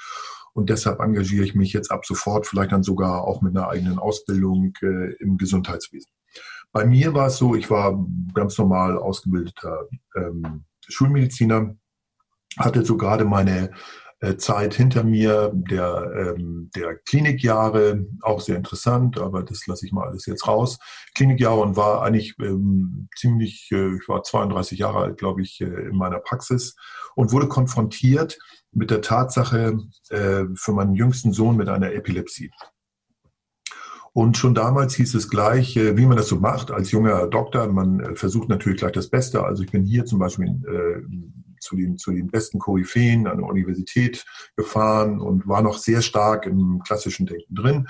Und 0.52 0.68
deshalb 0.68 1.00
engagiere 1.00 1.44
ich 1.44 1.54
mich 1.54 1.72
jetzt 1.72 1.90
ab 1.90 2.04
sofort, 2.04 2.46
vielleicht 2.46 2.72
dann 2.72 2.83
sogar 2.83 3.22
auch 3.22 3.40
mit 3.40 3.57
einer 3.57 3.68
eigenen 3.68 3.98
Ausbildung 3.98 4.72
äh, 4.83 5.12
im 5.20 5.37
Gesundheitswesen. 5.37 6.11
Bei 6.72 6.85
mir 6.85 7.14
war 7.14 7.28
es 7.28 7.37
so, 7.37 7.54
ich 7.54 7.70
war 7.70 8.04
ganz 8.35 8.59
normal 8.59 8.98
ausgebildeter 8.98 9.87
ähm, 10.16 10.64
Schulmediziner, 10.88 11.76
hatte 12.59 12.85
so 12.85 12.96
gerade 12.96 13.24
meine 13.24 13.70
Zeit 14.39 14.75
hinter 14.75 15.05
mir, 15.05 15.53
der, 15.55 16.35
ähm, 16.37 16.71
der 16.75 16.97
Klinikjahre, 16.97 18.07
auch 18.23 18.41
sehr 18.41 18.57
interessant, 18.57 19.19
aber 19.19 19.43
das 19.43 19.67
lasse 19.67 19.87
ich 19.87 19.93
mal 19.93 20.09
alles 20.09 20.27
jetzt 20.27 20.47
raus. 20.47 20.79
Klinikjahre 21.15 21.61
und 21.61 21.77
war 21.77 22.03
eigentlich 22.03 22.35
ähm, 22.41 23.09
ziemlich, 23.17 23.69
äh, 23.73 23.97
ich 23.97 24.09
war 24.09 24.23
32 24.23 24.79
Jahre 24.79 24.99
alt, 24.99 25.19
glaube 25.19 25.43
ich, 25.43 25.61
äh, 25.61 25.65
in 25.65 25.97
meiner 25.97 26.19
Praxis 26.19 26.77
und 27.15 27.33
wurde 27.33 27.49
konfrontiert 27.49 28.39
mit 28.73 28.91
der 28.91 29.03
Tatsache 29.03 29.79
äh, 30.11 30.45
für 30.55 30.73
meinen 30.73 30.95
jüngsten 30.95 31.33
Sohn 31.33 31.57
mit 31.57 31.69
einer 31.69 31.93
Epilepsie. 31.93 32.51
Und 34.13 34.37
schon 34.37 34.55
damals 34.55 34.95
hieß 34.95 35.15
es 35.17 35.29
gleich, 35.29 35.77
äh, 35.77 35.97
wie 35.97 36.07
man 36.07 36.17
das 36.17 36.29
so 36.29 36.37
macht 36.37 36.71
als 36.71 36.93
junger 36.93 37.27
Doktor. 37.27 37.67
Man 37.67 37.99
äh, 37.99 38.15
versucht 38.15 38.49
natürlich 38.49 38.79
gleich 38.79 38.93
das 38.93 39.11
Beste. 39.11 39.45
Also 39.45 39.65
ich 39.65 39.73
bin 39.73 39.85
hier 39.85 40.05
zum 40.05 40.21
Beispiel 40.21 40.47
äh, 40.47 41.03
zu 41.64 41.77
den, 41.77 41.98
zu 41.98 42.12
den 42.12 42.29
besten 42.29 42.59
Koryphäen 42.59 43.27
an 43.27 43.38
der 43.38 43.46
Universität 43.46 44.24
gefahren 44.57 45.20
und 45.20 45.48
war 45.48 45.62
noch 45.62 45.79
sehr 45.79 46.03
stark 46.03 46.46
im 46.46 46.81
klassischen 46.85 47.27
Denken 47.27 47.55
drin. 47.55 47.87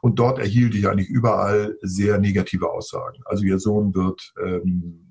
Und 0.00 0.18
dort 0.18 0.38
erhielt 0.38 0.74
ich 0.74 0.88
eigentlich 0.88 1.08
überall 1.08 1.76
sehr 1.82 2.18
negative 2.18 2.70
Aussagen. 2.70 3.22
Also 3.26 3.44
ihr 3.44 3.58
Sohn 3.58 3.94
wird 3.94 4.32
ähm, 4.44 5.04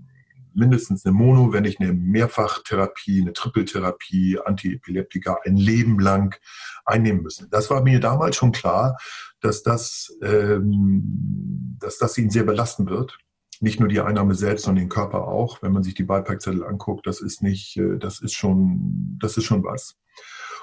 mindestens 0.53 1.05
eine 1.05 1.13
Mono, 1.13 1.53
wenn 1.53 1.63
nicht 1.63 1.79
eine 1.79 1.93
Mehrfachtherapie, 1.93 3.21
eine 3.21 3.33
Trippeltherapie, 3.33 4.39
Antiepileptika 4.43 5.37
ein 5.45 5.55
Leben 5.55 5.99
lang 5.99 6.35
einnehmen 6.83 7.21
müssen. 7.21 7.47
Das 7.51 7.69
war 7.69 7.83
mir 7.83 7.99
damals 7.99 8.35
schon 8.35 8.51
klar, 8.51 8.97
dass 9.39 9.61
das, 9.61 10.17
ähm, 10.23 11.77
dass 11.79 11.99
das 11.99 12.17
ihn 12.17 12.31
sehr 12.31 12.43
belasten 12.43 12.89
wird 12.89 13.19
nicht 13.61 13.79
nur 13.79 13.89
die 13.89 14.01
Einnahme 14.01 14.35
selbst, 14.35 14.65
sondern 14.65 14.85
den 14.85 14.89
Körper 14.89 15.27
auch. 15.27 15.61
Wenn 15.61 15.71
man 15.71 15.83
sich 15.83 15.93
die 15.93 16.03
Beipackzettel 16.03 16.63
anguckt, 16.63 17.07
das 17.07 17.21
ist 17.21 17.41
nicht, 17.41 17.77
äh, 17.77 17.97
das 17.97 18.19
ist 18.19 18.33
schon, 18.33 19.17
das 19.21 19.37
ist 19.37 19.45
schon 19.45 19.63
was. 19.63 19.97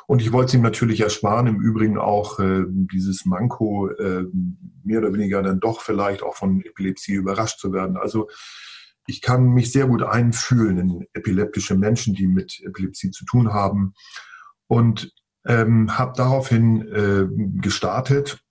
Und 0.07 0.21
ich 0.21 0.33
wollte 0.33 0.49
es 0.49 0.55
ihm 0.55 0.63
natürlich 0.63 1.01
ersparen, 1.01 1.47
im 1.47 1.61
Übrigen 1.61 1.99
auch 1.99 2.39
äh, 2.39 2.65
dieses 2.69 3.25
Manko 3.25 3.89
äh, 3.89 4.25
mehr 4.83 4.99
oder 4.99 5.15
weniger 5.15 5.43
dann 5.43 5.61
doch 5.61 5.81
vielleicht 5.81 6.23
auch 6.23 6.37
von 6.37 6.61
Epilepsie 6.61 7.15
überrascht 7.15 7.59
zu 7.59 7.73
werden. 7.73 7.97
Also 7.97 8.29
ich 9.07 9.23
kann 9.23 9.49
mich 9.49 9.73
sehr 9.73 9.87
gut 9.87 10.03
einfühlen 10.03 10.79
in 10.79 11.07
epileptische 11.15 11.75
Menschen, 11.75 12.15
die 12.15 12.27
mit 12.27 12.61
Epilepsie 12.65 13.11
zu 13.11 13.25
tun 13.25 13.53
haben 13.53 13.95
und 14.67 15.13
ähm, 15.47 15.97
habe 15.99 16.13
daraufhin 16.17 16.83
äh, 16.89 17.27
gestartet 17.61 18.44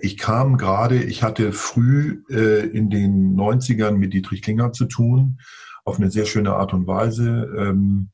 ich 0.00 0.18
kam 0.18 0.58
gerade, 0.58 1.02
ich 1.02 1.22
hatte 1.22 1.52
früh 1.52 2.24
äh, 2.30 2.66
in 2.66 2.90
den 2.90 3.36
90ern 3.36 3.92
mit 3.92 4.12
Dietrich 4.12 4.42
Klinger 4.42 4.72
zu 4.72 4.86
tun, 4.86 5.38
auf 5.84 5.98
eine 5.98 6.10
sehr 6.10 6.26
schöne 6.26 6.54
Art 6.54 6.74
und 6.74 6.86
Weise. 6.86 7.48
Ähm, 7.56 8.10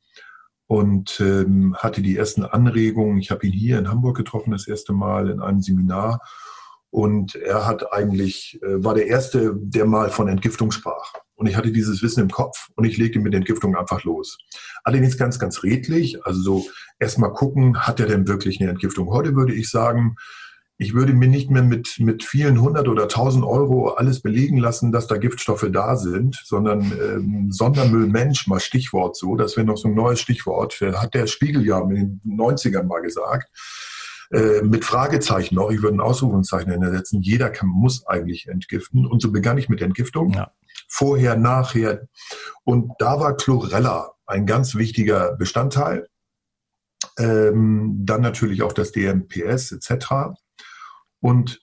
und 0.73 1.21
ähm, 1.21 1.77
hatte 1.77 2.01
die 2.01 2.17
ersten 2.17 2.45
Anregungen. 2.45 3.19
Ich 3.19 3.31
habe 3.31 3.47
ihn 3.47 3.53
hier 3.53 3.79
in 3.79 3.91
Hamburg 3.91 4.17
getroffen, 4.17 4.53
das 4.53 4.67
erste 4.67 4.95
Mal 4.95 5.29
in 5.29 5.41
einem 5.41 5.61
Seminar. 5.61 6.21
Und 6.89 7.35
er 7.35 7.67
hat 7.67 7.93
eigentlich, 7.93 8.59
äh, 8.63 8.83
war 8.83 8.95
der 8.95 9.07
Erste, 9.07 9.55
der 9.55 9.85
mal 9.85 10.09
von 10.09 10.29
Entgiftung 10.29 10.71
sprach. 10.71 11.13
Und 11.35 11.47
ich 11.47 11.57
hatte 11.57 11.73
dieses 11.73 12.03
Wissen 12.03 12.23
im 12.23 12.31
Kopf 12.31 12.69
und 12.75 12.85
ich 12.85 12.97
legte 12.97 13.21
mit 13.21 13.35
Entgiftung 13.35 13.77
einfach 13.77 14.05
los. 14.05 14.39
Allerdings 14.83 15.19
ganz, 15.19 15.39
ganz 15.39 15.63
redlich. 15.63 16.25
Also 16.25 16.41
so 16.41 16.67
erstmal 16.99 17.35
gucken, 17.35 17.81
hat 17.81 18.01
er 18.01 18.07
denn 18.07 18.27
wirklich 18.27 18.59
eine 18.59 18.71
Entgiftung? 18.71 19.11
Heute 19.11 19.35
würde 19.35 19.53
ich 19.53 19.69
sagen, 19.69 20.17
ich 20.83 20.95
würde 20.95 21.13
mir 21.13 21.29
nicht 21.29 21.51
mehr 21.51 21.63
mit, 21.63 21.97
mit 22.01 22.25
vielen 22.25 22.61
hundert 22.61 22.89
oder 22.89 23.07
tausend 23.07 23.45
Euro 23.45 23.91
alles 23.91 24.21
belegen 24.21 24.59
lassen, 24.59 24.91
dass 24.91 25.07
da 25.07 25.17
Giftstoffe 25.17 25.69
da 25.71 25.97
sind, 25.97 26.43
sondern 26.45 26.93
ähm, 27.01 27.53
Sondermüllmensch, 27.53 28.49
mal 28.49 28.59
Stichwort 28.59 29.17
so, 29.17 29.37
das 29.37 29.57
wäre 29.57 29.67
noch 29.67 29.77
so 29.77 29.89
ein 29.89 29.95
neues 29.95 30.21
Stichwort, 30.21 30.81
hat 30.81 31.15
der 31.15 31.29
Spiegel 31.29 31.65
ja 31.65 31.81
in 31.81 32.21
den 32.25 32.37
90ern 32.37 32.83
mal 32.83 33.01
gesagt. 33.01 33.49
Äh, 34.33 34.63
mit 34.63 34.85
Fragezeichen 34.85 35.55
noch, 35.55 35.71
ich 35.71 35.83
würde 35.83 35.99
ein 35.99 36.01
Ausrufungszeichen 36.01 36.73
hintersetzen, 36.73 37.23
jeder 37.23 37.51
kann, 37.51 37.69
muss 37.69 38.07
eigentlich 38.07 38.49
entgiften. 38.49 39.07
Und 39.07 39.23
so 39.23 39.31
begann 39.31 39.59
ich 39.59 39.69
mit 39.69 39.83
Entgiftung. 39.83 40.33
Ja. 40.33 40.51
Vorher, 40.89 41.37
nachher. 41.37 42.09
Und 42.65 42.93
da 42.99 43.21
war 43.21 43.37
Chlorella 43.37 44.15
ein 44.27 44.47
ganz 44.47 44.75
wichtiger 44.75 45.37
Bestandteil. 45.37 46.09
Ähm, 47.19 47.99
dann 48.05 48.23
natürlich 48.23 48.63
auch 48.63 48.73
das 48.73 48.93
DMPS 48.93 49.73
etc. 49.73 50.35
Und 51.23 51.61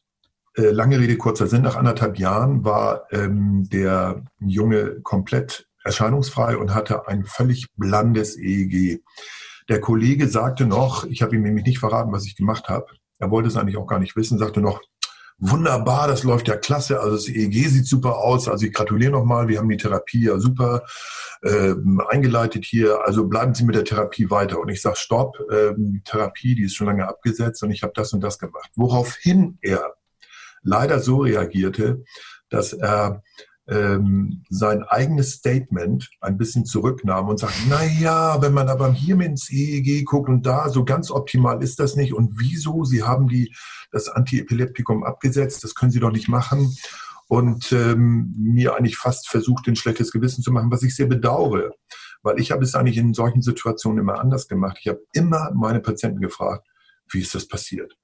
äh, 0.55 0.71
lange 0.71 0.99
Rede, 0.99 1.17
kurzer 1.17 1.45
Sinn, 1.47 1.61
nach 1.61 1.75
anderthalb 1.75 2.17
Jahren 2.17 2.63
war 2.63 3.03
ähm, 3.11 3.69
der 3.69 4.23
Junge 4.39 5.01
komplett 5.01 5.67
erscheinungsfrei 5.83 6.57
und 6.57 6.73
hatte 6.73 7.07
ein 7.07 7.25
völlig 7.25 7.67
blandes 7.75 8.37
EEG. 8.37 9.03
Der 9.67 9.81
Kollege 9.81 10.27
sagte 10.27 10.65
noch, 10.65 11.03
ich 11.05 11.21
habe 11.21 11.35
ihm 11.35 11.43
nämlich 11.43 11.65
nicht 11.65 11.79
verraten, 11.79 12.11
was 12.11 12.25
ich 12.25 12.35
gemacht 12.35 12.69
habe, 12.69 12.87
er 13.19 13.31
wollte 13.31 13.49
es 13.49 13.57
eigentlich 13.57 13.77
auch 13.77 13.85
gar 13.85 13.99
nicht 13.99 14.15
wissen, 14.15 14.37
sagte 14.37 14.61
noch, 14.61 14.81
wunderbar, 15.39 16.07
das 16.07 16.23
läuft 16.23 16.47
ja 16.47 16.57
klasse, 16.57 16.99
also 16.99 17.15
das 17.15 17.27
EEG 17.27 17.69
sieht 17.69 17.87
super 17.87 18.17
aus, 18.17 18.47
also 18.47 18.65
ich 18.65 18.73
gratuliere 18.73 19.11
nochmal, 19.11 19.47
wir 19.47 19.57
haben 19.57 19.69
die 19.69 19.77
Therapie 19.77 20.25
ja 20.25 20.39
super 20.39 20.83
äh, 21.41 21.73
eingeleitet 22.09 22.65
hier, 22.65 22.99
also 23.05 23.27
bleiben 23.27 23.53
Sie 23.53 23.63
mit 23.63 23.75
der 23.75 23.85
Therapie 23.85 24.29
weiter. 24.29 24.59
Und 24.59 24.69
ich 24.69 24.81
sage, 24.81 24.97
stopp, 24.97 25.39
äh, 25.49 25.73
die 25.77 26.01
Therapie, 26.03 26.55
die 26.55 26.63
ist 26.63 26.75
schon 26.75 26.87
lange 26.87 27.07
abgesetzt 27.07 27.63
und 27.63 27.71
ich 27.71 27.83
habe 27.83 27.93
das 27.95 28.13
und 28.13 28.21
das 28.21 28.37
gemacht. 28.37 28.69
Woraufhin 28.75 29.57
er 29.61 29.95
leider 30.61 30.99
so 30.99 31.19
reagierte, 31.19 32.03
dass 32.49 32.73
er 32.73 33.23
ähm, 33.69 34.43
sein 34.49 34.83
eigenes 34.83 35.33
Statement 35.33 36.09
ein 36.21 36.37
bisschen 36.37 36.65
zurücknahm 36.65 37.27
und 37.27 37.39
sagt, 37.39 37.53
na 37.69 37.83
ja, 37.83 38.41
wenn 38.41 38.53
man 38.53 38.67
aber 38.67 38.91
hier 38.91 39.15
mit 39.15 39.27
ins 39.27 39.51
EEG 39.51 40.05
guckt 40.05 40.27
und 40.27 40.45
da, 40.45 40.69
so 40.69 40.83
ganz 40.83 41.11
optimal 41.11 41.61
ist 41.61 41.79
das 41.79 41.95
nicht. 41.95 42.13
Und 42.13 42.39
wieso? 42.39 42.83
Sie 42.83 43.03
haben 43.03 43.27
die, 43.27 43.55
das 43.91 44.09
Antiepileptikum 44.09 45.03
abgesetzt, 45.03 45.63
das 45.63 45.75
können 45.75 45.91
Sie 45.91 45.99
doch 45.99 46.11
nicht 46.11 46.27
machen. 46.27 46.75
Und 47.27 47.71
ähm, 47.71 48.33
mir 48.35 48.75
eigentlich 48.75 48.97
fast 48.97 49.29
versucht, 49.29 49.67
ein 49.67 49.75
schlechtes 49.75 50.11
Gewissen 50.11 50.43
zu 50.43 50.51
machen, 50.51 50.71
was 50.71 50.81
ich 50.81 50.95
sehr 50.95 51.05
bedauere. 51.05 51.71
Weil 52.23 52.39
ich 52.39 52.51
habe 52.51 52.63
es 52.63 52.73
eigentlich 52.73 52.97
in 52.97 53.13
solchen 53.13 53.43
Situationen 53.43 53.99
immer 53.99 54.19
anders 54.19 54.47
gemacht. 54.47 54.77
Ich 54.81 54.87
habe 54.87 55.01
immer 55.13 55.51
meine 55.53 55.79
Patienten 55.79 56.21
gefragt, 56.21 56.67
wie 57.11 57.21
ist 57.21 57.35
das 57.35 57.47
passiert? 57.47 57.95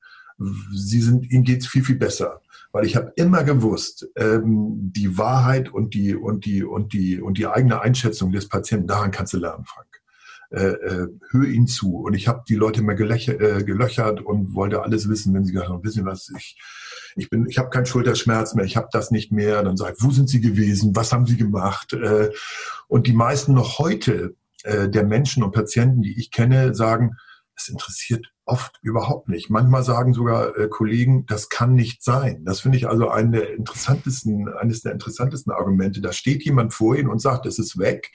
Sie 0.74 1.02
sind, 1.02 1.32
ihnen 1.32 1.44
geht's 1.44 1.66
viel, 1.66 1.84
viel 1.84 1.98
besser 1.98 2.42
weil 2.76 2.86
ich 2.86 2.98
habe 2.98 3.14
immer 3.16 3.46
gewusst, 3.46 4.06
ähm, 4.18 4.92
die 4.94 5.18
Wahrheit 5.18 5.72
und 5.72 5.94
die 5.94 6.14
und 6.14 6.44
die 6.44 6.62
und 6.62 6.92
die 6.92 7.22
und 7.22 7.38
die 7.38 7.48
eigene 7.48 7.80
Einschätzung 7.80 8.34
des 8.34 8.50
Patienten, 8.50 8.86
daran 8.86 9.12
kannst 9.12 9.32
du 9.32 9.38
lernen, 9.38 9.64
Frank. 9.64 9.88
Äh, 10.50 10.74
äh, 10.86 11.08
hör 11.30 11.44
ihn 11.46 11.68
zu. 11.68 11.96
Und 12.00 12.16
ich 12.16 12.28
habe 12.28 12.44
die 12.50 12.56
Leute 12.56 12.82
immer 12.82 12.92
äh, 12.92 13.64
gelöchert 13.64 14.20
und 14.20 14.56
wollte 14.56 14.84
alles 14.84 15.08
wissen, 15.08 15.34
wenn 15.34 15.46
sie 15.46 15.54
gesagt 15.54 15.70
haben, 15.70 15.86
wissen 15.86 16.06
was, 16.06 16.30
ich, 16.38 16.60
ich 17.16 17.30
bin, 17.30 17.48
ich 17.48 17.60
habe 17.60 17.70
keinen 17.70 17.86
Schulterschmerz 17.86 18.56
mehr, 18.56 18.66
ich 18.66 18.76
habe 18.76 18.90
das 18.92 19.10
nicht 19.10 19.32
mehr. 19.32 19.64
Dann 19.64 19.78
sage 19.78 19.96
ich, 19.98 20.04
wo 20.04 20.12
sind 20.12 20.28
sie 20.28 20.42
gewesen, 20.42 20.98
was 20.98 21.14
haben 21.14 21.26
sie 21.26 21.38
gemacht? 21.38 21.94
Äh, 21.94 22.32
und 22.90 23.08
die 23.08 23.14
meisten 23.14 23.54
noch 23.54 23.80
heute 23.80 24.36
äh, 24.64 24.90
der 24.90 25.06
Menschen 25.06 25.44
und 25.44 25.54
Patienten, 25.54 26.02
die 26.02 26.20
ich 26.20 26.30
kenne, 26.30 26.76
sagen, 26.76 27.16
es 27.56 27.70
interessiert 27.70 28.34
oft 28.46 28.80
überhaupt 28.82 29.28
nicht. 29.28 29.50
Manchmal 29.50 29.84
sagen 29.84 30.14
sogar 30.14 30.58
äh, 30.58 30.68
Kollegen, 30.68 31.26
das 31.26 31.50
kann 31.50 31.74
nicht 31.74 32.04
sein. 32.04 32.44
Das 32.46 32.62
finde 32.62 32.78
ich 32.78 32.88
also 32.88 33.10
eine 33.10 33.32
der 33.32 33.54
interessantesten, 33.56 34.48
eines 34.50 34.82
der 34.82 34.92
interessantesten 34.92 35.52
Argumente. 35.52 36.02
Da 36.02 36.14
steht 36.14 36.44
jemand 36.44 36.74
vor 36.74 36.96
Ihnen 36.96 37.10
und 37.10 37.20
sagt, 37.20 37.46
es 37.46 37.60
ist 37.60 37.78
weg. 37.78 38.12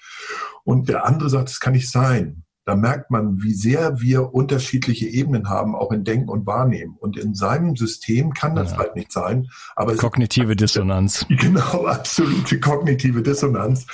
Und 0.64 0.88
der 0.88 1.04
andere 1.04 1.28
sagt, 1.28 1.50
es 1.50 1.60
kann 1.60 1.72
nicht 1.72 1.90
sein. 1.90 2.44
Da 2.64 2.76
merkt 2.76 3.10
man, 3.10 3.42
wie 3.42 3.54
sehr 3.54 4.00
wir 4.00 4.32
unterschiedliche 4.32 5.06
Ebenen 5.06 5.48
haben, 5.48 5.74
auch 5.74 5.90
in 5.90 6.04
Denken 6.04 6.28
und 6.28 6.46
Wahrnehmen. 6.46 6.96
Und 7.00 7.16
in 7.16 7.34
seinem 7.34 7.74
System 7.74 8.32
kann 8.32 8.54
das 8.54 8.72
ja. 8.72 8.78
halt 8.78 8.94
nicht 8.94 9.10
sein. 9.10 9.48
Aber 9.74 9.96
kognitive 9.96 10.54
Dissonanz. 10.54 11.26
Genau, 11.40 11.86
absolute 11.86 12.60
kognitive 12.60 13.22
Dissonanz. 13.22 13.86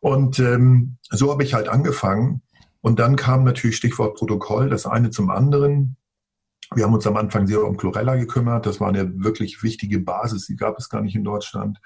Und 0.00 0.38
ähm, 0.38 0.98
so 1.10 1.32
habe 1.32 1.42
ich 1.42 1.54
halt 1.54 1.68
angefangen 1.68 2.42
und 2.82 2.98
dann 2.98 3.16
kam 3.16 3.44
natürlich 3.44 3.76
Stichwort 3.76 4.16
Protokoll, 4.16 4.68
das 4.68 4.86
eine 4.86 5.10
zum 5.10 5.30
anderen. 5.30 5.96
Wir 6.74 6.84
haben 6.84 6.94
uns 6.94 7.06
am 7.06 7.16
Anfang 7.16 7.46
sehr 7.46 7.64
um 7.64 7.76
Chlorella 7.76 8.16
gekümmert. 8.16 8.66
Das 8.66 8.80
war 8.80 8.88
eine 8.88 9.22
wirklich 9.22 9.62
wichtige 9.62 10.00
Basis, 10.00 10.46
die 10.46 10.56
gab 10.56 10.78
es 10.78 10.88
gar 10.88 11.00
nicht 11.00 11.14
in 11.14 11.24
Deutschland. 11.24 11.78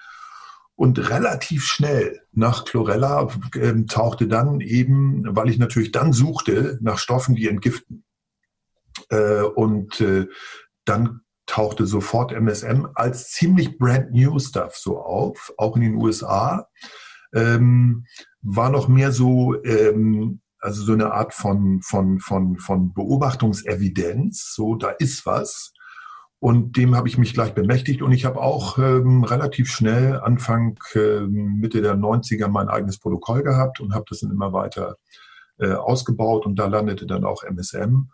Und 0.75 1.11
relativ 1.11 1.65
schnell 1.65 2.23
nach 2.33 2.65
Chlorella 2.65 3.29
äh, 3.55 3.85
tauchte 3.85 4.27
dann 4.27 4.61
eben, 4.61 5.25
weil 5.37 5.51
ich 5.51 5.59
natürlich 5.59 5.93
dann 5.93 6.13
suchte 6.13 6.79
nach 6.81 6.99
Stoffen, 6.99 7.35
die 7.35 7.49
entgiften. 7.49 8.05
Äh, 9.11 9.43
und 9.43 10.01
äh, 10.01 10.27
dann 10.87 11.21
tauchte 11.45 11.87
sofort 11.87 12.33
MSM 12.33 12.89
als 12.95 13.31
ziemlich 13.31 13.79
brand 13.79 14.13
new 14.13 14.39
Stuff 14.39 14.77
so 14.77 14.99
auf, 14.99 15.53
auch 15.59 15.77
in 15.77 15.83
den 15.83 15.95
USA. 15.97 16.69
Ähm, 17.35 18.07
war 18.41 18.71
noch 18.71 18.89
mehr 18.89 19.13
so 19.13 19.63
ähm, 19.65 20.41
also 20.67 20.83
so 20.83 20.95
eine 20.95 21.13
Art 21.13 21.33
von, 21.33 21.81
von, 21.81 22.19
von, 22.19 22.59
von 22.59 22.93
Beobachtungsevidenz, 22.93 24.53
so 24.53 24.75
da 24.75 24.89
ist 24.91 25.25
was. 25.25 25.73
Und 26.41 26.77
dem 26.77 26.97
habe 26.97 27.07
ich 27.07 27.19
mich 27.19 27.35
gleich 27.35 27.55
bemächtigt 27.55 28.03
und 28.03 28.11
ich 28.11 28.25
habe 28.25 28.41
auch 28.41 28.77
ähm, 28.77 29.23
relativ 29.23 29.71
schnell 29.71 30.19
Anfang 30.19 30.77
äh, 30.95 31.21
Mitte 31.21 31.83
der 31.83 31.95
90er 31.95 32.49
mein 32.49 32.69
eigenes 32.69 32.99
Protokoll 32.99 33.45
gehabt 33.45 33.79
und 33.79 33.95
habe 33.95 34.07
das 34.09 34.21
dann 34.21 34.33
immer 34.33 34.53
weiter 34.53 34.97
äh, 35.59 35.73
ausgebaut 35.73 36.47
und 36.47 36.57
da 36.57 36.67
landete 36.67 37.07
dann 37.07 37.25
auch 37.25 37.45
MSM. 37.45 38.11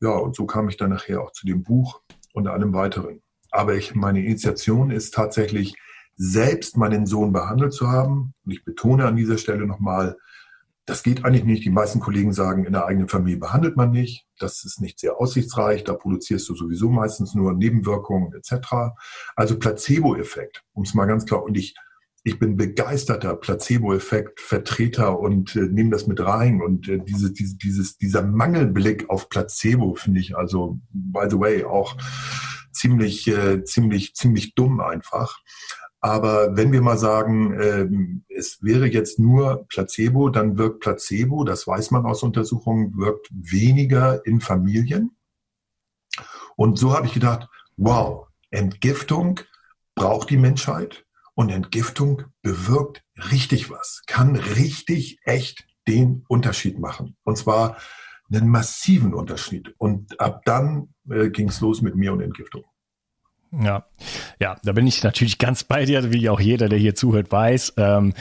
Ja, 0.00 0.10
und 0.10 0.34
so 0.34 0.46
kam 0.46 0.68
ich 0.68 0.76
dann 0.76 0.90
nachher 0.90 1.22
auch 1.22 1.30
zu 1.30 1.46
dem 1.46 1.62
Buch 1.62 2.02
und 2.32 2.48
allem 2.48 2.74
weiteren. 2.74 3.22
Aber 3.52 3.76
ich, 3.76 3.94
meine 3.94 4.20
Initiation 4.20 4.90
ist 4.90 5.14
tatsächlich, 5.14 5.76
selbst 6.16 6.76
meinen 6.76 7.06
Sohn 7.06 7.32
behandelt 7.32 7.72
zu 7.72 7.88
haben. 7.88 8.34
Und 8.44 8.52
ich 8.52 8.64
betone 8.64 9.06
an 9.06 9.16
dieser 9.16 9.38
Stelle 9.38 9.64
nochmal, 9.66 10.16
das 10.86 11.02
geht 11.02 11.24
eigentlich 11.24 11.44
nicht. 11.44 11.64
Die 11.64 11.70
meisten 11.70 12.00
Kollegen 12.00 12.32
sagen, 12.32 12.64
in 12.64 12.72
der 12.72 12.86
eigenen 12.86 13.08
Familie 13.08 13.38
behandelt 13.38 13.76
man 13.76 13.90
nicht. 13.90 14.26
Das 14.38 14.64
ist 14.64 14.80
nicht 14.80 14.98
sehr 14.98 15.18
aussichtsreich. 15.18 15.84
Da 15.84 15.94
produzierst 15.94 16.48
du 16.48 16.54
sowieso 16.54 16.90
meistens 16.90 17.34
nur 17.34 17.54
Nebenwirkungen 17.54 18.34
etc. 18.34 18.92
Also 19.34 19.58
Placebo-Effekt, 19.58 20.62
um 20.72 20.82
es 20.82 20.94
mal 20.94 21.06
ganz 21.06 21.24
klar. 21.24 21.42
Und 21.42 21.56
ich, 21.56 21.74
ich 22.22 22.38
bin 22.38 22.56
begeisterter 22.56 23.34
Placebo-Effekt-Vertreter 23.34 25.18
und 25.18 25.56
äh, 25.56 25.60
nehme 25.60 25.90
das 25.90 26.06
mit 26.06 26.20
rein. 26.20 26.60
Und 26.60 26.86
äh, 26.88 26.98
diese, 27.02 27.32
diese, 27.32 27.56
dieses, 27.56 27.96
dieser 27.96 28.22
Mangelblick 28.22 29.08
auf 29.08 29.30
Placebo 29.30 29.94
finde 29.94 30.20
ich 30.20 30.36
also, 30.36 30.78
by 30.90 31.26
the 31.30 31.38
way, 31.38 31.64
auch 31.64 31.96
ziemlich, 32.72 33.26
äh, 33.28 33.64
ziemlich, 33.64 34.14
ziemlich 34.14 34.54
dumm 34.54 34.80
einfach. 34.80 35.40
Aber 36.04 36.54
wenn 36.54 36.70
wir 36.70 36.82
mal 36.82 36.98
sagen, 36.98 37.58
ähm, 37.58 38.24
es 38.28 38.62
wäre 38.62 38.86
jetzt 38.86 39.18
nur 39.18 39.64
Placebo, 39.68 40.28
dann 40.28 40.58
wirkt 40.58 40.80
Placebo, 40.80 41.44
das 41.44 41.66
weiß 41.66 41.92
man 41.92 42.04
aus 42.04 42.22
Untersuchungen, 42.22 42.94
wirkt 42.98 43.30
weniger 43.30 44.20
in 44.26 44.42
Familien. 44.42 45.16
Und 46.56 46.78
so 46.78 46.92
habe 46.92 47.06
ich 47.06 47.14
gedacht, 47.14 47.48
wow, 47.78 48.26
Entgiftung 48.50 49.40
braucht 49.94 50.28
die 50.28 50.36
Menschheit 50.36 51.06
und 51.32 51.48
Entgiftung 51.48 52.24
bewirkt 52.42 53.02
richtig 53.30 53.70
was, 53.70 54.02
kann 54.06 54.36
richtig 54.36 55.20
echt 55.24 55.66
den 55.88 56.26
Unterschied 56.28 56.78
machen. 56.78 57.16
Und 57.24 57.38
zwar 57.38 57.78
einen 58.30 58.50
massiven 58.50 59.14
Unterschied. 59.14 59.74
Und 59.78 60.20
ab 60.20 60.42
dann 60.44 60.92
äh, 61.08 61.30
ging 61.30 61.48
es 61.48 61.62
los 61.62 61.80
mit 61.80 61.96
mir 61.96 62.12
und 62.12 62.20
Entgiftung. 62.20 62.64
Ja, 63.62 63.84
ja, 64.40 64.56
da 64.64 64.72
bin 64.72 64.86
ich 64.86 65.02
natürlich 65.02 65.38
ganz 65.38 65.64
bei 65.64 65.84
dir, 65.84 66.12
wie 66.12 66.28
auch 66.28 66.40
jeder, 66.40 66.68
der 66.68 66.78
hier 66.78 66.94
zuhört, 66.94 67.30
weiß. 67.30 67.74
Ähm, 67.76 68.12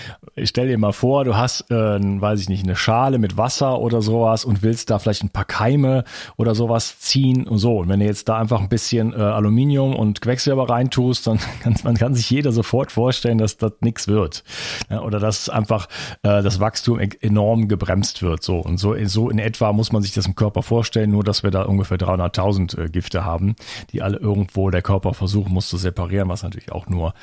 stell 0.43 0.67
dir 0.67 0.77
mal 0.77 0.93
vor, 0.93 1.25
du 1.25 1.35
hast, 1.35 1.71
äh, 1.71 1.99
weiß 1.99 2.39
ich 2.41 2.49
nicht, 2.49 2.63
eine 2.63 2.75
Schale 2.75 3.17
mit 3.17 3.37
Wasser 3.37 3.79
oder 3.79 4.01
sowas 4.01 4.45
und 4.45 4.61
willst 4.61 4.89
da 4.89 4.99
vielleicht 4.99 5.23
ein 5.23 5.29
paar 5.29 5.45
Keime 5.45 6.03
oder 6.37 6.55
sowas 6.55 6.99
ziehen 6.99 7.47
und 7.47 7.57
so. 7.57 7.79
Und 7.79 7.89
wenn 7.89 7.99
du 7.99 8.05
jetzt 8.05 8.29
da 8.29 8.37
einfach 8.37 8.61
ein 8.61 8.69
bisschen 8.69 9.13
äh, 9.13 9.17
Aluminium 9.17 9.95
und 9.95 10.21
Quecksilber 10.21 10.69
reintust, 10.69 11.27
dann 11.27 11.39
kann 11.63 11.75
man 11.83 11.97
kann 11.97 12.13
sich 12.13 12.29
jeder 12.29 12.51
sofort 12.51 12.91
vorstellen, 12.91 13.37
dass 13.37 13.57
das 13.57 13.73
nichts 13.81 14.07
wird. 14.07 14.43
Ja, 14.89 15.01
oder 15.01 15.19
dass 15.19 15.49
einfach 15.49 15.87
äh, 16.21 16.43
das 16.43 16.59
Wachstum 16.59 16.99
e-, 16.99 17.09
enorm 17.21 17.67
gebremst 17.67 18.21
wird. 18.21 18.43
So 18.43 18.59
und 18.59 18.77
so, 18.77 18.95
so 19.05 19.29
in 19.29 19.39
etwa 19.39 19.73
muss 19.73 19.91
man 19.91 20.03
sich 20.03 20.13
das 20.13 20.27
im 20.27 20.35
Körper 20.35 20.61
vorstellen, 20.61 21.11
nur 21.11 21.23
dass 21.23 21.43
wir 21.43 21.51
da 21.51 21.63
ungefähr 21.63 21.97
300.000 21.97 22.79
äh, 22.79 22.89
Gifte 22.89 23.25
haben, 23.25 23.55
die 23.91 24.01
alle 24.01 24.17
irgendwo 24.17 24.69
der 24.69 24.81
Körper 24.81 25.13
versuchen 25.23 25.53
muss 25.53 25.69
zu 25.69 25.77
separieren, 25.77 26.29
was 26.29 26.43
natürlich 26.43 26.71
auch 26.71 26.87
nur 26.87 27.13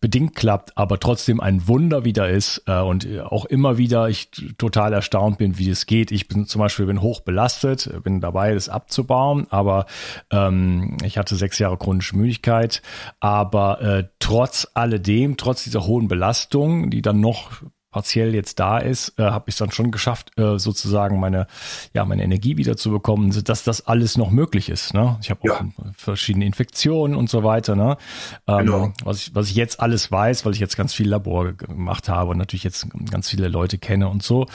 bedingt 0.00 0.34
klappt, 0.34 0.76
aber 0.76 0.98
trotzdem 0.98 1.40
ein 1.40 1.68
Wunder 1.68 2.04
wieder 2.04 2.28
ist 2.28 2.62
äh, 2.66 2.80
und 2.80 3.06
auch 3.20 3.44
immer 3.44 3.78
wieder 3.78 4.08
ich 4.08 4.30
total 4.58 4.92
erstaunt 4.92 5.38
bin, 5.38 5.56
wie 5.58 5.70
es 5.70 5.86
geht. 5.86 6.10
Ich 6.10 6.26
bin 6.28 6.46
zum 6.46 6.60
Beispiel 6.60 6.86
bin 6.86 7.00
hoch 7.00 7.20
belastet, 7.20 7.90
bin 8.02 8.20
dabei, 8.20 8.54
das 8.54 8.68
abzubauen, 8.68 9.46
aber 9.50 9.86
ähm, 10.30 10.96
ich 11.04 11.16
hatte 11.16 11.36
sechs 11.36 11.58
Jahre 11.58 11.78
chronische 11.78 12.16
Müdigkeit, 12.16 12.82
aber 13.20 13.80
äh, 13.80 14.04
trotz 14.18 14.66
alledem, 14.74 15.36
trotz 15.36 15.64
dieser 15.64 15.86
hohen 15.86 16.08
Belastung, 16.08 16.90
die 16.90 17.02
dann 17.02 17.20
noch 17.20 17.62
partiell 17.94 18.34
jetzt 18.34 18.58
da 18.58 18.78
ist, 18.78 19.16
äh, 19.20 19.22
habe 19.22 19.44
ich 19.46 19.54
es 19.54 19.58
dann 19.58 19.70
schon 19.70 19.92
geschafft, 19.92 20.36
äh, 20.36 20.58
sozusagen 20.58 21.20
meine, 21.20 21.46
ja, 21.92 22.04
meine 22.04 22.24
Energie 22.24 22.56
wieder 22.56 22.76
zu 22.76 22.90
bekommen, 22.90 23.30
dass 23.44 23.62
das 23.62 23.86
alles 23.86 24.18
noch 24.18 24.32
möglich 24.32 24.68
ist. 24.68 24.94
Ne? 24.94 25.16
Ich 25.22 25.30
habe 25.30 25.42
ja. 25.44 25.52
auch 25.52 25.64
verschiedene 25.96 26.44
Infektionen 26.44 27.14
und 27.14 27.30
so 27.30 27.44
weiter. 27.44 27.76
Ne? 27.76 27.96
Ähm, 28.48 28.66
genau. 28.66 28.92
was, 29.04 29.18
ich, 29.18 29.34
was 29.36 29.48
ich 29.48 29.54
jetzt 29.54 29.78
alles 29.78 30.10
weiß, 30.10 30.44
weil 30.44 30.54
ich 30.54 30.58
jetzt 30.58 30.76
ganz 30.76 30.92
viel 30.92 31.08
Labor 31.08 31.52
gemacht 31.52 32.08
habe 32.08 32.32
und 32.32 32.38
natürlich 32.38 32.64
jetzt 32.64 32.84
ganz 33.12 33.30
viele 33.30 33.46
Leute 33.46 33.78
kenne 33.78 34.08
und 34.08 34.24
so, 34.24 34.46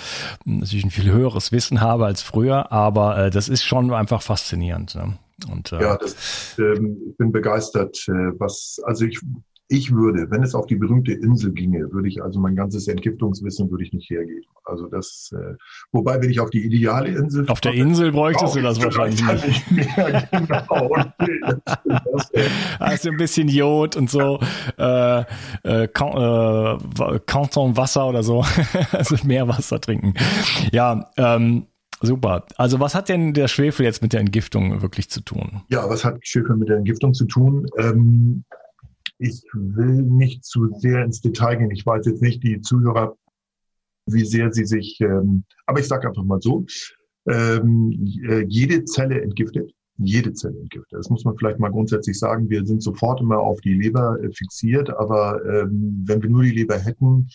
natürlich 0.43 0.83
ein 0.83 0.91
viel 0.91 1.09
höheres 1.09 1.53
Wissen 1.53 1.79
habe 1.79 2.07
als 2.07 2.21
früher, 2.21 2.73
aber 2.73 3.27
äh, 3.27 3.29
das 3.29 3.47
ist 3.47 3.63
schon 3.63 3.93
einfach 3.93 4.21
faszinierend. 4.21 4.95
Ne? 4.95 5.17
Und, 5.49 5.71
äh, 5.71 5.81
ja, 5.81 5.97
das, 5.97 6.57
ähm, 6.59 6.97
ich 7.09 7.17
bin 7.17 7.31
begeistert. 7.31 8.05
Äh, 8.09 8.37
was, 8.37 8.81
also 8.83 9.05
ich 9.05 9.21
Ich 9.71 9.93
würde, 9.93 10.31
wenn 10.31 10.41
es 10.41 10.55
auf 10.55 10.65
die 10.65 10.75
berühmte 10.75 11.13
Insel 11.13 11.53
ginge, 11.53 11.91
würde 11.91 12.07
ich 12.07 12.23
also 12.23 12.39
mein 12.39 12.55
ganzes 12.55 12.87
Entgiftungswissen 12.87 13.69
würde 13.69 13.83
ich 13.83 13.93
nicht 13.93 14.09
hergeben. 14.09 14.47
Also 14.65 14.87
das, 14.87 15.31
äh, 15.33 15.53
wobei 15.91 16.19
wenn 16.19 16.31
ich 16.31 16.39
auf 16.39 16.49
die 16.49 16.65
ideale 16.65 17.09
Insel 17.09 17.47
auf 17.47 17.61
der 17.61 17.73
Insel 17.73 18.11
bräuchtest 18.11 18.55
du 18.55 18.61
das 18.61 18.81
wahrscheinlich 18.83 19.21
nicht. 19.21 19.71
Mehr, 19.71 20.27
genau. 20.31 20.95
also 22.79 23.09
ein 23.09 23.17
bisschen 23.17 23.47
Jod 23.47 23.95
und 23.95 24.09
so, 24.09 24.39
äh, 24.77 25.19
äh, 25.63 25.87
Canton 25.87 27.77
Wasser 27.77 28.07
oder 28.07 28.23
so, 28.23 28.43
also 28.91 29.15
Meerwasser 29.23 29.79
trinken. 29.79 30.15
Ja, 30.71 31.11
ähm, 31.17 31.67
Super. 32.01 32.45
Also 32.55 32.79
was 32.79 32.95
hat 32.95 33.09
denn 33.09 33.33
der 33.33 33.49
Schwefel 33.49 33.85
jetzt 33.85 34.01
mit 34.01 34.13
der 34.13 34.21
Entgiftung 34.21 34.81
wirklich 34.81 35.09
zu 35.09 35.19
tun? 35.21 35.63
Ja, 35.69 35.89
was 35.89 36.05
hat 36.05 36.25
Schwefel 36.25 36.55
mit 36.55 36.69
der 36.69 36.77
Entgiftung 36.77 37.13
zu 37.13 37.25
tun? 37.25 37.65
Ähm, 37.77 38.45
ich 39.19 39.43
will 39.53 40.01
nicht 40.01 40.43
zu 40.45 40.69
sehr 40.79 41.03
ins 41.03 41.21
Detail 41.21 41.57
gehen. 41.57 41.71
Ich 41.71 41.85
weiß 41.85 42.05
jetzt 42.05 42.21
nicht, 42.21 42.41
die 42.41 42.61
Zuhörer, 42.61 43.15
wie 44.05 44.25
sehr 44.25 44.51
sie 44.51 44.65
sich, 44.65 44.99
ähm, 45.01 45.43
aber 45.67 45.79
ich 45.79 45.87
sage 45.87 46.07
einfach 46.07 46.23
mal 46.23 46.41
so, 46.41 46.65
ähm, 47.27 47.91
äh, 48.27 48.45
jede 48.47 48.85
Zelle 48.85 49.21
entgiftet. 49.21 49.71
Jede 49.97 50.31
Zelle 50.33 50.57
entgiftet. 50.57 50.97
Das 50.97 51.09
muss 51.09 51.25
man 51.25 51.37
vielleicht 51.37 51.59
mal 51.59 51.69
grundsätzlich 51.69 52.17
sagen. 52.17 52.49
Wir 52.49 52.65
sind 52.65 52.81
sofort 52.81 53.19
immer 53.19 53.39
auf 53.39 53.59
die 53.59 53.73
Leber 53.73 54.17
äh, 54.23 54.31
fixiert, 54.31 54.89
aber 54.89 55.43
ähm, 55.45 56.03
wenn 56.07 56.23
wir 56.23 56.29
nur 56.29 56.43
die 56.43 56.51
Leber 56.51 56.77
hätten, 56.77 57.27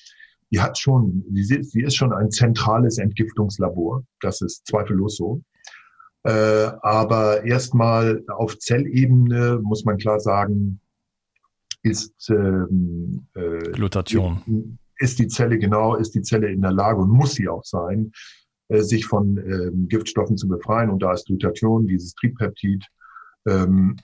die 0.51 0.61
hat 0.61 0.79
schon, 0.79 1.23
die, 1.29 1.45
sie 1.45 1.83
ist 1.83 1.97
schon 1.97 2.15
ein 2.15 2.31
zentrales 2.31 2.97
Entgiftungslabor. 2.97 4.03
Das 4.21 4.41
ist 4.41 4.67
zweifellos 4.67 5.17
so. 5.17 5.43
Äh, 6.23 6.71
aber 6.81 7.45
erstmal 7.45 8.25
auf 8.29 8.59
Zellebene 8.59 9.61
muss 9.63 9.85
man 9.85 9.99
klar 9.99 10.19
sagen, 10.19 10.81
ist 11.85 12.31
ähm, 12.31 13.27
äh, 13.35 13.71
Glutation. 13.73 14.79
Ist 14.99 15.19
die 15.19 15.29
Zelle 15.29 15.59
genau, 15.59 15.97
ist 15.97 16.15
die 16.15 16.23
Zelle 16.23 16.51
in 16.51 16.63
der 16.63 16.73
Lage 16.73 17.01
und 17.01 17.11
muss 17.11 17.35
sie 17.35 17.49
auch 17.49 17.65
sein, 17.65 18.11
äh, 18.69 18.81
sich 18.81 19.07
von 19.07 19.37
ähm, 19.37 19.87
Giftstoffen 19.89 20.37
zu 20.37 20.49
befreien. 20.49 20.91
Und 20.91 21.03
da 21.03 21.13
ist 21.13 21.27
Glutation, 21.27 21.87
dieses 21.87 22.15
Tripeptid, 22.15 22.85
ähm, 23.47 23.97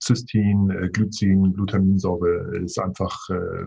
Cystin, 0.00 0.70
äh, 0.70 0.88
Glycin, 0.88 1.52
Glutaminsäure 1.54 2.56
ist 2.58 2.78
einfach, 2.78 3.18
äh, 3.30 3.66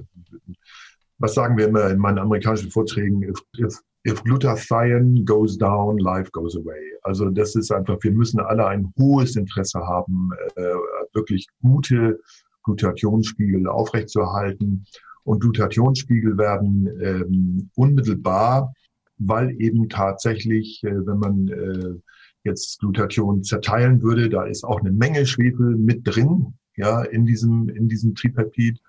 was 1.17 1.33
sagen 1.33 1.57
wir 1.57 1.67
immer 1.67 1.89
in 1.89 1.99
meinen 1.99 2.19
amerikanischen 2.19 2.71
Vorträgen, 2.71 3.23
if, 3.23 3.41
if, 3.57 3.77
if 4.07 4.23
Glutathione 4.23 5.25
goes 5.25 5.57
down, 5.57 5.97
life 5.97 6.31
goes 6.31 6.55
away. 6.55 6.93
Also 7.01 7.29
das 7.29 7.55
ist 7.55 7.71
einfach, 7.71 7.97
wir 8.01 8.11
müssen 8.11 8.39
alle 8.39 8.65
ein 8.67 8.93
hohes 8.97 9.35
Interesse 9.35 9.79
haben, 9.79 10.29
äh, 10.55 10.75
wirklich 11.13 11.47
gute 11.61 12.19
Glutationsspiegel 12.63 13.67
aufrechtzuerhalten. 13.67 14.85
Und 15.23 15.39
Glutationsspiegel 15.39 16.37
werden 16.37 16.87
ähm, 17.01 17.69
unmittelbar, 17.75 18.73
weil 19.17 19.55
eben 19.61 19.89
tatsächlich, 19.89 20.83
äh, 20.83 21.05
wenn 21.05 21.19
man 21.19 21.47
äh, 21.47 21.99
jetzt 22.43 22.79
Glutation 22.79 23.43
zerteilen 23.43 24.01
würde, 24.01 24.29
da 24.29 24.43
ist 24.43 24.63
auch 24.63 24.79
eine 24.81 24.91
Menge 24.91 25.25
Schwefel 25.25 25.77
mit 25.77 26.01
drin, 26.03 26.53
ja, 26.75 27.03
in 27.03 27.25
diesem, 27.25 27.69
in 27.69 27.87
diesem 27.87 28.15
Tripeptid. 28.15 28.81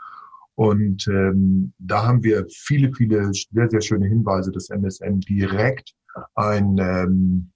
Und 0.57 1.07
ähm, 1.09 1.73
da 1.79 2.07
haben 2.07 2.23
wir 2.23 2.47
viele, 2.49 2.93
viele 2.93 3.33
sehr, 3.33 3.69
sehr 3.71 3.81
schöne 3.81 4.07
Hinweise, 4.07 4.53
dass 4.53 4.71
MSM 4.71 5.21
direkt 5.21 5.95
ein, 6.35 6.79
ähm, 6.79 7.51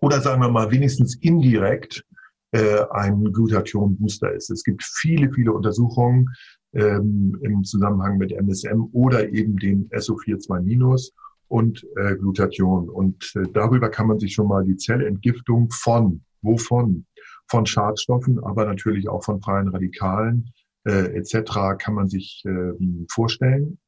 oder 0.00 0.20
sagen 0.20 0.40
wir 0.42 0.50
mal 0.50 0.70
wenigstens 0.70 1.16
indirekt 1.16 2.04
äh, 2.52 2.80
ein 2.90 3.24
Glutathion-Booster 3.32 4.32
ist. 4.32 4.50
Es 4.50 4.64
gibt 4.64 4.82
viele, 4.82 5.30
viele 5.32 5.52
Untersuchungen 5.52 6.28
ähm, 6.74 7.38
im 7.42 7.64
Zusammenhang 7.64 8.18
mit 8.18 8.32
MSM 8.32 8.88
oder 8.92 9.28
eben 9.28 9.56
dem 9.58 9.88
SO42- 9.90 11.10
und 11.48 11.86
äh, 11.96 12.14
Glutathion. 12.16 12.88
Und 12.88 13.32
äh, 13.36 13.44
darüber 13.52 13.88
kann 13.88 14.06
man 14.06 14.18
sich 14.18 14.34
schon 14.34 14.48
mal 14.48 14.64
die 14.64 14.76
Zellentgiftung 14.76 15.70
von, 15.70 16.22
wovon? 16.42 17.06
Von 17.50 17.64
Schadstoffen, 17.64 18.38
aber 18.44 18.66
natürlich 18.66 19.08
auch 19.08 19.24
von 19.24 19.40
freien 19.40 19.68
Radikalen 19.68 20.52
äh, 20.86 21.16
etc. 21.16 21.78
kann 21.78 21.94
man 21.94 22.08
sich 22.08 22.42
äh, 22.46 22.72
vorstellen. 23.10 23.78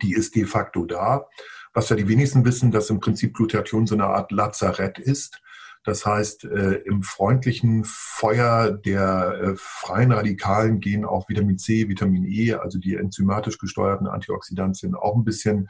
Die 0.00 0.12
ist 0.12 0.34
de 0.34 0.44
facto 0.44 0.86
da. 0.86 1.26
Was 1.74 1.88
ja 1.88 1.96
die 1.96 2.08
wenigsten 2.08 2.44
wissen, 2.44 2.70
dass 2.70 2.90
im 2.90 3.00
Prinzip 3.00 3.34
Glutathion 3.34 3.86
so 3.86 3.94
eine 3.94 4.06
Art 4.06 4.30
Lazarett 4.32 4.98
ist. 4.98 5.40
Das 5.84 6.06
heißt, 6.06 6.44
äh, 6.44 6.74
im 6.84 7.02
freundlichen 7.02 7.84
Feuer 7.84 8.70
der 8.70 9.40
äh, 9.42 9.54
freien 9.56 10.12
Radikalen 10.12 10.80
gehen 10.80 11.04
auch 11.04 11.28
Vitamin 11.28 11.58
C, 11.58 11.88
Vitamin 11.88 12.24
E, 12.24 12.54
also 12.54 12.78
die 12.78 12.94
enzymatisch 12.94 13.58
gesteuerten 13.58 14.06
Antioxidantien, 14.06 14.94
auch 14.94 15.16
ein 15.16 15.24
bisschen 15.24 15.68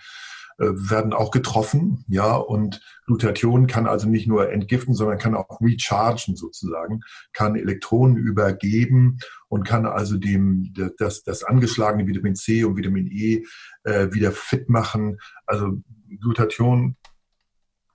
äh, 0.58 0.66
werden 0.66 1.14
auch 1.14 1.30
getroffen, 1.30 2.04
ja, 2.08 2.34
und 2.34 2.82
Glutathion 3.06 3.66
kann 3.66 3.86
also 3.86 4.06
nicht 4.06 4.26
nur 4.26 4.52
entgiften, 4.52 4.94
sondern 4.94 5.18
kann 5.18 5.34
auch 5.34 5.60
rechargen 5.62 6.36
sozusagen, 6.36 7.00
kann 7.32 7.56
Elektronen 7.56 8.18
übergeben 8.18 9.18
und 9.48 9.64
kann 9.64 9.86
also 9.86 10.18
dem 10.18 10.74
das, 10.98 11.22
das 11.22 11.42
angeschlagene 11.42 12.06
Vitamin 12.06 12.34
C 12.34 12.64
und 12.64 12.76
Vitamin 12.76 13.06
E 13.10 13.44
äh, 13.84 14.12
wieder 14.12 14.30
fit 14.30 14.68
machen. 14.68 15.18
Also 15.46 15.82
Glutathion 16.20 16.96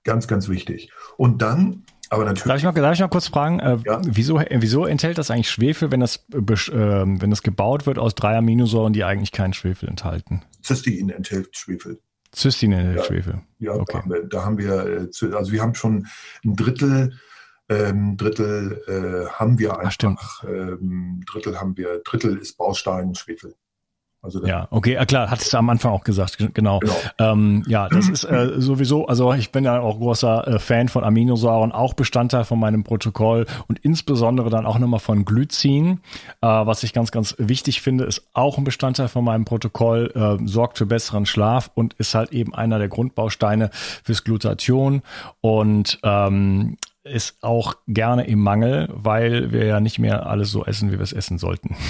ganz, 0.02 0.26
ganz 0.26 0.48
wichtig. 0.48 0.90
Und 1.16 1.42
dann 1.42 1.84
aber 2.10 2.24
natürlich. 2.24 2.44
Darf 2.44 2.58
ich 2.58 2.64
mal, 2.64 2.72
darf 2.72 2.94
ich 2.94 3.00
mal 3.00 3.08
kurz 3.08 3.28
fragen, 3.28 3.60
äh, 3.60 3.78
ja? 3.84 4.00
wieso, 4.04 4.40
wieso 4.50 4.86
enthält 4.86 5.18
das 5.18 5.30
eigentlich 5.30 5.50
Schwefel, 5.50 5.90
wenn 5.90 6.00
das, 6.00 6.24
äh, 6.32 6.42
wenn 6.42 7.30
das 7.30 7.42
gebaut 7.42 7.86
wird 7.86 7.98
aus 7.98 8.14
drei 8.14 8.36
Aminosäuren, 8.36 8.92
die 8.92 9.04
eigentlich 9.04 9.32
keinen 9.32 9.52
Schwefel 9.52 9.88
enthalten? 9.88 10.42
Cystein 10.62 11.10
enthält 11.10 11.56
Schwefel. 11.56 12.00
Cystein 12.34 12.72
enthält 12.72 12.96
ja, 12.96 13.04
Schwefel. 13.04 13.42
Ja, 13.58 13.72
okay. 13.72 13.92
da, 13.92 13.98
haben 14.02 14.10
wir, 14.10 14.22
da 14.24 14.44
haben 14.44 14.58
wir, 14.58 14.86
äh, 14.86 15.34
also 15.34 15.52
wir 15.52 15.62
haben 15.62 15.74
schon 15.74 16.06
ein 16.44 16.56
Drittel, 16.56 17.18
ähm, 17.68 18.16
Drittel 18.16 18.82
äh, 18.86 19.30
haben 19.30 19.58
wir 19.58 19.78
einfach, 19.78 20.42
Ach, 20.42 20.44
ähm, 20.44 21.22
Drittel 21.26 21.60
haben 21.60 21.76
wir, 21.76 22.00
Drittel 22.04 22.38
ist 22.38 22.56
Baustein 22.56 23.14
Schwefel. 23.14 23.54
Also 24.20 24.44
ja, 24.44 24.66
okay, 24.72 24.96
klar, 25.06 25.30
hattest 25.30 25.52
du 25.52 25.58
am 25.58 25.70
Anfang 25.70 25.92
auch 25.92 26.02
gesagt, 26.02 26.38
genau. 26.52 26.80
genau. 26.80 26.94
Ähm, 27.18 27.62
ja, 27.68 27.88
das 27.88 28.08
ist 28.08 28.24
äh, 28.24 28.60
sowieso, 28.60 29.06
also 29.06 29.32
ich 29.32 29.52
bin 29.52 29.62
ja 29.62 29.78
auch 29.78 29.98
großer 29.98 30.48
äh, 30.48 30.58
Fan 30.58 30.88
von 30.88 31.04
Aminosäuren, 31.04 31.70
auch 31.70 31.94
Bestandteil 31.94 32.44
von 32.44 32.58
meinem 32.58 32.82
Protokoll 32.82 33.46
und 33.68 33.78
insbesondere 33.78 34.50
dann 34.50 34.66
auch 34.66 34.80
nochmal 34.80 34.98
von 34.98 35.24
Glycin, 35.24 36.00
äh, 36.40 36.46
was 36.46 36.82
ich 36.82 36.92
ganz, 36.92 37.12
ganz 37.12 37.36
wichtig 37.38 37.80
finde, 37.80 38.04
ist 38.04 38.28
auch 38.32 38.58
ein 38.58 38.64
Bestandteil 38.64 39.06
von 39.06 39.24
meinem 39.24 39.44
Protokoll, 39.44 40.10
äh, 40.14 40.44
sorgt 40.48 40.78
für 40.78 40.86
besseren 40.86 41.24
Schlaf 41.24 41.70
und 41.74 41.94
ist 41.94 42.16
halt 42.16 42.32
eben 42.32 42.52
einer 42.52 42.80
der 42.80 42.88
Grundbausteine 42.88 43.70
fürs 43.72 44.24
Glutathion 44.24 45.02
und 45.40 46.00
ähm, 46.02 46.76
ist 47.04 47.36
auch 47.42 47.76
gerne 47.86 48.26
im 48.26 48.40
Mangel, 48.40 48.88
weil 48.92 49.52
wir 49.52 49.64
ja 49.64 49.78
nicht 49.78 50.00
mehr 50.00 50.26
alles 50.26 50.50
so 50.50 50.64
essen, 50.64 50.90
wie 50.90 50.98
wir 50.98 51.04
es 51.04 51.12
essen 51.12 51.38
sollten. 51.38 51.76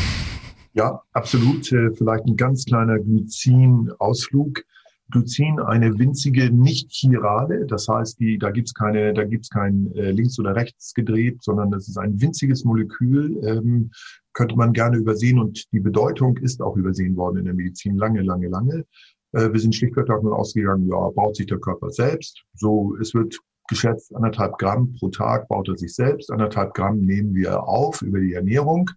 Ja, 0.73 1.03
absolut. 1.13 1.71
Äh, 1.73 1.93
vielleicht 1.93 2.25
ein 2.27 2.37
ganz 2.37 2.65
kleiner 2.65 2.99
Glycin-Ausflug. 2.99 4.65
Glycin 5.11 5.59
eine 5.61 5.99
winzige 5.99 6.51
nicht-chirale, 6.51 7.65
das 7.67 7.89
heißt, 7.89 8.21
die, 8.21 8.39
da 8.39 8.51
gibt's 8.51 8.75
keine, 8.75 9.15
da 9.15 9.25
gibt's 9.25 9.49
kein 9.49 9.91
äh, 9.95 10.11
links 10.11 10.39
oder 10.39 10.55
rechts 10.55 10.93
gedreht, 10.93 11.43
sondern 11.43 11.71
das 11.71 11.89
ist 11.89 11.97
ein 11.97 12.21
winziges 12.21 12.65
Molekül, 12.65 13.41
ähm, 13.43 13.91
könnte 14.35 14.57
man 14.57 14.75
gerne 14.75 14.99
übersehen 14.99 15.39
und 15.39 15.65
die 15.73 15.81
Bedeutung 15.81 16.37
ist 16.37 16.61
auch 16.61 16.77
übersehen 16.77 17.17
worden 17.17 17.39
in 17.39 17.45
der 17.47 17.55
Medizin 17.55 17.97
lange, 17.97 18.21
lange, 18.21 18.49
lange. 18.49 18.85
Äh, 19.33 19.51
wir 19.51 19.61
sind 19.61 19.75
schlichtweg 19.75 20.07
davon 20.07 20.33
ausgegangen, 20.33 20.87
ja, 20.89 21.09
baut 21.11 21.37
sich 21.37 21.47
der 21.47 21.59
Körper 21.59 21.91
selbst. 21.91 22.45
So, 22.55 22.95
es 23.01 23.15
wird 23.15 23.39
geschätzt 23.69 24.15
anderthalb 24.15 24.59
Gramm 24.59 24.95
pro 24.99 25.09
Tag 25.09 25.49
baut 25.49 25.69
er 25.69 25.79
sich 25.79 25.95
selbst, 25.95 26.31
anderthalb 26.31 26.75
Gramm 26.75 27.01
nehmen 27.01 27.35
wir 27.35 27.63
auf 27.63 28.03
über 28.03 28.21
die 28.21 28.35
Ernährung. 28.35 28.91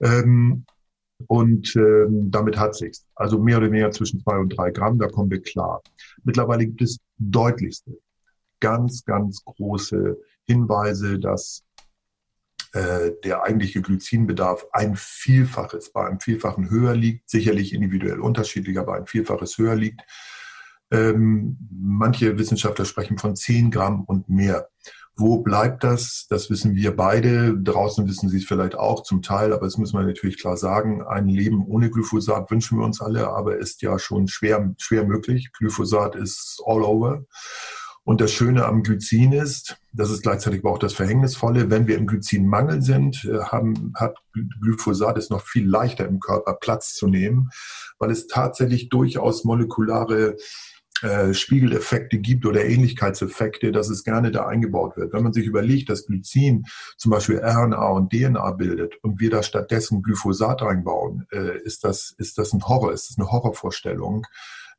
Ähm, 0.00 0.64
und 1.26 1.74
ähm, 1.76 2.30
damit 2.30 2.58
hat 2.58 2.74
sich's. 2.74 3.06
Also 3.14 3.38
mehr 3.38 3.58
oder 3.58 3.70
weniger 3.70 3.90
zwischen 3.90 4.20
zwei 4.20 4.38
und 4.38 4.50
drei 4.56 4.70
Gramm, 4.70 4.98
da 4.98 5.08
kommen 5.08 5.30
wir 5.30 5.42
klar. 5.42 5.82
Mittlerweile 6.24 6.66
gibt 6.66 6.82
es 6.82 6.98
deutlichste, 7.18 7.98
ganz, 8.60 9.04
ganz 9.04 9.44
große 9.44 10.16
Hinweise, 10.44 11.18
dass 11.18 11.64
äh, 12.72 13.12
der 13.22 13.42
eigentliche 13.42 13.82
Glycinbedarf 13.82 14.66
ein 14.72 14.96
Vielfaches, 14.96 15.92
bei 15.92 16.06
einem 16.06 16.20
Vielfachen 16.20 16.70
höher 16.70 16.94
liegt, 16.94 17.28
sicherlich 17.28 17.74
individuell 17.74 18.20
unterschiedlich, 18.20 18.78
aber 18.78 18.94
ein 18.94 19.06
Vielfaches 19.06 19.58
höher 19.58 19.74
liegt. 19.74 20.00
Ähm, 20.90 21.58
manche 21.70 22.38
Wissenschaftler 22.38 22.84
sprechen 22.84 23.18
von 23.18 23.36
zehn 23.36 23.70
Gramm 23.70 24.04
und 24.04 24.28
mehr. 24.28 24.68
Wo 25.16 25.38
bleibt 25.38 25.84
das? 25.84 26.26
Das 26.30 26.48
wissen 26.48 26.74
wir 26.74 26.96
beide. 26.96 27.56
Draußen 27.58 28.08
wissen 28.08 28.30
Sie 28.30 28.38
es 28.38 28.46
vielleicht 28.46 28.74
auch 28.74 29.02
zum 29.02 29.20
Teil, 29.20 29.52
aber 29.52 29.66
das 29.66 29.76
müssen 29.76 29.98
wir 29.98 30.06
natürlich 30.06 30.38
klar 30.38 30.56
sagen. 30.56 31.02
Ein 31.02 31.28
Leben 31.28 31.66
ohne 31.66 31.90
Glyphosat 31.90 32.50
wünschen 32.50 32.78
wir 32.78 32.84
uns 32.84 33.00
alle, 33.02 33.28
aber 33.28 33.58
ist 33.58 33.82
ja 33.82 33.98
schon 33.98 34.26
schwer, 34.28 34.74
schwer 34.78 35.04
möglich. 35.04 35.50
Glyphosat 35.52 36.16
ist 36.16 36.62
all 36.64 36.82
over. 36.82 37.24
Und 38.04 38.20
das 38.20 38.32
Schöne 38.32 38.64
am 38.64 38.82
Glycin 38.82 39.32
ist, 39.32 39.76
das 39.92 40.10
ist 40.10 40.22
gleichzeitig 40.22 40.60
aber 40.60 40.72
auch 40.72 40.78
das 40.78 40.94
Verhängnisvolle, 40.94 41.70
wenn 41.70 41.86
wir 41.86 41.96
im 41.96 42.08
Glycinmangel 42.08 42.82
sind, 42.82 43.24
äh, 43.24 43.38
haben, 43.44 43.92
hat 43.94 44.16
Glyphosat 44.60 45.16
es 45.18 45.30
noch 45.30 45.42
viel 45.42 45.68
leichter 45.68 46.06
im 46.06 46.18
Körper 46.18 46.54
Platz 46.54 46.94
zu 46.94 47.06
nehmen, 47.06 47.50
weil 47.98 48.10
es 48.10 48.26
tatsächlich 48.26 48.88
durchaus 48.88 49.44
molekulare 49.44 50.36
äh, 51.02 51.34
Spiegeleffekte 51.34 52.18
gibt 52.18 52.46
oder 52.46 52.64
Ähnlichkeitseffekte, 52.64 53.72
dass 53.72 53.88
es 53.88 54.04
gerne 54.04 54.30
da 54.30 54.46
eingebaut 54.46 54.96
wird. 54.96 55.12
Wenn 55.12 55.22
man 55.22 55.32
sich 55.32 55.46
überlegt, 55.46 55.90
dass 55.90 56.06
Glycin 56.06 56.64
zum 56.96 57.10
Beispiel 57.10 57.38
RNA 57.38 57.88
und 57.88 58.12
DNA 58.12 58.50
bildet 58.52 58.94
und 59.02 59.20
wir 59.20 59.30
da 59.30 59.42
stattdessen 59.42 60.02
Glyphosat 60.02 60.62
reinbauen, 60.62 61.26
äh, 61.32 61.58
ist, 61.64 61.84
das, 61.84 62.14
ist 62.18 62.38
das 62.38 62.52
ein 62.52 62.62
Horror, 62.62 62.92
ist 62.92 63.10
das 63.10 63.18
eine 63.18 63.30
Horrorvorstellung. 63.30 64.26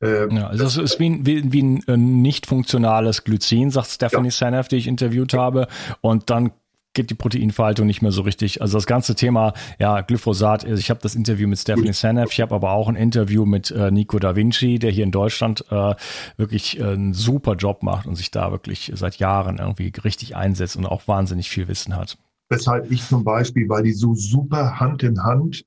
Ähm, 0.02 0.32
ja, 0.32 0.48
also 0.48 0.66
es 0.66 0.78
ist 0.78 1.00
wie 1.00 1.10
ein, 1.10 1.26
wie, 1.26 1.52
wie 1.52 1.62
ein 1.62 1.84
äh, 1.88 1.98
nicht 1.98 2.46
funktionales 2.46 3.24
Glycin, 3.24 3.70
sagt 3.72 3.88
Stephanie 3.88 4.30
ja. 4.30 4.32
Seneff, 4.32 4.68
die 4.68 4.78
ich 4.78 4.88
interviewt 4.88 5.34
habe. 5.34 5.68
Und 6.02 6.30
dann 6.30 6.52
geht 6.94 7.10
die 7.10 7.16
Proteinverhaltung 7.16 7.88
nicht 7.88 8.02
mehr 8.02 8.12
so 8.12 8.22
richtig. 8.22 8.62
Also 8.62 8.78
das 8.78 8.86
ganze 8.86 9.16
Thema, 9.16 9.54
ja, 9.80 10.02
Glyphosat, 10.02 10.66
also 10.66 10.78
ich 10.78 10.90
habe 10.90 11.00
das 11.02 11.16
Interview 11.16 11.48
mit 11.48 11.60
Stephanie 11.60 11.94
Seneff, 11.94 12.32
ich 12.32 12.42
habe 12.42 12.56
aber 12.56 12.72
auch 12.72 12.88
ein 12.88 12.96
Interview 12.96 13.46
mit 13.46 13.72
äh, 13.72 13.92
Nico 13.92 14.20
Da 14.20 14.36
Vinci, 14.36 14.80
der 14.80 14.92
hier 14.92 15.04
in 15.04 15.12
Deutschland 15.12 15.66
äh, 15.70 15.96
wirklich 16.38 16.80
äh, 16.80 16.84
einen 16.84 17.14
super 17.14 17.56
Job 17.56 17.84
macht 17.84 18.06
und 18.06 18.16
sich 18.16 18.32
da 18.32 18.52
wirklich 18.52 18.92
seit 18.96 19.18
Jahren 19.18 19.58
irgendwie 19.58 19.92
richtig 20.04 20.36
einsetzt 20.36 20.78
und 20.78 20.86
auch 20.86 21.08
wahnsinnig 21.08 21.50
viel 21.50 21.68
Wissen 21.68 21.96
hat. 21.96 22.18
Weshalb 22.50 22.92
ich 22.92 23.04
zum 23.04 23.24
Beispiel, 23.24 23.68
weil 23.68 23.84
die 23.84 23.94
so 23.94 24.14
super 24.14 24.80
Hand 24.80 25.02
in 25.02 25.24
Hand 25.24 25.66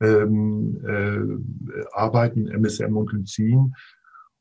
ähm, 0.00 0.78
äh, 0.86 1.84
arbeiten, 1.92 2.46
MSM 2.46 2.96
und 2.96 3.10
Glycin. 3.10 3.74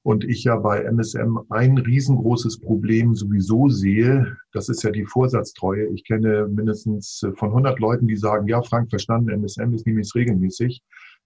Und 0.07 0.23
ich 0.23 0.45
ja 0.45 0.55
bei 0.55 0.83
MSM 0.83 1.37
ein 1.49 1.77
riesengroßes 1.77 2.61
Problem 2.61 3.13
sowieso 3.13 3.67
sehe, 3.67 4.37
das 4.53 4.69
ist 4.69 4.81
ja 4.83 4.89
die 4.89 5.03
Vorsatztreue. 5.03 5.87
Ich 5.93 6.05
kenne 6.05 6.47
mindestens 6.47 7.25
von 7.35 7.49
100 7.49 7.77
Leuten, 7.79 8.07
die 8.07 8.15
sagen, 8.15 8.47
ja, 8.47 8.61
Frank, 8.61 8.89
verstanden, 8.89 9.31
MSM 9.31 9.73
ist 9.73 9.85
nämlich 9.85 10.09
regelmäßig. 10.15 10.81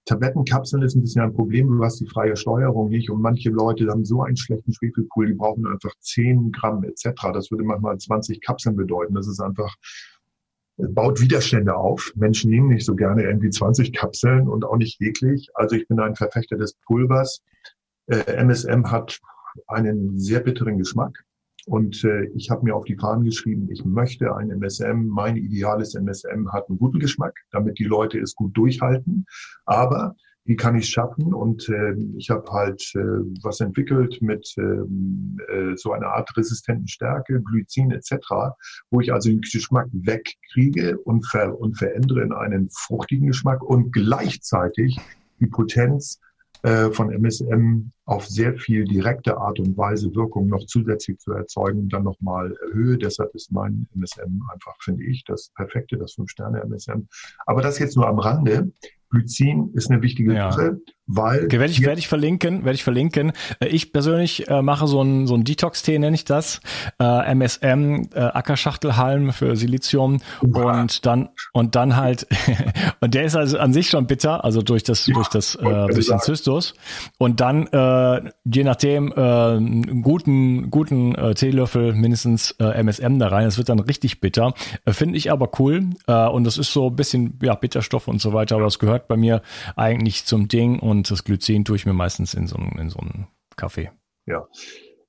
Tablettenkapseln 0.06 0.82
ist 0.82 0.96
ein 0.96 1.02
bisschen 1.02 1.22
ein 1.22 1.32
Problem, 1.36 1.68
du 1.68 1.84
hast 1.84 2.00
die 2.00 2.08
freie 2.08 2.36
Steuerung 2.36 2.90
nicht 2.90 3.12
und 3.12 3.22
manche 3.22 3.52
Leute 3.52 3.88
haben 3.88 4.04
so 4.04 4.24
einen 4.24 4.36
schlechten 4.36 4.74
Schwefelpool, 4.74 5.28
die 5.28 5.36
brauchen 5.36 5.68
einfach 5.68 5.94
10 6.00 6.52
Gramm 6.52 6.84
etc. 6.84 7.12
Das 7.34 7.52
würde 7.52 7.64
manchmal 7.64 8.00
20 8.00 8.42
Kapseln 8.42 8.76
bedeuten. 8.76 9.14
Das 9.14 9.28
ist 9.28 9.42
einfach 9.42 9.76
baut 10.78 11.22
Widerstände 11.22 11.76
auf. 11.76 12.12
Menschen 12.16 12.50
nehmen 12.50 12.70
nicht 12.70 12.88
so 12.88 12.96
gerne 12.96 13.26
irgendwie 13.26 13.52
20 13.52 13.94
Kapseln 13.94 14.50
und 14.50 14.66
auch 14.66 14.78
nicht 14.78 15.00
eklig. 15.00 15.50
Also 15.54 15.76
ich 15.76 15.88
bin 15.88 16.00
ein 16.00 16.16
Verfechter 16.16 16.58
des 16.58 16.74
Pulvers. 16.88 17.44
Äh, 18.08 18.44
MSM 18.44 18.90
hat 18.90 19.20
einen 19.68 20.18
sehr 20.18 20.40
bitteren 20.40 20.78
Geschmack. 20.78 21.24
Und 21.68 22.04
äh, 22.04 22.26
ich 22.36 22.50
habe 22.50 22.64
mir 22.64 22.76
auf 22.76 22.86
die 22.86 22.96
Fahnen 22.96 23.24
geschrieben, 23.24 23.70
ich 23.72 23.86
möchte 23.86 24.36
ein 24.36 24.50
MSM, 24.50 25.06
mein 25.08 25.38
ideales 25.38 25.94
MSM 25.94 26.52
hat 26.52 26.68
einen 26.68 26.80
guten 26.80 27.00
Geschmack, 27.00 27.36
damit 27.52 27.78
die 27.78 27.84
Leute 27.84 28.20
es 28.20 28.36
gut 28.36 28.58
durchhalten. 28.58 29.26
Aber 29.66 30.16
wie 30.44 30.56
kann 30.56 30.76
ich 30.76 30.90
schaffen? 30.90 31.36
Und 31.36 31.70
äh, 31.70 31.94
ich 32.18 32.32
habe 32.32 32.52
halt 32.52 32.82
äh, 32.96 33.00
was 33.44 33.60
entwickelt 33.60 34.22
mit 34.22 34.52
ähm, 34.58 35.38
äh, 35.50 35.76
so 35.76 35.92
einer 35.92 36.08
Art 36.08 36.36
resistenten 36.36 36.88
Stärke, 36.88 37.42
Glycin 37.42 37.92
etc., 37.92 38.16
wo 38.90 39.02
ich 39.02 39.14
also 39.14 39.30
den 39.30 39.42
Geschmack 39.42 39.88
wegkriege 39.92 40.98
und, 41.00 41.28
ver 41.28 41.60
und 41.60 41.78
verändere 41.78 42.24
in 42.24 42.34
einen 42.34 42.70
fruchtigen 42.72 43.28
Geschmack 43.28 43.62
und 43.62 43.92
gleichzeitig 43.92 45.00
die 45.40 45.48
Potenz 45.48 46.16
äh, 46.16 46.31
von 46.64 47.12
MSM 47.12 47.92
auf 48.06 48.28
sehr 48.28 48.56
viel 48.56 48.86
direkte 48.86 49.38
Art 49.38 49.60
und 49.60 49.76
Weise 49.78 50.14
Wirkung 50.14 50.48
noch 50.48 50.66
zusätzlich 50.66 51.18
zu 51.18 51.32
erzeugen, 51.32 51.90
dann 51.90 52.04
nochmal 52.04 52.56
erhöhe. 52.68 52.98
Deshalb 52.98 53.34
ist 53.34 53.52
mein 53.52 53.88
MSM 53.96 54.44
einfach, 54.54 54.76
finde 54.82 55.04
ich, 55.06 55.24
das 55.24 55.52
perfekte, 55.56 55.98
das 55.98 56.14
Fünf-Sterne-MSM. 56.14 57.08
Aber 57.46 57.62
das 57.62 57.80
jetzt 57.80 57.96
nur 57.96 58.08
am 58.08 58.20
Rande. 58.20 58.72
Glycin 59.12 59.72
ist 59.74 59.92
eine 59.92 60.02
wichtige 60.02 60.34
ja. 60.34 60.52
Sache, 60.52 60.80
weil. 61.16 61.46
Okay, 61.46 61.60
werde 61.60 61.72
ich, 61.72 61.82
werde 61.82 62.00
ich 62.00 62.08
verlinken, 62.08 62.64
werde 62.64 62.76
ich 62.76 62.84
verlinken. 62.84 63.34
Äh, 63.60 63.68
ich 63.68 63.94
persönlich 63.94 64.48
äh, 64.50 64.62
mache 64.62 64.88
so 64.88 65.02
ein, 65.02 65.28
so 65.28 65.36
ein 65.36 65.44
Detox-Tee, 65.44 66.00
nenne 66.00 66.16
ich 66.16 66.26
das. 66.26 66.60
Äh, 67.00 67.32
MSM, 67.32 68.10
äh, 68.14 68.20
Ackerschachtelhalm 68.20 69.34
für 69.34 69.56
Silizium 69.56 70.20
Uah. 70.42 70.82
und 70.82 71.06
dann, 71.06 71.30
und 71.54 71.76
dann 71.76 71.96
halt, 71.96 72.28
und 73.00 73.14
der 73.14 73.24
ist 73.24 73.36
also 73.36 73.58
an 73.58 73.74
sich 73.74 73.90
schon 73.90 74.08
bitter, 74.08 74.44
also 74.44 74.62
durch 74.62 74.84
das, 74.84 75.08
ja, 75.08 75.14
durch 75.14 75.28
das, 75.30 75.56
äh, 75.56 75.88
durch 75.88 76.08
den 76.08 76.20
Zystus. 76.20 76.74
Und 77.18 77.40
dann, 77.40 77.68
äh, 77.68 78.32
je 78.46 78.64
nachdem, 78.64 79.12
äh, 79.12 79.22
einen 79.22 80.02
guten, 80.02 80.70
guten 80.70 81.16
äh, 81.16 81.34
Teelöffel 81.34 81.94
mindestens 81.94 82.52
äh, 82.60 82.80
MSM 82.84 83.20
da 83.20 83.28
rein. 83.28 83.48
Es 83.48 83.58
wird 83.58 83.70
dann 83.70 83.80
richtig 83.80 84.22
bitter. 84.22 84.54
Äh, 84.86 84.94
Finde 84.94 85.18
ich 85.18 85.32
aber 85.32 85.50
cool. 85.60 85.90
Äh, 86.08 86.28
und 86.28 86.44
das 86.44 86.58
ist 86.58 86.74
so 86.74 86.88
ein 86.88 86.96
bisschen, 86.96 87.40
ja, 87.42 87.56
Bitterstoff 87.56 88.08
und 88.08 88.22
so 88.22 88.34
weiter, 88.34 88.56
aber 88.56 88.66
das 88.66 88.80
gehört 88.80 89.08
bei 89.08 89.18
mir 89.18 89.42
eigentlich 89.76 90.26
zum 90.26 90.48
Ding 90.48 90.80
und 90.80 91.01
das 91.10 91.24
Glycin 91.24 91.66
tue 91.66 91.78
ich 91.78 91.86
mir 91.86 91.94
meistens 91.94 92.34
in 92.34 92.48
so, 92.48 92.58
in 92.58 92.90
so 92.90 93.00
einen 93.00 93.28
Kaffee. 93.56 93.92
Ja. 94.26 94.48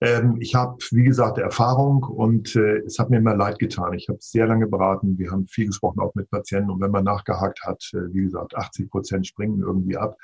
Ähm, 0.00 0.36
ich 0.40 0.54
habe, 0.54 0.76
wie 0.90 1.04
gesagt, 1.04 1.38
Erfahrung 1.38 2.02
und 2.02 2.56
äh, 2.56 2.78
es 2.78 2.98
hat 2.98 3.10
mir 3.10 3.18
immer 3.18 3.36
leid 3.36 3.58
getan. 3.60 3.92
Ich 3.92 4.08
habe 4.08 4.18
sehr 4.20 4.46
lange 4.46 4.66
beraten. 4.66 5.16
Wir 5.16 5.30
haben 5.30 5.46
viel 5.46 5.66
gesprochen, 5.66 6.00
auch 6.00 6.14
mit 6.16 6.28
Patienten. 6.28 6.70
Und 6.70 6.80
wenn 6.80 6.90
man 6.90 7.04
nachgehakt 7.04 7.62
hat, 7.64 7.84
äh, 7.94 8.12
wie 8.12 8.22
gesagt, 8.22 8.56
80 8.56 8.90
Prozent 8.90 9.26
springen 9.26 9.60
irgendwie 9.60 9.96
ab. 9.96 10.16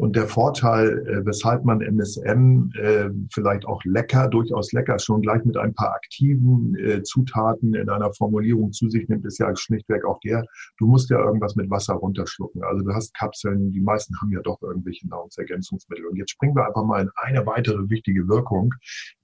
Und 0.00 0.16
der 0.16 0.26
Vorteil, 0.28 1.06
äh, 1.06 1.26
weshalb 1.26 1.66
man 1.66 1.82
MSM 1.82 2.70
äh, 2.80 3.10
vielleicht 3.30 3.66
auch 3.66 3.84
lecker, 3.84 4.28
durchaus 4.28 4.72
lecker, 4.72 4.98
schon 4.98 5.20
gleich 5.20 5.44
mit 5.44 5.58
ein 5.58 5.74
paar 5.74 5.92
aktiven 5.94 6.74
äh, 6.76 7.02
Zutaten 7.02 7.74
in 7.74 7.90
einer 7.90 8.10
Formulierung 8.14 8.72
zu 8.72 8.88
sich 8.88 9.06
nimmt, 9.10 9.26
ist 9.26 9.38
ja 9.38 9.54
schlichtweg 9.54 10.06
auch 10.06 10.18
der, 10.20 10.42
du 10.78 10.86
musst 10.86 11.10
ja 11.10 11.22
irgendwas 11.22 11.54
mit 11.54 11.68
Wasser 11.68 11.92
runterschlucken. 11.92 12.64
Also 12.64 12.82
du 12.82 12.94
hast 12.94 13.12
Kapseln, 13.12 13.72
die 13.72 13.80
meisten 13.82 14.18
haben 14.22 14.32
ja 14.32 14.40
doch 14.40 14.62
irgendwelche 14.62 15.06
Nahrungsergänzungsmittel. 15.06 16.06
Und 16.06 16.16
jetzt 16.16 16.30
springen 16.30 16.56
wir 16.56 16.66
einfach 16.66 16.84
mal 16.84 17.02
in 17.02 17.10
eine 17.16 17.44
weitere 17.44 17.90
wichtige 17.90 18.26
Wirkung, 18.26 18.72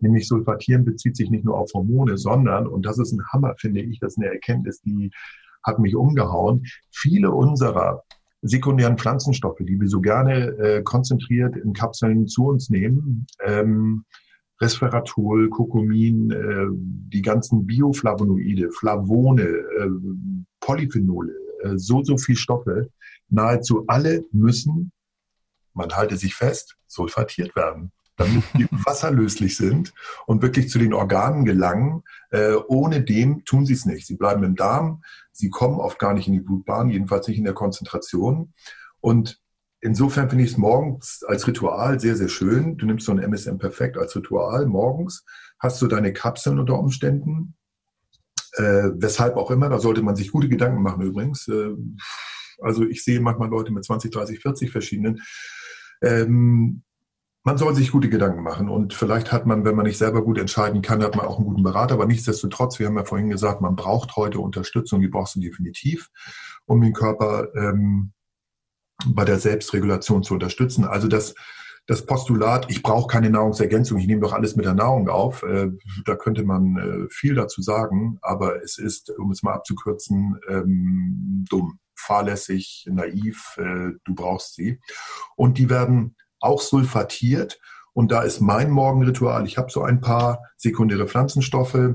nämlich 0.00 0.28
Sulfatieren 0.28 0.84
bezieht 0.84 1.16
sich 1.16 1.30
nicht 1.30 1.46
nur 1.46 1.56
auf 1.56 1.70
Hormone, 1.72 2.18
sondern, 2.18 2.66
und 2.66 2.84
das 2.84 2.98
ist 2.98 3.12
ein 3.12 3.26
Hammer, 3.32 3.54
finde 3.56 3.80
ich, 3.80 3.98
das 3.98 4.12
ist 4.12 4.18
eine 4.18 4.30
Erkenntnis, 4.30 4.82
die 4.82 5.10
hat 5.62 5.78
mich 5.78 5.96
umgehauen. 5.96 6.64
Viele 6.90 7.30
unserer 7.30 8.02
sekundären 8.48 8.98
Pflanzenstoffe, 8.98 9.60
die 9.60 9.80
wir 9.80 9.88
so 9.88 10.00
gerne 10.00 10.48
äh, 10.58 10.82
konzentriert 10.82 11.56
in 11.56 11.72
Kapseln 11.72 12.26
zu 12.26 12.46
uns 12.46 12.70
nehmen. 12.70 13.26
Ähm, 13.44 14.04
Resveratrol, 14.60 15.50
Kokumin, 15.50 16.30
äh, 16.30 16.66
die 16.72 17.22
ganzen 17.22 17.66
Bioflavonoide, 17.66 18.70
Flavone, 18.70 19.42
äh, 19.42 19.90
Polyphenole, 20.60 21.34
äh, 21.62 21.76
so, 21.76 22.02
so 22.02 22.16
viel 22.16 22.36
Stoffe, 22.36 22.88
nahezu 23.28 23.84
alle 23.86 24.24
müssen, 24.32 24.92
man 25.74 25.92
halte 25.92 26.16
sich 26.16 26.34
fest, 26.34 26.76
sulfatiert 26.86 27.54
werden 27.54 27.92
damit 28.16 28.44
die 28.54 28.66
wasserlöslich 28.70 29.56
sind 29.56 29.92
und 30.26 30.42
wirklich 30.42 30.68
zu 30.68 30.78
den 30.78 30.94
Organen 30.94 31.44
gelangen. 31.44 32.02
Äh, 32.30 32.54
ohne 32.68 33.02
dem 33.02 33.44
tun 33.44 33.66
sie 33.66 33.74
es 33.74 33.86
nicht. 33.86 34.06
Sie 34.06 34.16
bleiben 34.16 34.42
im 34.42 34.56
Darm, 34.56 35.02
sie 35.32 35.50
kommen 35.50 35.80
oft 35.80 35.98
gar 35.98 36.14
nicht 36.14 36.26
in 36.26 36.34
die 36.34 36.40
Blutbahn, 36.40 36.88
jedenfalls 36.88 37.28
nicht 37.28 37.38
in 37.38 37.44
der 37.44 37.54
Konzentration. 37.54 38.52
Und 39.00 39.40
insofern 39.80 40.28
finde 40.28 40.44
ich 40.44 40.52
es 40.52 40.58
morgens 40.58 41.22
als 41.26 41.46
Ritual 41.46 42.00
sehr, 42.00 42.16
sehr 42.16 42.28
schön. 42.28 42.76
Du 42.76 42.86
nimmst 42.86 43.06
so 43.06 43.12
ein 43.12 43.18
MSM 43.18 43.58
Perfekt 43.58 43.96
als 43.96 44.16
Ritual 44.16 44.66
morgens, 44.66 45.24
hast 45.58 45.80
du 45.82 45.86
deine 45.86 46.12
Kapseln 46.12 46.58
unter 46.58 46.78
Umständen. 46.78 47.54
Äh, 48.54 48.90
weshalb 48.94 49.36
auch 49.36 49.50
immer, 49.50 49.68
da 49.68 49.78
sollte 49.78 50.02
man 50.02 50.16
sich 50.16 50.32
gute 50.32 50.48
Gedanken 50.48 50.82
machen 50.82 51.02
übrigens. 51.02 51.46
Äh, 51.48 51.74
also 52.60 52.84
ich 52.84 53.04
sehe 53.04 53.20
manchmal 53.20 53.50
Leute 53.50 53.72
mit 53.72 53.84
20, 53.84 54.10
30, 54.10 54.40
40 54.40 54.70
verschiedenen. 54.70 55.22
Ähm, 56.02 56.82
man 57.46 57.58
soll 57.58 57.76
sich 57.76 57.92
gute 57.92 58.08
Gedanken 58.08 58.42
machen 58.42 58.68
und 58.68 58.92
vielleicht 58.92 59.30
hat 59.30 59.46
man, 59.46 59.64
wenn 59.64 59.76
man 59.76 59.86
nicht 59.86 59.98
selber 59.98 60.24
gut 60.24 60.36
entscheiden 60.36 60.82
kann, 60.82 61.00
hat 61.04 61.14
man 61.14 61.26
auch 61.26 61.36
einen 61.36 61.46
guten 61.46 61.62
Berater. 61.62 61.94
Aber 61.94 62.04
nichtsdestotrotz, 62.04 62.80
wir 62.80 62.88
haben 62.88 62.96
ja 62.96 63.04
vorhin 63.04 63.30
gesagt, 63.30 63.60
man 63.60 63.76
braucht 63.76 64.16
heute 64.16 64.40
Unterstützung, 64.40 65.00
die 65.00 65.06
brauchst 65.06 65.36
du 65.36 65.40
definitiv, 65.40 66.10
um 66.64 66.80
den 66.80 66.92
Körper 66.92 67.54
ähm, 67.54 68.10
bei 69.06 69.24
der 69.24 69.38
Selbstregulation 69.38 70.24
zu 70.24 70.34
unterstützen. 70.34 70.84
Also 70.84 71.06
das, 71.06 71.36
das 71.86 72.04
Postulat, 72.04 72.68
ich 72.68 72.82
brauche 72.82 73.06
keine 73.06 73.30
Nahrungsergänzung, 73.30 73.98
ich 73.98 74.08
nehme 74.08 74.22
doch 74.22 74.32
alles 74.32 74.56
mit 74.56 74.64
der 74.64 74.74
Nahrung 74.74 75.08
auf, 75.08 75.44
äh, 75.44 75.70
da 76.04 76.16
könnte 76.16 76.42
man 76.42 76.76
äh, 76.76 77.08
viel 77.10 77.36
dazu 77.36 77.62
sagen, 77.62 78.18
aber 78.22 78.60
es 78.64 78.76
ist, 78.76 79.10
um 79.16 79.30
es 79.30 79.44
mal 79.44 79.54
abzukürzen, 79.54 80.40
ähm, 80.48 81.44
dumm, 81.48 81.78
fahrlässig, 81.94 82.88
naiv, 82.90 83.54
äh, 83.58 83.92
du 84.04 84.14
brauchst 84.16 84.56
sie. 84.56 84.80
Und 85.36 85.58
die 85.58 85.70
werden 85.70 86.16
auch 86.40 86.60
sulfatiert. 86.60 87.60
Und 87.92 88.12
da 88.12 88.22
ist 88.22 88.40
mein 88.40 88.70
Morgenritual. 88.70 89.46
Ich 89.46 89.56
habe 89.56 89.70
so 89.70 89.82
ein 89.82 90.00
paar 90.00 90.42
sekundäre 90.56 91.08
Pflanzenstoffe, 91.08 91.94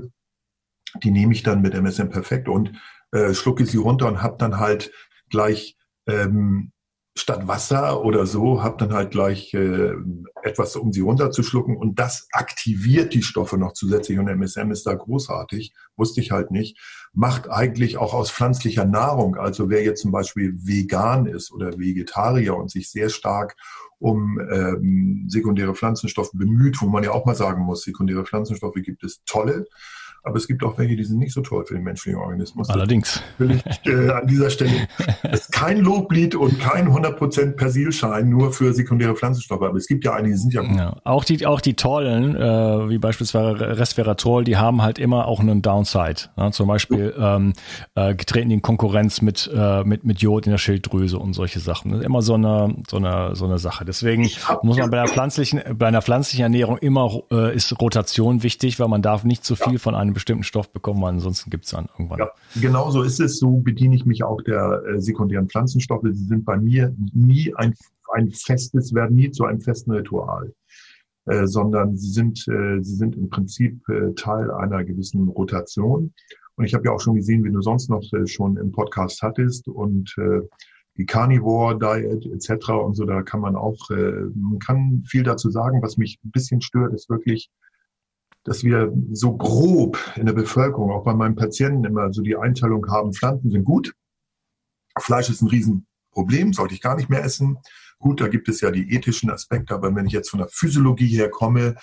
die 1.02 1.10
nehme 1.10 1.32
ich 1.32 1.42
dann 1.42 1.62
mit 1.62 1.74
MSM 1.74 2.08
perfekt 2.08 2.48
und 2.48 2.72
äh, 3.12 3.34
schlucke 3.34 3.66
sie 3.66 3.78
runter 3.78 4.08
und 4.08 4.22
habe 4.22 4.36
dann 4.38 4.58
halt 4.58 4.90
gleich 5.30 5.76
ähm, 6.06 6.72
statt 7.14 7.46
Wasser 7.46 8.02
oder 8.04 8.24
so, 8.24 8.62
habe 8.62 8.78
dann 8.78 8.94
halt 8.94 9.10
gleich 9.10 9.52
äh, 9.52 9.92
etwas, 10.42 10.76
um 10.76 10.92
sie 10.92 11.02
runterzuschlucken 11.02 11.76
und 11.76 11.98
das 11.98 12.26
aktiviert 12.32 13.12
die 13.12 13.22
Stoffe 13.22 13.58
noch 13.58 13.74
zusätzlich 13.74 14.18
und 14.18 14.28
MSM 14.28 14.70
ist 14.70 14.86
da 14.86 14.94
großartig, 14.94 15.74
wusste 15.96 16.22
ich 16.22 16.30
halt 16.30 16.50
nicht, 16.50 16.78
macht 17.12 17.50
eigentlich 17.50 17.98
auch 17.98 18.14
aus 18.14 18.30
pflanzlicher 18.30 18.86
Nahrung, 18.86 19.36
also 19.36 19.68
wer 19.68 19.84
jetzt 19.84 20.00
zum 20.00 20.10
Beispiel 20.10 20.54
vegan 20.56 21.26
ist 21.26 21.52
oder 21.52 21.78
Vegetarier 21.78 22.56
und 22.56 22.70
sich 22.70 22.90
sehr 22.90 23.10
stark 23.10 23.56
um 24.02 24.40
ähm, 24.50 25.26
sekundäre 25.28 25.74
Pflanzenstoffe 25.74 26.32
bemüht, 26.32 26.82
wo 26.82 26.88
man 26.88 27.04
ja 27.04 27.12
auch 27.12 27.24
mal 27.24 27.36
sagen 27.36 27.62
muss, 27.62 27.82
sekundäre 27.82 28.24
Pflanzenstoffe 28.24 28.74
gibt 28.82 29.04
es 29.04 29.22
tolle, 29.24 29.66
aber 30.24 30.36
es 30.36 30.46
gibt 30.46 30.62
auch 30.64 30.78
welche, 30.78 30.96
die 30.96 31.04
sind 31.04 31.18
nicht 31.18 31.32
so 31.32 31.40
toll 31.40 31.64
für 31.66 31.74
den 31.74 31.82
menschlichen 31.82 32.20
Organismus. 32.20 32.68
Allerdings. 32.70 33.20
Will 33.38 33.52
ich 33.52 33.86
äh, 33.86 34.10
an 34.10 34.26
dieser 34.26 34.50
Stelle 34.50 34.70
ist 35.32 35.50
kein 35.52 35.78
Loblied 35.78 36.34
und 36.34 36.60
kein 36.60 36.88
100% 36.88 37.52
Persilschein 37.52 38.28
nur 38.28 38.52
für 38.52 38.72
sekundäre 38.72 39.14
Pflanzenstoffe. 39.16 39.62
Aber 39.62 39.76
es 39.76 39.86
gibt 39.86 40.04
ja 40.04 40.14
einige, 40.14 40.34
die 40.34 40.40
sind 40.40 40.54
ja 40.54 40.62
gut. 40.62 40.76
Ja, 40.76 40.96
auch 41.04 41.24
die, 41.24 41.44
auch 41.46 41.60
die 41.60 41.74
tollen, 41.74 42.36
äh, 42.36 42.88
wie 42.88 42.98
beispielsweise 42.98 43.78
Resveratrol, 43.78 44.44
die 44.44 44.56
haben 44.56 44.82
halt 44.82 44.98
immer 44.98 45.26
auch 45.26 45.40
einen 45.40 45.60
Downside. 45.60 46.30
Ja, 46.36 46.52
zum 46.52 46.68
Beispiel 46.68 47.14
ähm, 47.18 47.52
äh, 47.94 48.14
getreten 48.14 48.50
in 48.50 48.62
Konkurrenz 48.62 49.22
mit, 49.22 49.50
äh, 49.52 49.82
mit, 49.84 50.04
mit 50.04 50.20
Jod 50.20 50.46
in 50.46 50.52
der 50.52 50.58
Schilddrüse 50.58 51.18
und 51.18 51.32
solche 51.32 51.58
Sachen. 51.58 51.90
Das 51.90 52.00
ist 52.00 52.06
immer 52.06 52.22
so 52.22 52.34
eine, 52.34 52.76
so 52.88 52.96
eine, 52.96 53.34
so 53.34 53.44
eine 53.44 53.58
Sache. 53.58 53.84
Deswegen 53.84 54.30
muss 54.62 54.78
man 54.78 54.90
bei 54.90 54.98
der 54.98 55.08
pflanzlichen, 55.08 55.62
bei 55.76 55.88
einer 55.88 56.02
pflanzlichen 56.02 56.44
Ernährung 56.44 56.78
immer 56.78 57.10
äh, 57.32 57.54
ist 57.54 57.80
Rotation 57.80 58.42
wichtig, 58.42 58.78
weil 58.78 58.88
man 58.88 59.02
darf 59.02 59.24
nicht 59.24 59.44
zu 59.44 59.56
viel 59.56 59.74
ja. 59.74 59.78
von 59.78 59.94
einem 59.94 60.11
einen 60.12 60.14
bestimmten 60.14 60.44
Stoff 60.44 60.72
bekommen, 60.72 61.02
weil 61.02 61.10
ansonsten 61.10 61.50
gibt 61.50 61.64
es 61.64 61.70
dann 61.70 61.88
irgendwann. 61.92 62.18
Ja, 62.18 62.30
genau 62.60 62.90
so 62.90 63.02
ist 63.02 63.20
es. 63.20 63.38
So 63.38 63.58
bediene 63.58 63.96
ich 63.96 64.04
mich 64.04 64.22
auch 64.22 64.42
der 64.42 64.82
äh, 64.86 65.00
sekundären 65.00 65.48
Pflanzenstoffe. 65.48 66.04
Sie 66.04 66.24
sind 66.24 66.44
bei 66.44 66.58
mir 66.58 66.94
nie 67.14 67.54
ein, 67.54 67.74
ein 68.12 68.30
festes, 68.30 68.94
werden 68.94 69.16
nie 69.16 69.30
zu 69.30 69.44
einem 69.44 69.60
festen 69.60 69.92
Ritual. 69.92 70.52
Äh, 71.26 71.46
sondern 71.46 71.96
sie 71.96 72.10
sind, 72.10 72.46
äh, 72.48 72.82
sie 72.82 72.96
sind 72.96 73.16
im 73.16 73.30
Prinzip 73.30 73.88
äh, 73.88 74.12
Teil 74.14 74.50
einer 74.50 74.82
gewissen 74.82 75.28
Rotation. 75.28 76.12
Und 76.56 76.64
ich 76.64 76.74
habe 76.74 76.84
ja 76.84 76.92
auch 76.92 77.00
schon 77.00 77.14
gesehen, 77.14 77.44
wie 77.44 77.52
du 77.52 77.62
sonst 77.62 77.88
noch 77.88 78.02
äh, 78.12 78.26
schon 78.26 78.56
im 78.56 78.72
Podcast 78.72 79.22
hattest 79.22 79.68
und 79.68 80.12
äh, 80.18 80.40
die 80.96 81.06
Carnivore 81.06 81.78
Diet 81.78 82.26
etc. 82.26 82.70
und 82.70 82.94
so, 82.94 83.04
da 83.04 83.22
kann 83.22 83.40
man 83.40 83.54
auch, 83.54 83.88
äh, 83.90 84.24
man 84.34 84.58
kann 84.58 85.04
viel 85.06 85.22
dazu 85.22 85.48
sagen. 85.50 85.80
Was 85.80 85.96
mich 85.96 86.18
ein 86.24 86.32
bisschen 86.32 86.60
stört, 86.60 86.92
ist 86.92 87.08
wirklich 87.08 87.50
dass 88.44 88.64
wir 88.64 88.92
so 89.12 89.36
grob 89.36 89.98
in 90.16 90.26
der 90.26 90.32
Bevölkerung, 90.32 90.90
auch 90.90 91.04
bei 91.04 91.14
meinen 91.14 91.36
Patienten 91.36 91.84
immer 91.84 92.12
so 92.12 92.22
die 92.22 92.36
Einteilung 92.36 92.90
haben, 92.90 93.12
Pflanzen 93.12 93.50
sind 93.50 93.64
gut, 93.64 93.94
Fleisch 94.98 95.30
ist 95.30 95.42
ein 95.42 95.48
Riesenproblem, 95.48 96.52
sollte 96.52 96.74
ich 96.74 96.82
gar 96.82 96.96
nicht 96.96 97.08
mehr 97.08 97.24
essen. 97.24 97.58
Gut, 97.98 98.20
da 98.20 98.28
gibt 98.28 98.48
es 98.48 98.60
ja 98.60 98.70
die 98.70 98.92
ethischen 98.92 99.30
Aspekte, 99.30 99.74
aber 99.74 99.94
wenn 99.94 100.06
ich 100.06 100.12
jetzt 100.12 100.30
von 100.30 100.40
der 100.40 100.48
Physiologie 100.48 101.06
her 101.06 101.30
komme, 101.30 101.76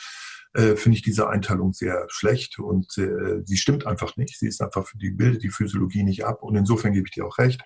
äh, 0.54 0.76
finde 0.76 0.98
ich 0.98 1.04
diese 1.04 1.30
Einteilung 1.30 1.74
sehr 1.74 2.06
schlecht 2.10 2.60
und 2.60 2.98
äh, 2.98 3.42
sie 3.46 3.58
stimmt 3.58 3.86
einfach 3.86 4.18
nicht. 4.18 4.38
Sie 4.38 4.48
ist 4.48 4.62
einfach, 4.62 4.92
die 4.96 5.12
bildet 5.12 5.44
die 5.44 5.50
Physiologie 5.50 6.04
nicht 6.04 6.26
ab 6.26 6.44
und 6.44 6.56
insofern 6.56 6.94
gebe 6.94 7.08
ich 7.08 7.14
dir 7.14 7.26
auch 7.26 7.38
recht. 7.38 7.62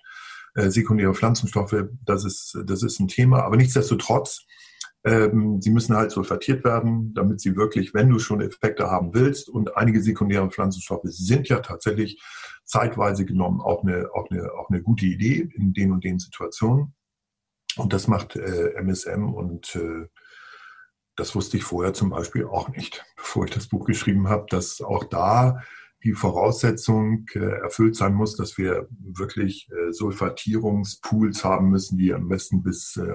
Äh, 0.54 0.70
sekundäre 0.70 1.14
Pflanzenstoffe, 1.14 1.84
das 2.04 2.24
ist, 2.24 2.58
das 2.64 2.82
ist 2.82 3.00
ein 3.00 3.08
Thema, 3.08 3.42
aber 3.42 3.56
nichtsdestotrotz 3.56 4.46
ähm, 5.04 5.60
sie 5.60 5.70
müssen 5.70 5.96
halt 5.96 6.10
sulfatiert 6.10 6.64
werden, 6.64 7.12
damit 7.14 7.40
sie 7.40 7.56
wirklich, 7.56 7.92
wenn 7.92 8.08
du 8.08 8.18
schon 8.18 8.40
Effekte 8.40 8.90
haben 8.90 9.12
willst, 9.14 9.48
und 9.48 9.76
einige 9.76 10.02
sekundäre 10.02 10.50
Pflanzenstoffe 10.50 11.04
sind 11.04 11.48
ja 11.48 11.60
tatsächlich 11.60 12.22
zeitweise 12.64 13.26
genommen 13.26 13.60
auch 13.60 13.82
eine, 13.82 14.08
auch 14.14 14.30
eine, 14.30 14.52
auch 14.54 14.70
eine 14.70 14.82
gute 14.82 15.04
Idee 15.04 15.48
in 15.54 15.74
den 15.74 15.92
und 15.92 16.04
den 16.04 16.18
Situationen. 16.18 16.94
Und 17.76 17.92
das 17.92 18.08
macht 18.08 18.36
äh, 18.36 18.72
MSM 18.80 19.34
und 19.34 19.76
äh, 19.76 20.06
das 21.16 21.34
wusste 21.34 21.58
ich 21.58 21.64
vorher 21.64 21.92
zum 21.92 22.10
Beispiel 22.10 22.46
auch 22.46 22.68
nicht, 22.70 23.04
bevor 23.16 23.44
ich 23.44 23.50
das 23.50 23.68
Buch 23.68 23.86
geschrieben 23.86 24.28
habe, 24.28 24.46
dass 24.48 24.80
auch 24.80 25.04
da 25.04 25.62
die 26.04 26.12
Voraussetzung 26.12 27.26
äh, 27.34 27.38
erfüllt 27.38 27.96
sein 27.96 28.14
muss, 28.14 28.36
dass 28.36 28.58
wir 28.58 28.86
wirklich 29.00 29.68
äh, 29.70 29.92
Sulfatierungspools 29.92 31.44
haben 31.44 31.70
müssen, 31.70 31.98
die 31.98 32.12
am 32.12 32.28
besten 32.28 32.62
bis 32.62 32.96
äh, 32.96 33.14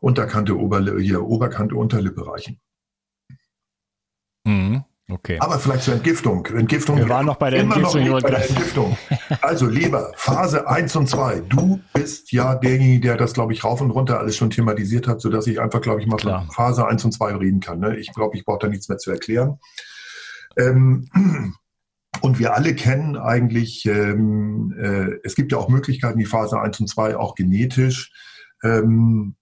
Unterkante, 0.00 0.56
Oberlippe, 0.56 1.00
hier 1.00 1.24
Oberkante, 1.24 1.74
Unterlippe 1.74 2.26
reichen. 2.26 2.60
Mhm. 4.44 4.84
Okay. 5.08 5.38
Aber 5.38 5.60
vielleicht 5.60 5.84
zur 5.84 5.94
Entgiftung. 5.94 6.46
Entgiftung. 6.46 6.96
Wir 6.96 7.08
waren 7.08 7.26
noch 7.26 7.36
bei 7.36 7.50
der 7.50 7.60
Entgiftung. 7.60 8.08
Noch 8.08 8.22
bei 8.22 8.30
der 8.30 8.48
Entgiftung. 8.48 8.98
Also 9.40 9.66
Leber, 9.66 10.12
Phase 10.16 10.66
1 10.66 10.96
und 10.96 11.08
2. 11.08 11.42
Du 11.48 11.80
bist 11.92 12.32
ja 12.32 12.56
derjenige, 12.56 13.00
der 13.00 13.16
das, 13.16 13.32
glaube 13.32 13.52
ich, 13.52 13.62
rauf 13.62 13.80
und 13.80 13.92
runter 13.92 14.18
alles 14.18 14.36
schon 14.36 14.50
thematisiert 14.50 15.06
hat, 15.06 15.20
sodass 15.20 15.46
ich 15.46 15.60
einfach, 15.60 15.80
glaube 15.80 16.00
ich, 16.00 16.08
mal 16.08 16.18
von 16.18 16.50
Phase 16.50 16.86
1 16.86 17.04
und 17.04 17.12
2 17.12 17.36
reden 17.36 17.60
kann. 17.60 17.78
Ne? 17.78 17.96
Ich 17.96 18.12
glaube, 18.12 18.36
ich 18.36 18.44
brauche 18.44 18.58
da 18.58 18.68
nichts 18.68 18.88
mehr 18.88 18.98
zu 18.98 19.12
erklären. 19.12 19.60
Ähm, 20.56 21.08
und 22.20 22.38
wir 22.38 22.54
alle 22.54 22.74
kennen 22.74 23.16
eigentlich, 23.16 23.86
ähm, 23.86 24.74
äh, 24.78 25.18
es 25.24 25.34
gibt 25.34 25.52
ja 25.52 25.58
auch 25.58 25.68
Möglichkeiten, 25.68 26.18
die 26.18 26.24
Phase 26.24 26.60
1 26.60 26.80
und 26.80 26.88
2 26.88 27.16
auch 27.16 27.34
genetisch 27.34 28.12
ähm, 28.62 29.36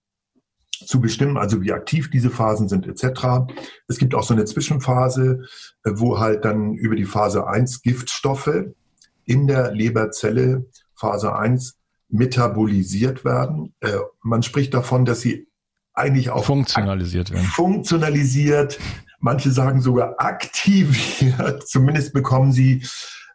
zu 0.87 1.01
bestimmen, 1.01 1.37
also 1.37 1.63
wie 1.63 1.73
aktiv 1.73 2.11
diese 2.11 2.31
Phasen 2.31 2.69
sind 2.69 2.87
etc. 2.87 3.47
Es 3.89 3.99
gibt 3.99 4.15
auch 4.15 4.23
so 4.23 4.35
eine 4.35 4.45
Zwischenphase, 4.45 5.45
äh, 5.85 5.91
wo 5.95 6.19
halt 6.19 6.45
dann 6.45 6.75
über 6.75 6.97
die 6.97 7.05
Phase 7.05 7.47
1 7.47 7.83
Giftstoffe 7.83 8.65
in 9.25 9.47
der 9.47 9.73
Leberzelle 9.73 10.67
Phase 10.95 11.35
1 11.35 11.79
metabolisiert 12.09 13.25
werden. 13.25 13.75
Äh, 13.81 13.99
man 14.23 14.43
spricht 14.43 14.75
davon, 14.75 15.05
dass 15.05 15.21
sie 15.21 15.49
eigentlich 15.95 16.31
auch 16.31 16.45
funktionalisiert 16.45 17.31
werden. 17.31 17.47
Funktionalisiert, 17.47 18.79
manche 19.25 19.51
sagen 19.51 19.81
sogar 19.81 20.15
aktiviert. 20.19 21.67
Zumindest 21.67 22.13
bekommen 22.13 22.53
sie 22.53 22.87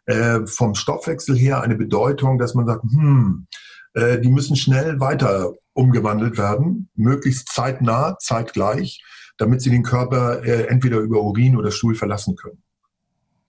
äh, 0.06 0.40
vom 0.46 0.74
Stoffwechsel 0.74 1.36
her 1.36 1.62
eine 1.62 1.74
Bedeutung, 1.74 2.38
dass 2.38 2.54
man 2.54 2.66
sagt, 2.66 2.84
hm, 2.84 3.46
die 3.92 4.28
müssen 4.28 4.54
schnell 4.54 5.00
weiter 5.00 5.54
umgewandelt 5.72 6.38
werden, 6.38 6.88
möglichst 6.94 7.48
zeitnah, 7.48 8.16
zeitgleich, 8.20 9.02
damit 9.38 9.62
sie 9.62 9.70
den 9.70 9.82
Körper 9.82 10.44
äh, 10.44 10.66
entweder 10.68 10.98
über 10.98 11.20
Urin 11.22 11.56
oder 11.56 11.70
Stuhl 11.70 11.94
verlassen 11.94 12.36
können. 12.36 12.62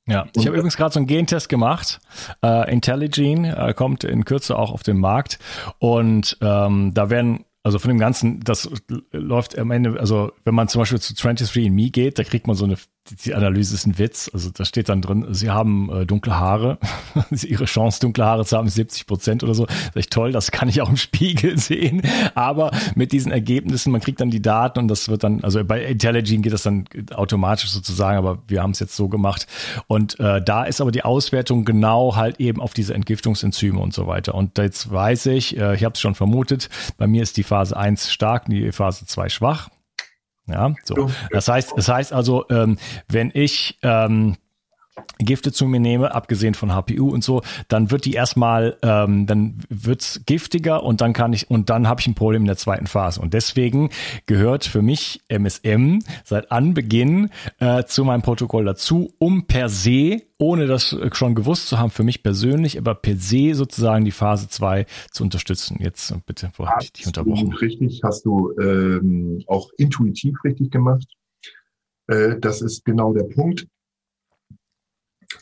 Ja, 0.07 0.25
ich 0.35 0.47
habe 0.47 0.57
übrigens 0.57 0.77
gerade 0.77 0.93
so 0.93 0.99
einen 0.99 1.07
Gentest 1.07 1.47
gemacht. 1.47 1.99
Äh, 2.43 2.73
Intelligene 2.73 3.55
äh, 3.55 3.73
kommt 3.73 4.03
in 4.03 4.25
Kürze 4.25 4.57
auch 4.57 4.71
auf 4.71 4.83
den 4.83 4.99
Markt 4.99 5.37
und 5.77 6.37
ähm, 6.41 6.93
da 6.93 7.09
werden 7.09 7.45
also 7.63 7.79
von 7.79 7.89
dem 7.89 7.99
Ganzen, 7.99 8.39
das 8.41 8.69
läuft 9.11 9.57
am 9.57 9.71
Ende, 9.71 9.99
also 9.99 10.31
wenn 10.43 10.55
man 10.55 10.67
zum 10.67 10.81
Beispiel 10.81 10.99
zu 10.99 11.13
23andMe 11.13 11.91
geht, 11.91 12.17
da 12.17 12.23
kriegt 12.23 12.47
man 12.47 12.55
so 12.55 12.65
eine 12.65 12.77
die 13.25 13.33
Analyse 13.33 13.73
ist 13.75 13.85
ein 13.85 13.97
Witz. 13.97 14.29
Also 14.33 14.49
da 14.51 14.63
steht 14.63 14.87
dann 14.89 15.01
drin, 15.01 15.25
sie 15.31 15.49
haben 15.49 15.91
äh, 15.91 16.05
dunkle 16.05 16.39
Haare. 16.39 16.77
Ihre 17.31 17.65
Chance, 17.65 17.99
dunkle 17.99 18.25
Haare 18.25 18.45
zu 18.45 18.57
haben, 18.57 18.67
ist 18.67 18.75
70 18.75 19.07
Prozent 19.07 19.43
oder 19.43 19.53
so. 19.53 19.65
Das 19.65 19.75
ist 19.75 19.95
echt 19.95 20.11
toll, 20.11 20.31
das 20.31 20.51
kann 20.51 20.69
ich 20.69 20.81
auch 20.81 20.89
im 20.89 20.97
Spiegel 20.97 21.57
sehen. 21.59 22.03
Aber 22.35 22.71
mit 22.95 23.11
diesen 23.11 23.31
Ergebnissen, 23.31 23.91
man 23.91 24.01
kriegt 24.01 24.21
dann 24.21 24.29
die 24.29 24.41
Daten 24.41 24.79
und 24.79 24.87
das 24.87 25.09
wird 25.09 25.23
dann, 25.23 25.43
also 25.43 25.63
bei 25.63 25.83
Intelligent 25.83 26.43
geht 26.43 26.53
das 26.53 26.63
dann 26.63 26.85
automatisch 27.13 27.71
sozusagen, 27.71 28.17
aber 28.17 28.39
wir 28.47 28.61
haben 28.61 28.71
es 28.71 28.79
jetzt 28.79 28.95
so 28.95 29.09
gemacht. 29.09 29.47
Und 29.87 30.19
äh, 30.19 30.41
da 30.41 30.63
ist 30.63 30.79
aber 30.79 30.91
die 30.91 31.03
Auswertung 31.03 31.65
genau 31.65 32.15
halt 32.15 32.39
eben 32.39 32.61
auf 32.61 32.73
diese 32.73 32.93
Entgiftungsenzyme 32.93 33.79
und 33.79 33.93
so 33.93 34.07
weiter. 34.07 34.35
Und 34.35 34.57
jetzt 34.57 34.91
weiß 34.91 35.25
ich, 35.27 35.57
äh, 35.57 35.75
ich 35.75 35.83
habe 35.83 35.93
es 35.93 35.99
schon 35.99 36.15
vermutet, 36.15 36.69
bei 36.97 37.07
mir 37.07 37.23
ist 37.23 37.37
die 37.37 37.43
Phase 37.43 37.75
1 37.75 38.11
stark, 38.11 38.45
die 38.45 38.71
Phase 38.71 39.05
2 39.05 39.29
schwach. 39.29 39.69
Ja, 40.51 40.73
so. 40.83 41.09
Das 41.31 41.47
heißt, 41.47 41.73
das 41.75 41.87
heißt 41.87 42.13
also, 42.13 42.45
ähm, 42.49 42.77
wenn 43.07 43.31
ich 43.33 43.79
ähm, 43.83 44.37
Gifte 45.19 45.51
zu 45.51 45.67
mir 45.67 45.79
nehme, 45.79 46.13
abgesehen 46.13 46.53
von 46.53 46.73
HPU 46.73 47.09
und 47.09 47.23
so, 47.23 47.41
dann 47.69 47.91
wird 47.91 48.05
die 48.05 48.13
erstmal, 48.13 48.77
ähm, 48.81 49.25
dann 49.25 49.57
wird's 49.69 50.21
giftiger 50.25 50.83
und 50.83 50.99
dann 50.99 51.13
kann 51.13 51.31
ich, 51.31 51.49
und 51.49 51.69
dann 51.69 51.87
habe 51.87 52.01
ich 52.01 52.07
ein 52.07 52.15
Problem 52.15 52.41
in 52.41 52.47
der 52.47 52.57
zweiten 52.57 52.87
Phase. 52.87 53.21
Und 53.21 53.33
deswegen 53.33 53.89
gehört 54.25 54.65
für 54.65 54.81
mich 54.81 55.21
MSM 55.29 55.99
seit 56.25 56.51
Anbeginn 56.51 57.29
äh, 57.59 57.85
zu 57.85 58.03
meinem 58.03 58.21
Protokoll 58.21 58.65
dazu, 58.65 59.13
um 59.17 59.47
per 59.47 59.69
se, 59.69 60.23
ohne 60.37 60.67
das 60.67 60.97
schon 61.13 61.35
gewusst 61.35 61.67
zu 61.67 61.79
haben, 61.79 61.91
für 61.91 62.03
mich 62.03 62.23
persönlich, 62.23 62.77
aber 62.77 62.95
per 62.95 63.15
se 63.15 63.53
sozusagen 63.53 64.03
die 64.03 64.11
Phase 64.11 64.49
2 64.49 64.85
zu 65.11 65.23
unterstützen. 65.23 65.77
Jetzt 65.79 66.13
bitte, 66.25 66.49
vorher 66.53 66.75
habe 66.75 66.83
ich 66.83 66.93
dich 66.93 67.07
unterbrochen. 67.07 67.53
Richtig, 67.53 68.01
hast 68.03 68.25
du 68.25 68.51
ähm, 68.59 69.43
auch 69.47 69.69
intuitiv 69.77 70.43
richtig 70.43 70.71
gemacht. 70.71 71.07
Äh, 72.07 72.39
das 72.39 72.61
ist 72.61 72.83
genau 72.83 73.13
der 73.13 73.23
Punkt 73.23 73.67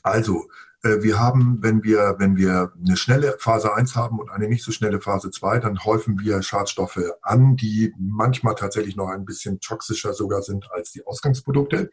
also, 0.04 0.48
äh, 0.84 1.02
wir 1.02 1.20
haben, 1.20 1.60
wenn 1.62 1.84
wir, 1.84 2.16
wenn 2.20 2.38
wir 2.38 2.74
eine 2.86 2.98
schnelle 2.98 3.36
Phase 3.40 3.74
1 3.74 3.96
haben 3.96 4.20
und 4.20 4.30
eine 4.30 4.48
nicht 4.48 4.64
so 4.64 4.72
schnelle 4.72 5.02
Phase 5.02 5.32
2, 5.32 5.60
dann 5.60 5.84
häufen 5.84 6.20
wir 6.20 6.42
Schadstoffe 6.42 7.00
an, 7.22 7.56
die 7.56 7.94
manchmal 7.98 8.56
tatsächlich 8.56 8.96
noch 8.96 9.10
ein 9.10 9.26
bisschen 9.26 9.60
toxischer 9.60 10.14
sogar 10.14 10.42
sind 10.42 10.72
als 10.72 10.92
die 10.92 11.06
Ausgangsprodukte. 11.06 11.90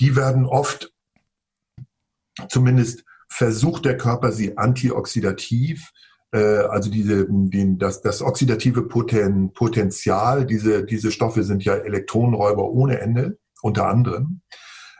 Die 0.00 0.16
werden 0.16 0.46
oft, 0.46 0.92
zumindest 2.48 3.04
versucht 3.28 3.84
der 3.84 3.96
Körper 3.96 4.32
sie 4.32 4.56
antioxidativ 4.56 5.92
äh, 6.32 6.38
also 6.38 6.90
diese, 6.90 7.26
den, 7.28 7.78
das, 7.78 8.02
das 8.02 8.22
oxidative 8.22 8.82
Poten, 8.82 9.52
Potenzial, 9.52 10.46
diese, 10.46 10.84
diese 10.84 11.10
Stoffe 11.10 11.42
sind 11.42 11.64
ja 11.64 11.74
Elektronenräuber 11.74 12.64
ohne 12.64 13.00
Ende, 13.00 13.38
unter 13.62 13.88
anderem. 13.88 14.42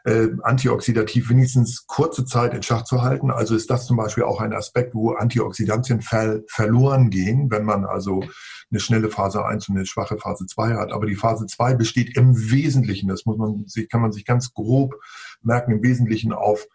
Äh, 0.04 0.28
antioxidativ 0.42 1.28
wenigstens 1.28 1.86
kurze 1.86 2.24
Zeit 2.24 2.54
in 2.54 2.62
Schach 2.62 2.84
zu 2.84 3.02
halten. 3.02 3.32
Also 3.32 3.56
ist 3.56 3.68
das 3.68 3.86
zum 3.86 3.96
Beispiel 3.96 4.24
auch 4.24 4.40
ein 4.40 4.52
Aspekt, 4.52 4.94
wo 4.94 5.12
Antioxidantien 5.12 6.02
ver 6.02 6.42
verloren 6.46 7.10
gehen, 7.10 7.50
wenn 7.50 7.64
man 7.64 7.84
also 7.84 8.22
eine 8.70 8.80
schnelle 8.80 9.10
Phase 9.10 9.44
1 9.44 9.68
und 9.68 9.76
eine 9.76 9.86
schwache 9.86 10.16
Phase 10.16 10.46
2 10.46 10.74
hat. 10.76 10.92
Aber 10.92 11.06
die 11.06 11.16
Phase 11.16 11.46
2 11.46 11.74
besteht 11.74 12.16
im 12.16 12.36
Wesentlichen, 12.50 13.08
das 13.08 13.26
muss 13.26 13.38
man 13.38 13.66
sich, 13.66 13.88
kann 13.88 14.00
man 14.00 14.12
sich 14.12 14.24
ganz 14.24 14.54
grob 14.54 14.94
merken, 15.42 15.72
im 15.72 15.82
Wesentlichen 15.82 16.32
auf, 16.32 16.66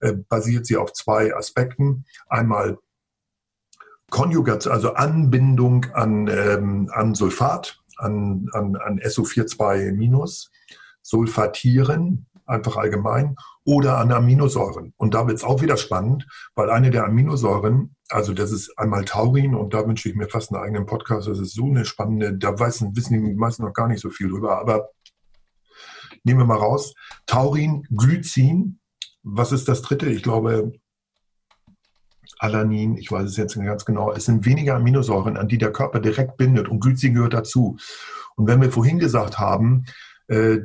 äh, 0.00 0.14
basiert 0.14 0.64
sie 0.64 0.78
auf 0.78 0.92
zwei 0.94 1.34
Aspekten. 1.34 2.06
Einmal 2.28 2.78
Konjugation, 4.10 4.72
also 4.72 4.94
Anbindung 4.94 5.86
an, 5.92 6.28
ähm, 6.28 6.90
an 6.92 7.14
Sulfat, 7.14 7.78
an, 7.98 8.48
an, 8.52 8.76
an 8.76 9.00
SO42-, 9.00 10.48
Sulfatieren, 11.02 12.26
einfach 12.46 12.76
allgemein, 12.76 13.36
oder 13.64 13.98
an 13.98 14.12
Aminosäuren. 14.12 14.92
Und 14.96 15.14
da 15.14 15.26
wird 15.26 15.38
es 15.38 15.44
auch 15.44 15.62
wieder 15.62 15.76
spannend, 15.76 16.26
weil 16.54 16.70
eine 16.70 16.90
der 16.90 17.04
Aminosäuren, 17.04 17.96
also 18.08 18.34
das 18.34 18.52
ist 18.52 18.78
einmal 18.78 19.04
Taurin, 19.04 19.54
und 19.54 19.74
da 19.74 19.86
wünsche 19.86 20.08
ich 20.08 20.14
mir 20.14 20.28
fast 20.28 20.52
einen 20.52 20.62
eigenen 20.62 20.86
Podcast, 20.86 21.28
das 21.28 21.38
ist 21.38 21.54
so 21.54 21.66
eine 21.66 21.84
spannende, 21.84 22.36
da 22.36 22.58
wissen, 22.58 22.94
wissen 22.96 23.24
die 23.24 23.34
meisten 23.34 23.64
noch 23.64 23.72
gar 23.72 23.88
nicht 23.88 24.00
so 24.00 24.10
viel 24.10 24.28
drüber, 24.28 24.58
aber 24.58 24.90
nehmen 26.24 26.40
wir 26.40 26.46
mal 26.46 26.58
raus, 26.58 26.94
Taurin, 27.26 27.86
Glycin, 27.94 28.78
was 29.22 29.52
ist 29.52 29.68
das 29.68 29.82
dritte? 29.82 30.06
Ich 30.10 30.22
glaube, 30.22 30.72
Alanin, 32.38 32.96
ich 32.96 33.10
weiß 33.10 33.30
es 33.30 33.36
jetzt 33.36 33.56
nicht 33.56 33.66
ganz 33.66 33.84
genau, 33.84 34.12
es 34.12 34.26
sind 34.26 34.44
weniger 34.44 34.76
Aminosäuren, 34.76 35.36
an 35.36 35.48
die 35.48 35.58
der 35.58 35.72
Körper 35.72 36.00
direkt 36.00 36.36
bindet 36.36 36.68
und 36.68 36.80
Glycin 36.80 37.14
gehört 37.14 37.32
dazu. 37.32 37.76
Und 38.36 38.46
wenn 38.46 38.60
wir 38.60 38.70
vorhin 38.70 38.98
gesagt 38.98 39.38
haben, 39.38 39.84
äh, 40.28 40.58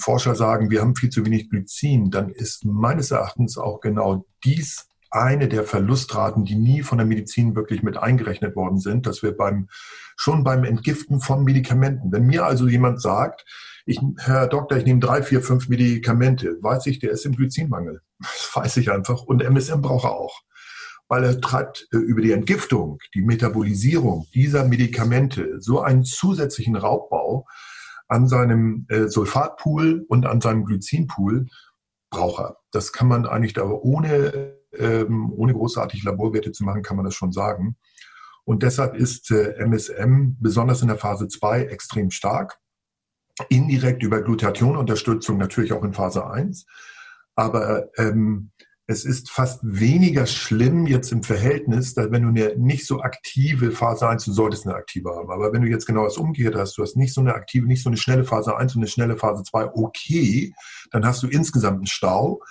Forscher 0.00 0.34
sagen, 0.34 0.70
wir 0.70 0.80
haben 0.80 0.96
viel 0.96 1.10
zu 1.10 1.24
wenig 1.24 1.50
Glycin, 1.50 2.10
dann 2.10 2.30
ist 2.30 2.64
meines 2.64 3.10
Erachtens 3.10 3.58
auch 3.58 3.80
genau 3.80 4.26
dies 4.44 4.88
eine 5.10 5.48
der 5.48 5.64
Verlustraten, 5.64 6.44
die 6.44 6.56
nie 6.56 6.82
von 6.82 6.98
der 6.98 7.06
Medizin 7.06 7.54
wirklich 7.54 7.82
mit 7.82 7.96
eingerechnet 7.96 8.56
worden 8.56 8.78
sind, 8.78 9.06
dass 9.06 9.22
wir 9.22 9.36
beim, 9.36 9.68
schon 10.16 10.44
beim 10.44 10.64
Entgiften 10.64 11.20
von 11.20 11.44
Medikamenten, 11.44 12.12
wenn 12.12 12.26
mir 12.26 12.44
also 12.44 12.68
jemand 12.68 13.00
sagt, 13.00 13.44
ich, 13.86 14.00
Herr 14.18 14.48
Doktor, 14.48 14.78
ich 14.78 14.84
nehme 14.84 15.00
drei, 15.00 15.22
vier, 15.22 15.40
fünf 15.40 15.68
Medikamente, 15.68 16.56
weiß 16.60 16.86
ich, 16.86 16.98
der 16.98 17.12
ist 17.12 17.24
im 17.24 17.36
Glycinmangel. 17.36 18.00
Das 18.18 18.50
weiß 18.54 18.76
ich 18.78 18.90
einfach. 18.90 19.22
Und 19.22 19.42
MSM 19.42 19.82
braucht 19.82 20.04
er 20.04 20.12
auch 20.12 20.42
weil 21.08 21.24
er 21.24 21.40
treibt 21.40 21.86
äh, 21.92 21.98
über 21.98 22.20
die 22.20 22.32
Entgiftung, 22.32 22.98
die 23.14 23.22
Metabolisierung 23.22 24.26
dieser 24.34 24.64
Medikamente 24.64 25.60
so 25.60 25.80
einen 25.80 26.04
zusätzlichen 26.04 26.76
Raubbau 26.76 27.46
an 28.08 28.28
seinem 28.28 28.86
äh, 28.88 29.08
Sulfatpool 29.08 30.04
und 30.08 30.26
an 30.26 30.40
seinem 30.40 30.64
Glycinpool 30.64 31.46
braucht 32.10 32.40
er. 32.40 32.56
Das 32.70 32.92
kann 32.92 33.08
man 33.08 33.26
eigentlich 33.26 33.52
da 33.52 33.64
ohne, 33.64 34.54
ähm, 34.72 35.32
ohne 35.32 35.52
großartig 35.54 36.04
Laborwerte 36.04 36.52
zu 36.52 36.64
machen, 36.64 36.82
kann 36.82 36.96
man 36.96 37.04
das 37.04 37.14
schon 37.14 37.32
sagen. 37.32 37.76
Und 38.44 38.62
deshalb 38.62 38.94
ist 38.94 39.30
äh, 39.32 39.54
MSM 39.58 40.36
besonders 40.38 40.82
in 40.82 40.88
der 40.88 40.98
Phase 40.98 41.26
2 41.26 41.64
extrem 41.64 42.10
stark. 42.10 42.58
Indirekt 43.48 44.02
über 44.02 44.22
Glutathionunterstützung 44.22 45.36
natürlich 45.36 45.72
auch 45.72 45.82
in 45.82 45.92
Phase 45.92 46.26
1. 46.26 46.64
Aber 47.34 47.88
ähm, 47.98 48.52
es 48.88 49.04
ist 49.04 49.30
fast 49.30 49.60
weniger 49.62 50.26
schlimm 50.26 50.86
jetzt 50.86 51.10
im 51.10 51.24
Verhältnis, 51.24 51.94
dass 51.94 52.12
wenn 52.12 52.22
du 52.22 52.28
eine 52.28 52.56
nicht 52.56 52.86
so 52.86 53.00
aktive 53.00 53.72
Phase 53.72 54.08
1, 54.08 54.24
du 54.24 54.32
solltest 54.32 54.66
eine 54.66 54.76
aktive 54.76 55.10
haben, 55.10 55.30
aber 55.30 55.52
wenn 55.52 55.62
du 55.62 55.68
jetzt 55.68 55.86
genau 55.86 56.04
das 56.04 56.16
umgekehrt 56.16 56.54
hast, 56.54 56.78
du 56.78 56.82
hast 56.82 56.96
nicht 56.96 57.12
so 57.12 57.20
eine 57.20 57.34
aktive, 57.34 57.66
nicht 57.66 57.82
so 57.82 57.90
eine 57.90 57.96
schnelle 57.96 58.24
Phase 58.24 58.56
1 58.56 58.76
und 58.76 58.82
eine 58.82 58.88
schnelle 58.88 59.16
Phase 59.16 59.42
2, 59.42 59.74
okay, 59.74 60.54
dann 60.92 61.04
hast 61.04 61.22
du 61.22 61.26
insgesamt 61.26 61.78
einen 61.78 61.86
Stau. 61.86 62.42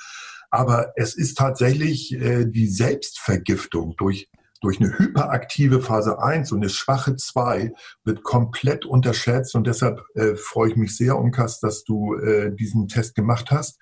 Aber 0.52 0.94
es 0.96 1.16
ist 1.16 1.38
tatsächlich 1.38 2.14
äh, 2.14 2.46
die 2.46 2.68
Selbstvergiftung 2.68 3.96
durch 3.98 4.30
durch 4.62 4.80
eine 4.80 4.98
hyperaktive 4.98 5.80
Phase 5.80 6.18
1 6.18 6.52
und 6.52 6.60
eine 6.60 6.70
schwache 6.70 7.16
2 7.16 7.74
wird 8.04 8.24
komplett 8.24 8.86
unterschätzt. 8.86 9.54
Und 9.54 9.68
deshalb 9.68 10.02
äh, 10.16 10.36
freue 10.36 10.72
ich 10.72 10.76
mich 10.76 10.96
sehr, 10.96 11.20
Umkast, 11.20 11.62
dass 11.62 11.84
du 11.84 12.16
äh, 12.16 12.56
diesen 12.56 12.88
Test 12.88 13.14
gemacht 13.14 13.52
hast 13.52 13.78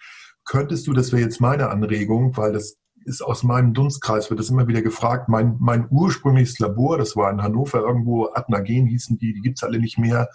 könntest 0.46 0.88
du, 0.88 0.94
das 0.94 1.12
wäre 1.12 1.22
jetzt 1.22 1.42
meine 1.42 1.70
Anregung, 1.70 2.36
weil 2.38 2.54
das 2.54 2.78
ist 3.06 3.22
aus 3.22 3.44
meinem 3.44 3.74
Dunstkreis, 3.74 4.30
wird 4.30 4.40
das 4.40 4.50
immer 4.50 4.68
wieder 4.68 4.82
gefragt. 4.82 5.30
Mein, 5.30 5.58
mein 5.60 5.88
ursprüngliches 5.90 6.60
Labor, 6.60 6.98
das 6.98 7.16
war 7.16 7.30
in 7.32 7.42
Hannover 7.42 7.80
irgendwo, 7.80 8.30
Adnagen 8.34 8.88
hießen 8.88 9.18
die, 9.18 9.34
die 9.34 9.42
gibt's 9.42 9.64
alle 9.64 9.80
nicht 9.80 9.98
mehr. 9.98 10.30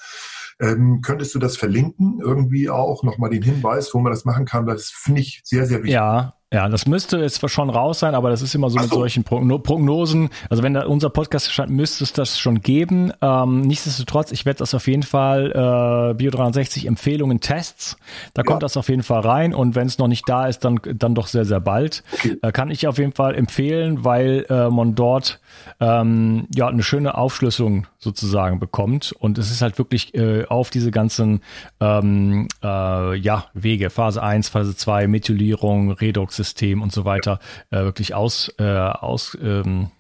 Ähm, 0.61 1.01
könntest 1.03 1.35
du 1.35 1.39
das 1.39 1.57
verlinken? 1.57 2.21
Irgendwie 2.21 2.69
auch 2.69 3.03
nochmal 3.03 3.31
den 3.31 3.43
Hinweis, 3.43 3.95
wo 3.95 4.01
man 4.01 4.13
das 4.13 4.25
machen 4.25 4.45
kann? 4.45 4.67
Das 4.67 4.91
finde 4.91 5.21
ich 5.21 5.41
sehr, 5.45 5.67
sehr 5.67 5.79
wichtig. 5.79 5.95
Ja, 5.95 6.35
ja, 6.51 6.67
das 6.71 6.87
müsste 6.87 7.19
jetzt 7.19 7.47
schon 7.51 7.69
raus 7.69 7.99
sein, 7.99 8.15
aber 8.15 8.31
das 8.31 8.41
ist 8.41 8.55
immer 8.55 8.71
so, 8.71 8.79
so. 8.79 8.83
mit 8.83 8.91
solchen 8.91 9.23
Prognosen. 9.23 10.31
Also 10.49 10.63
wenn 10.63 10.73
da 10.73 10.87
unser 10.87 11.11
Podcast 11.11 11.53
stand, 11.53 11.71
müsste 11.71 12.05
es 12.05 12.15
das 12.15 12.39
schon 12.39 12.63
geben. 12.63 13.13
Ähm, 13.21 13.61
nichtsdestotrotz, 13.61 14.33
ich 14.33 14.47
werde 14.47 14.61
das 14.61 14.73
auf 14.73 14.87
jeden 14.87 15.03
Fall 15.03 15.51
äh, 15.51 16.15
Bio 16.15 16.31
63 16.31 16.87
Empfehlungen, 16.87 17.41
Tests. 17.41 17.99
Da 18.33 18.41
ja. 18.41 18.45
kommt 18.45 18.63
das 18.63 18.79
auf 18.79 18.89
jeden 18.89 19.03
Fall 19.03 19.21
rein 19.21 19.53
und 19.53 19.75
wenn 19.75 19.87
es 19.87 19.99
noch 19.99 20.09
nicht 20.09 20.27
da 20.27 20.47
ist, 20.47 20.65
dann 20.65 20.81
dann 20.95 21.15
doch 21.15 21.27
sehr 21.27 21.45
sehr 21.45 21.61
bald. 21.61 22.03
Okay. 22.15 22.39
Äh, 22.41 22.51
kann 22.51 22.71
ich 22.71 22.87
auf 22.87 22.97
jeden 22.97 23.13
Fall 23.13 23.35
empfehlen, 23.35 24.05
weil 24.05 24.47
äh, 24.49 24.71
man 24.71 24.95
dort 24.95 25.41
ähm, 25.81 26.47
ja 26.55 26.69
eine 26.69 26.83
schöne 26.83 27.19
Aufschlüsselung 27.19 27.87
sozusagen 27.99 28.59
bekommt 28.59 29.13
und 29.13 29.37
es 29.37 29.51
ist 29.51 29.61
halt 29.61 29.77
wirklich 29.77 30.15
äh, 30.15 30.47
auf 30.47 30.71
diese 30.71 30.93
ganzen 30.93 31.43
ähm, 31.81 32.49
äh, 32.63 33.17
ja 33.17 33.47
Wege 33.53 33.91
Phase 33.91 34.23
1, 34.23 34.49
Phase 34.49 34.75
2, 34.75 35.09
Methylierung, 35.09 35.93
Redox 35.93 36.38
System 36.39 36.83
und 36.83 36.93
so 36.93 37.05
weiter 37.05 37.39
äh, 37.71 37.81
wirklich 37.81 38.15
aus, 38.15 38.53
äh, 38.59 38.65
aus 38.65 39.37
ähm, 39.41 39.91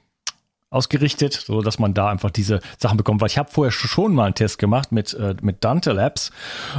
ausgerichtet, 0.71 1.33
so 1.33 1.63
dass 1.63 1.79
man 1.79 1.95
da 1.95 2.09
einfach 2.09 2.31
diese 2.31 2.61
Sachen 2.79 2.97
bekommt. 2.97 3.21
Weil 3.21 3.29
ich 3.29 3.39
habe 3.39 3.51
vorher 3.51 3.73
schon 3.73 4.15
mal 4.15 4.27
einen 4.27 4.35
Test 4.35 4.59
gemacht 4.59 4.93
mit 4.93 5.15
äh, 5.15 5.35
mit 5.41 5.65
Dante 5.65 5.93
Labs 5.93 6.31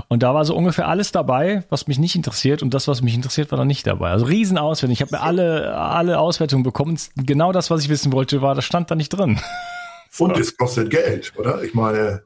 und 0.08 0.22
da 0.22 0.34
war 0.34 0.46
so 0.46 0.56
ungefähr 0.56 0.88
alles 0.88 1.12
dabei, 1.12 1.64
was 1.70 1.88
mich 1.88 1.98
nicht 1.98 2.16
interessiert 2.16 2.62
und 2.62 2.74
das, 2.74 2.88
was 2.88 3.02
mich 3.02 3.16
interessiert, 3.16 3.52
war 3.52 3.58
dann 3.58 3.68
nicht 3.68 3.88
dabei. 3.88 4.12
Also 4.12 4.26
Riesenauswertung. 4.26 4.94
Ich 4.94 5.02
habe 5.02 5.16
mir 5.16 5.22
alle 5.22 5.76
alle 5.76 6.20
Auswertungen 6.20 6.64
bekommen. 6.64 7.00
Genau 7.16 7.52
das, 7.52 7.72
was 7.72 7.84
ich 7.84 7.90
wissen 7.90 8.12
wollte, 8.14 8.42
war, 8.42 8.56
das 8.56 8.66
stand 8.66 8.92
da 8.92 8.96
nicht 8.96 9.10
drin. 9.10 9.40
Und 10.18 10.38
es 10.38 10.58
kostet 10.58 10.90
Geld, 10.90 11.34
oder? 11.38 11.64
Ich 11.64 11.74
meine, 11.76 12.24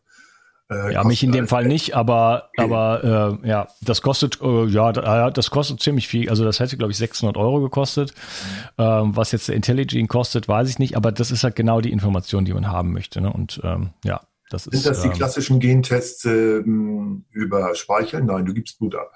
äh, 0.70 0.94
ja, 0.94 1.04
mich 1.04 1.24
in 1.24 1.32
dem 1.32 1.48
Fall 1.48 1.66
nicht, 1.66 1.96
aber 1.96 2.50
aber 2.58 3.40
äh, 3.44 3.48
ja, 3.48 3.68
das 3.82 4.02
kostet 4.02 4.42
äh, 4.42 4.66
ja, 4.66 5.30
das 5.30 5.52
kostet 5.52 5.82
ziemlich 5.82 6.08
viel. 6.08 6.30
Also 6.30 6.46
das 6.46 6.60
hätte 6.60 6.78
glaube 6.78 6.92
ich 6.92 6.98
600 6.98 7.38
Euro 7.38 7.62
gekostet. 7.62 8.14
Ähm, 8.78 9.16
was 9.16 9.32
jetzt 9.32 9.48
der 9.48 9.56
Intelligent 9.56 10.10
kostet, 10.10 10.48
weiß 10.48 10.70
ich 10.70 10.80
nicht, 10.80 10.96
aber 10.96 11.12
das 11.12 11.32
ist 11.32 11.44
halt 11.44 11.56
genau 11.56 11.82
die 11.82 11.92
Information, 11.92 12.46
die 12.46 12.54
man 12.54 12.68
haben 12.68 12.94
möchte. 12.94 13.22
Ne? 13.22 13.32
Und 13.32 13.60
ähm, 13.64 13.92
ja, 14.04 14.22
das 14.50 14.68
ist. 14.68 14.84
Sind 14.84 14.86
das 14.86 15.02
die 15.02 15.10
ähm, 15.10 15.14
klassischen 15.14 15.60
Gentests 15.60 16.26
ähm, 16.26 17.26
über 17.32 17.76
Speichel? 17.76 18.24
Nein, 18.24 18.46
du 18.46 18.54
gibst 18.54 18.80
Blut 18.80 18.96
ab. 18.96 19.12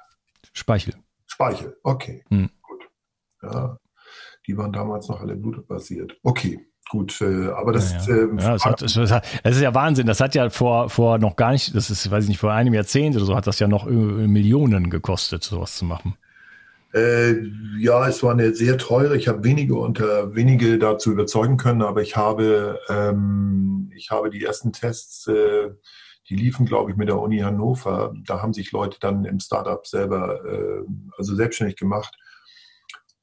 Speichel. 0.53 0.95
Speichel, 1.27 1.77
okay, 1.83 2.23
hm. 2.29 2.49
gut. 2.61 2.89
Ja, 3.41 3.77
die 4.47 4.57
waren 4.57 4.73
damals 4.73 5.07
noch 5.07 5.21
alle 5.21 5.35
blutbasiert. 5.35 6.17
Okay. 6.23 6.59
Gut, 6.89 7.19
äh, 7.21 7.49
aber 7.49 7.73
das, 7.73 8.07
ja, 8.07 8.15
ja. 8.15 8.23
Äh, 8.23 8.27
ja 8.39 8.53
das, 8.53 8.65
hat, 8.65 8.81
das, 8.81 8.95
hat, 8.95 9.25
das, 9.43 9.55
ist 9.55 9.61
ja 9.61 9.73
Wahnsinn. 9.73 10.07
Das 10.07 10.21
hat 10.21 10.35
ja 10.35 10.49
vor, 10.49 10.89
vor 10.89 11.17
noch 11.17 11.35
gar 11.35 11.51
nicht, 11.51 11.75
das 11.75 11.89
ist, 11.89 12.09
weiß 12.09 12.23
ich 12.23 12.29
nicht, 12.29 12.39
vor 12.39 12.53
einem 12.53 12.73
Jahrzehnt 12.73 13.15
oder 13.15 13.25
so, 13.25 13.35
hat 13.35 13.47
das 13.47 13.59
ja 13.59 13.67
noch 13.67 13.85
Millionen 13.85 14.89
gekostet, 14.89 15.43
sowas 15.43 15.75
zu 15.75 15.85
machen. 15.85 16.15
Äh, 16.93 17.35
ja, 17.77 18.07
es 18.07 18.23
war 18.23 18.31
eine 18.31 18.53
sehr 18.55 18.77
teure. 18.77 19.17
Ich 19.17 19.27
habe 19.27 19.43
wenige 19.43 19.75
unter 19.75 20.33
wenige 20.35 20.79
dazu 20.79 21.11
überzeugen 21.11 21.57
können, 21.57 21.81
aber 21.81 22.01
ich 22.01 22.15
habe, 22.15 22.79
ähm, 22.89 23.91
ich 23.95 24.09
habe 24.09 24.29
die 24.29 24.43
ersten 24.43 24.71
Tests, 24.71 25.27
äh, 25.27 25.71
die 26.29 26.35
liefen, 26.35 26.65
glaube 26.65 26.91
ich, 26.91 26.97
mit 26.97 27.09
der 27.09 27.19
Uni 27.19 27.39
Hannover. 27.39 28.13
Da 28.25 28.41
haben 28.41 28.53
sich 28.53 28.71
Leute 28.71 28.97
dann 29.01 29.25
im 29.25 29.39
Startup 29.39 29.85
selber, 29.85 30.43
äh, 30.45 30.83
also 31.17 31.35
selbstständig 31.35 31.75
gemacht 31.75 32.17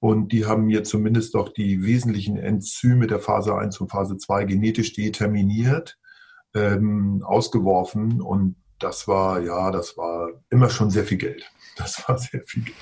und 0.05 0.33
die 0.33 0.45
haben 0.45 0.67
mir 0.67 0.85
zumindest 0.85 1.35
doch 1.35 1.49
die 1.49 1.83
wesentlichen 1.83 2.37
Enzyme 2.37 3.07
der 3.07 3.21
Phase 3.21 3.57
1 3.57 3.81
und 3.81 3.91
Phase 3.91 4.19
2 4.19 4.45
genetisch 4.45 4.93
determiniert, 4.93 5.99
ähm, 6.53 7.23
ausgeworfen. 7.25 8.21
Und 8.21 8.57
das 8.79 9.09
war, 9.09 9.41
ja, 9.41 9.71
das 9.71 9.97
war 9.97 10.29
immer 10.51 10.69
schon 10.69 10.91
sehr 10.91 11.05
viel 11.05 11.17
Geld. 11.17 11.51
Das 11.79 12.07
war 12.07 12.19
sehr 12.19 12.43
viel 12.45 12.65
Geld. 12.65 12.77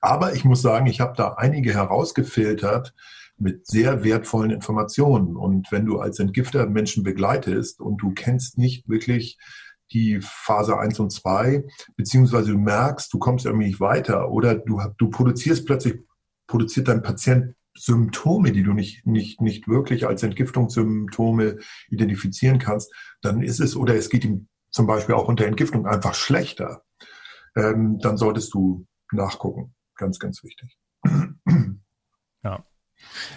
Aber 0.00 0.34
ich 0.34 0.44
muss 0.44 0.62
sagen, 0.62 0.86
ich 0.86 1.00
habe 1.00 1.14
da 1.16 1.32
einige 1.32 1.74
herausgefiltert 1.74 2.94
mit 3.36 3.66
sehr 3.66 4.04
wertvollen 4.04 4.52
Informationen. 4.52 5.36
Und 5.36 5.72
wenn 5.72 5.86
du 5.86 5.98
als 5.98 6.20
Entgifter 6.20 6.66
Menschen 6.68 7.02
begleitest 7.02 7.80
und 7.80 7.96
du 7.96 8.12
kennst 8.14 8.58
nicht 8.58 8.88
wirklich 8.88 9.38
die 9.92 10.20
Phase 10.22 10.78
1 10.78 11.00
und 11.00 11.10
2, 11.10 11.64
beziehungsweise 11.96 12.52
du 12.52 12.58
merkst, 12.58 13.12
du 13.12 13.18
kommst 13.18 13.44
irgendwie 13.44 13.66
nicht 13.66 13.80
weiter 13.80 14.30
oder 14.30 14.54
du, 14.54 14.80
du 14.98 15.10
produzierst 15.10 15.66
plötzlich 15.66 15.96
produziert 16.46 16.88
dein 16.88 17.02
Patient 17.02 17.54
Symptome, 17.76 18.52
die 18.52 18.62
du 18.62 18.72
nicht, 18.72 19.04
nicht, 19.06 19.40
nicht 19.40 19.66
wirklich 19.66 20.06
als 20.06 20.22
Entgiftungssymptome 20.22 21.58
identifizieren 21.88 22.58
kannst, 22.58 22.92
dann 23.20 23.42
ist 23.42 23.60
es, 23.60 23.74
oder 23.74 23.96
es 23.96 24.10
geht 24.10 24.24
ihm 24.24 24.48
zum 24.70 24.86
Beispiel 24.86 25.14
auch 25.14 25.28
unter 25.28 25.46
Entgiftung 25.46 25.86
einfach 25.86 26.14
schlechter, 26.14 26.84
ähm, 27.56 27.98
dann 27.98 28.16
solltest 28.16 28.54
du 28.54 28.86
nachgucken. 29.12 29.74
Ganz, 29.96 30.18
ganz 30.18 30.42
wichtig. 30.42 30.76
Ja. 32.42 32.64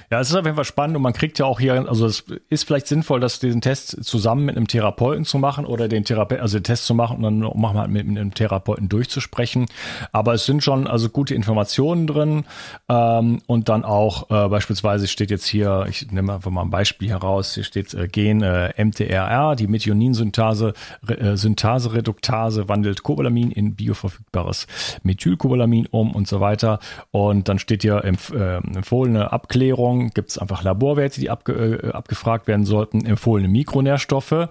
Ja, 0.09 0.19
es 0.19 0.29
ist 0.29 0.35
auf 0.35 0.45
jeden 0.45 0.55
Fall 0.55 0.65
spannend 0.65 0.95
und 0.95 1.03
man 1.03 1.13
kriegt 1.13 1.37
ja 1.39 1.45
auch 1.45 1.59
hier, 1.59 1.87
also 1.87 2.05
es 2.05 2.23
ist 2.49 2.63
vielleicht 2.65 2.87
sinnvoll, 2.87 3.19
dass 3.19 3.39
diesen 3.39 3.61
Test 3.61 4.03
zusammen 4.03 4.45
mit 4.45 4.55
einem 4.55 4.67
Therapeuten 4.67 5.25
zu 5.25 5.37
machen 5.37 5.65
oder 5.65 5.87
den 5.87 6.05
Therapeuten, 6.05 6.41
also 6.41 6.57
den 6.59 6.63
Test 6.63 6.85
zu 6.85 6.95
machen 6.95 7.17
und 7.17 7.23
dann 7.23 7.39
machen 7.39 7.75
wir 7.75 7.81
halt 7.81 7.91
mit 7.91 8.07
einem 8.07 8.33
Therapeuten 8.33 8.89
durchzusprechen. 8.89 9.65
Aber 10.11 10.33
es 10.33 10.45
sind 10.45 10.63
schon 10.63 10.87
also 10.87 11.09
gute 11.09 11.35
Informationen 11.35 12.07
drin 12.07 12.45
ähm, 12.89 13.41
und 13.47 13.69
dann 13.69 13.83
auch 13.83 14.29
äh, 14.29 14.47
beispielsweise 14.47 15.07
steht 15.07 15.29
jetzt 15.29 15.45
hier, 15.45 15.85
ich 15.89 16.09
nehme 16.11 16.33
einfach 16.33 16.51
mal 16.51 16.61
ein 16.61 16.69
Beispiel 16.69 17.09
heraus, 17.09 17.53
hier 17.53 17.63
steht 17.63 17.93
äh, 17.93 18.07
Gen 18.07 18.41
äh, 18.41 18.73
MTRR, 18.83 19.55
die 19.55 19.67
Methionine-Synthase, 19.67 20.73
äh, 21.07 21.35
Synthase-Reduktase 21.35 22.69
wandelt 22.69 23.03
Cobalamin 23.03 23.51
in 23.51 23.75
bioverfügbares 23.75 24.67
Methylcobalamin 25.03 25.87
um 25.87 26.15
und 26.15 26.27
so 26.27 26.39
weiter. 26.39 26.79
Und 27.11 27.49
dann 27.49 27.59
steht 27.59 27.81
hier 27.81 28.03
empf 28.03 28.31
äh, 28.31 28.57
empfohlene 28.57 29.31
Abklärung 29.31 29.56
Ernährung 29.57 30.09
gibt 30.11 30.29
es 30.29 30.37
einfach 30.37 30.63
Laborwerte, 30.63 31.19
die 31.19 31.29
abge, 31.29 31.53
äh, 31.53 31.91
abgefragt 31.91 32.47
werden 32.47 32.65
sollten. 32.65 33.05
Empfohlene 33.05 33.47
Mikronährstoffe 33.47 34.49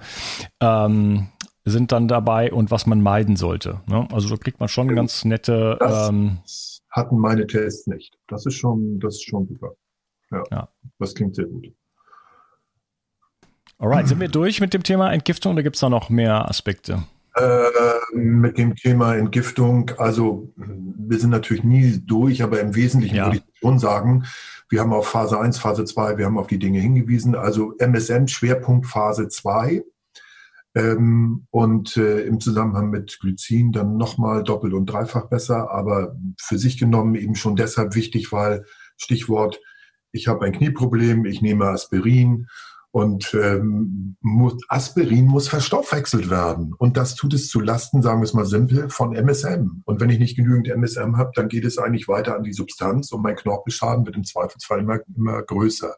ähm, 0.60 1.28
sind 1.64 1.92
dann 1.92 2.08
dabei 2.08 2.52
und 2.52 2.70
was 2.70 2.86
man 2.86 3.00
meiden 3.00 3.36
sollte. 3.36 3.80
Ne? 3.86 4.06
Also 4.12 4.28
da 4.28 4.36
kriegt 4.36 4.60
man 4.60 4.68
schon 4.68 4.88
ganz 4.94 5.24
nette. 5.24 5.76
Das 5.78 6.08
ähm, 6.08 6.38
hatten 6.90 7.18
meine 7.18 7.46
Tests 7.46 7.86
nicht. 7.86 8.18
Das 8.28 8.46
ist 8.46 8.54
schon, 8.54 8.98
das 9.00 9.14
ist 9.14 9.28
schon 9.28 9.46
super. 9.46 9.72
Ja, 10.30 10.42
ja. 10.50 10.68
das 10.98 11.14
klingt 11.14 11.36
sehr 11.36 11.46
gut. 11.46 11.72
Alright, 13.78 14.08
sind 14.08 14.20
wir 14.20 14.28
durch 14.28 14.60
mit 14.60 14.72
dem 14.74 14.82
Thema 14.82 15.12
Entgiftung 15.12 15.52
oder 15.52 15.62
gibt 15.62 15.76
es 15.76 15.80
da 15.80 15.90
noch 15.90 16.08
mehr 16.08 16.48
Aspekte? 16.48 17.04
Äh, 17.36 17.70
mit 18.14 18.56
dem 18.56 18.76
Thema 18.76 19.14
Entgiftung, 19.14 19.90
also 19.98 20.54
wir 20.56 21.18
sind 21.18 21.28
natürlich 21.28 21.64
nie 21.64 21.98
durch, 21.98 22.42
aber 22.42 22.60
im 22.60 22.74
Wesentlichen 22.74 23.16
ja. 23.16 23.26
würde 23.26 23.36
ich 23.38 23.60
schon 23.60 23.78
sagen, 23.78 24.24
wir 24.70 24.80
haben 24.80 24.94
auf 24.94 25.08
Phase 25.08 25.38
1, 25.38 25.58
Phase 25.58 25.84
2, 25.84 26.16
wir 26.16 26.24
haben 26.24 26.38
auf 26.38 26.46
die 26.46 26.58
Dinge 26.58 26.80
hingewiesen. 26.80 27.34
Also 27.34 27.74
MSM 27.78 28.26
Schwerpunkt 28.26 28.86
Phase 28.86 29.28
2 29.28 29.84
ähm, 30.74 31.46
und 31.50 31.98
äh, 31.98 32.22
im 32.22 32.40
Zusammenhang 32.40 32.88
mit 32.88 33.18
Glycin 33.20 33.70
dann 33.70 33.98
nochmal 33.98 34.42
doppelt 34.42 34.72
und 34.72 34.86
dreifach 34.86 35.26
besser, 35.26 35.70
aber 35.70 36.16
für 36.40 36.56
sich 36.56 36.78
genommen 36.78 37.16
eben 37.16 37.34
schon 37.34 37.54
deshalb 37.54 37.94
wichtig, 37.94 38.32
weil 38.32 38.64
Stichwort, 38.96 39.60
ich 40.10 40.26
habe 40.26 40.46
ein 40.46 40.52
Knieproblem, 40.52 41.26
ich 41.26 41.42
nehme 41.42 41.66
Aspirin 41.66 42.46
und 42.96 43.34
ähm, 43.34 44.16
muss, 44.22 44.54
Aspirin 44.68 45.26
muss 45.26 45.48
verstoffwechselt 45.48 46.30
werden. 46.30 46.72
Und 46.78 46.96
das 46.96 47.14
tut 47.14 47.34
es 47.34 47.50
zu 47.50 47.60
Lasten, 47.60 48.00
sagen 48.00 48.20
wir 48.20 48.24
es 48.24 48.32
mal 48.32 48.46
simpel, 48.46 48.88
von 48.88 49.14
MSM. 49.14 49.82
Und 49.84 50.00
wenn 50.00 50.08
ich 50.08 50.18
nicht 50.18 50.34
genügend 50.34 50.68
MSM 50.68 51.18
habe, 51.18 51.30
dann 51.34 51.48
geht 51.48 51.66
es 51.66 51.76
eigentlich 51.76 52.08
weiter 52.08 52.34
an 52.34 52.42
die 52.42 52.54
Substanz 52.54 53.12
und 53.12 53.20
mein 53.20 53.36
Knorpelschaden 53.36 54.06
wird 54.06 54.16
im 54.16 54.24
Zweifelsfall 54.24 54.80
immer, 54.80 55.00
immer 55.14 55.42
größer. 55.42 55.94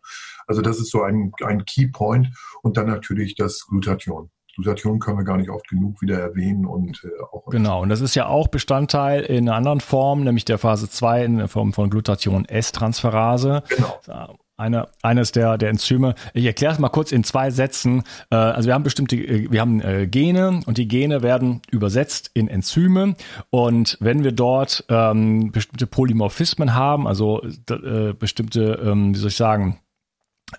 Also 0.48 0.60
das 0.60 0.80
ist 0.80 0.90
so 0.90 1.02
ein, 1.02 1.30
ein 1.44 1.64
Keypoint. 1.66 2.30
Und 2.62 2.76
dann 2.76 2.88
natürlich 2.88 3.36
das 3.36 3.64
Glutathion. 3.68 4.30
Glutathion 4.56 4.98
können 4.98 5.18
wir 5.18 5.24
gar 5.24 5.36
nicht 5.36 5.50
oft 5.50 5.68
genug 5.68 6.02
wieder 6.02 6.18
erwähnen 6.18 6.66
und 6.66 7.04
äh, 7.04 7.22
auch. 7.30 7.46
Genau, 7.50 7.80
und 7.80 7.90
das 7.90 8.00
ist 8.00 8.16
ja 8.16 8.26
auch 8.26 8.48
Bestandteil 8.48 9.22
in 9.22 9.48
einer 9.48 9.56
anderen 9.56 9.78
Form, 9.78 10.24
nämlich 10.24 10.46
der 10.46 10.58
Phase 10.58 10.90
2 10.90 11.24
in 11.24 11.36
der 11.38 11.46
Form 11.46 11.72
von 11.72 11.90
Glutathion-S-Transferase. 11.90 13.62
Genau 13.68 14.00
eine, 14.58 14.88
eines 15.02 15.32
der, 15.32 15.56
der 15.56 15.70
Enzyme. 15.70 16.14
Ich 16.34 16.44
erkläre 16.44 16.74
es 16.74 16.78
mal 16.78 16.88
kurz 16.88 17.12
in 17.12 17.24
zwei 17.24 17.50
Sätzen. 17.50 18.02
Äh, 18.30 18.36
also 18.36 18.66
wir 18.66 18.74
haben 18.74 18.82
bestimmte, 18.82 19.16
äh, 19.16 19.50
wir 19.50 19.60
haben 19.60 19.80
äh, 19.80 20.06
Gene 20.06 20.60
und 20.66 20.78
die 20.78 20.88
Gene 20.88 21.22
werden 21.22 21.62
übersetzt 21.70 22.30
in 22.34 22.48
Enzyme. 22.48 23.14
Und 23.50 23.96
wenn 24.00 24.24
wir 24.24 24.32
dort 24.32 24.84
ähm, 24.88 25.52
bestimmte 25.52 25.86
Polymorphismen 25.86 26.74
haben, 26.74 27.06
also 27.06 27.42
äh, 27.70 28.12
bestimmte, 28.12 28.80
ähm, 28.84 29.14
wie 29.14 29.18
soll 29.18 29.28
ich 29.28 29.36
sagen, 29.36 29.78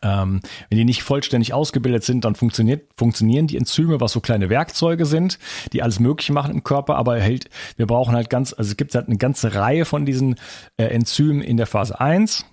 ähm, 0.02 0.41
wenn 0.70 0.78
die 0.78 0.86
nicht 0.86 1.04
vollständig 1.04 1.54
ausgebildet 1.54 2.04
sind, 2.04 2.24
dann 2.24 2.36
funktioniert, 2.36 2.89
funktionieren 2.95 3.47
die 3.47 3.58
Enzyme, 3.58 4.00
was 4.00 4.12
so 4.12 4.22
kleine 4.22 4.50
Werkzeuge 4.50 5.06
sind, 5.06 5.39
die 5.74 5.82
alles 5.82 6.00
Mögliche 6.00 6.32
machen 6.32 6.54
im 6.54 6.64
Körper, 6.64 6.95
aber 6.95 7.20
hält, 7.20 7.50
wir 7.76 7.88
brauchen 7.88 8.16
halt 8.16 8.30
ganz, 8.30 8.54
also 8.54 8.70
es 8.70 8.78
gibt 8.78 8.93
halt 8.93 9.08
eine 9.08 9.18
ganze 9.18 9.56
Reihe 9.56 9.86
von 9.86 10.06
diesen 10.06 10.36
äh, 10.78 10.86
Enzymen 10.86 11.41
in 11.41 11.58
der 11.58 11.66
Phase 11.66 12.00
1 12.00 12.41
äh, 12.41 12.45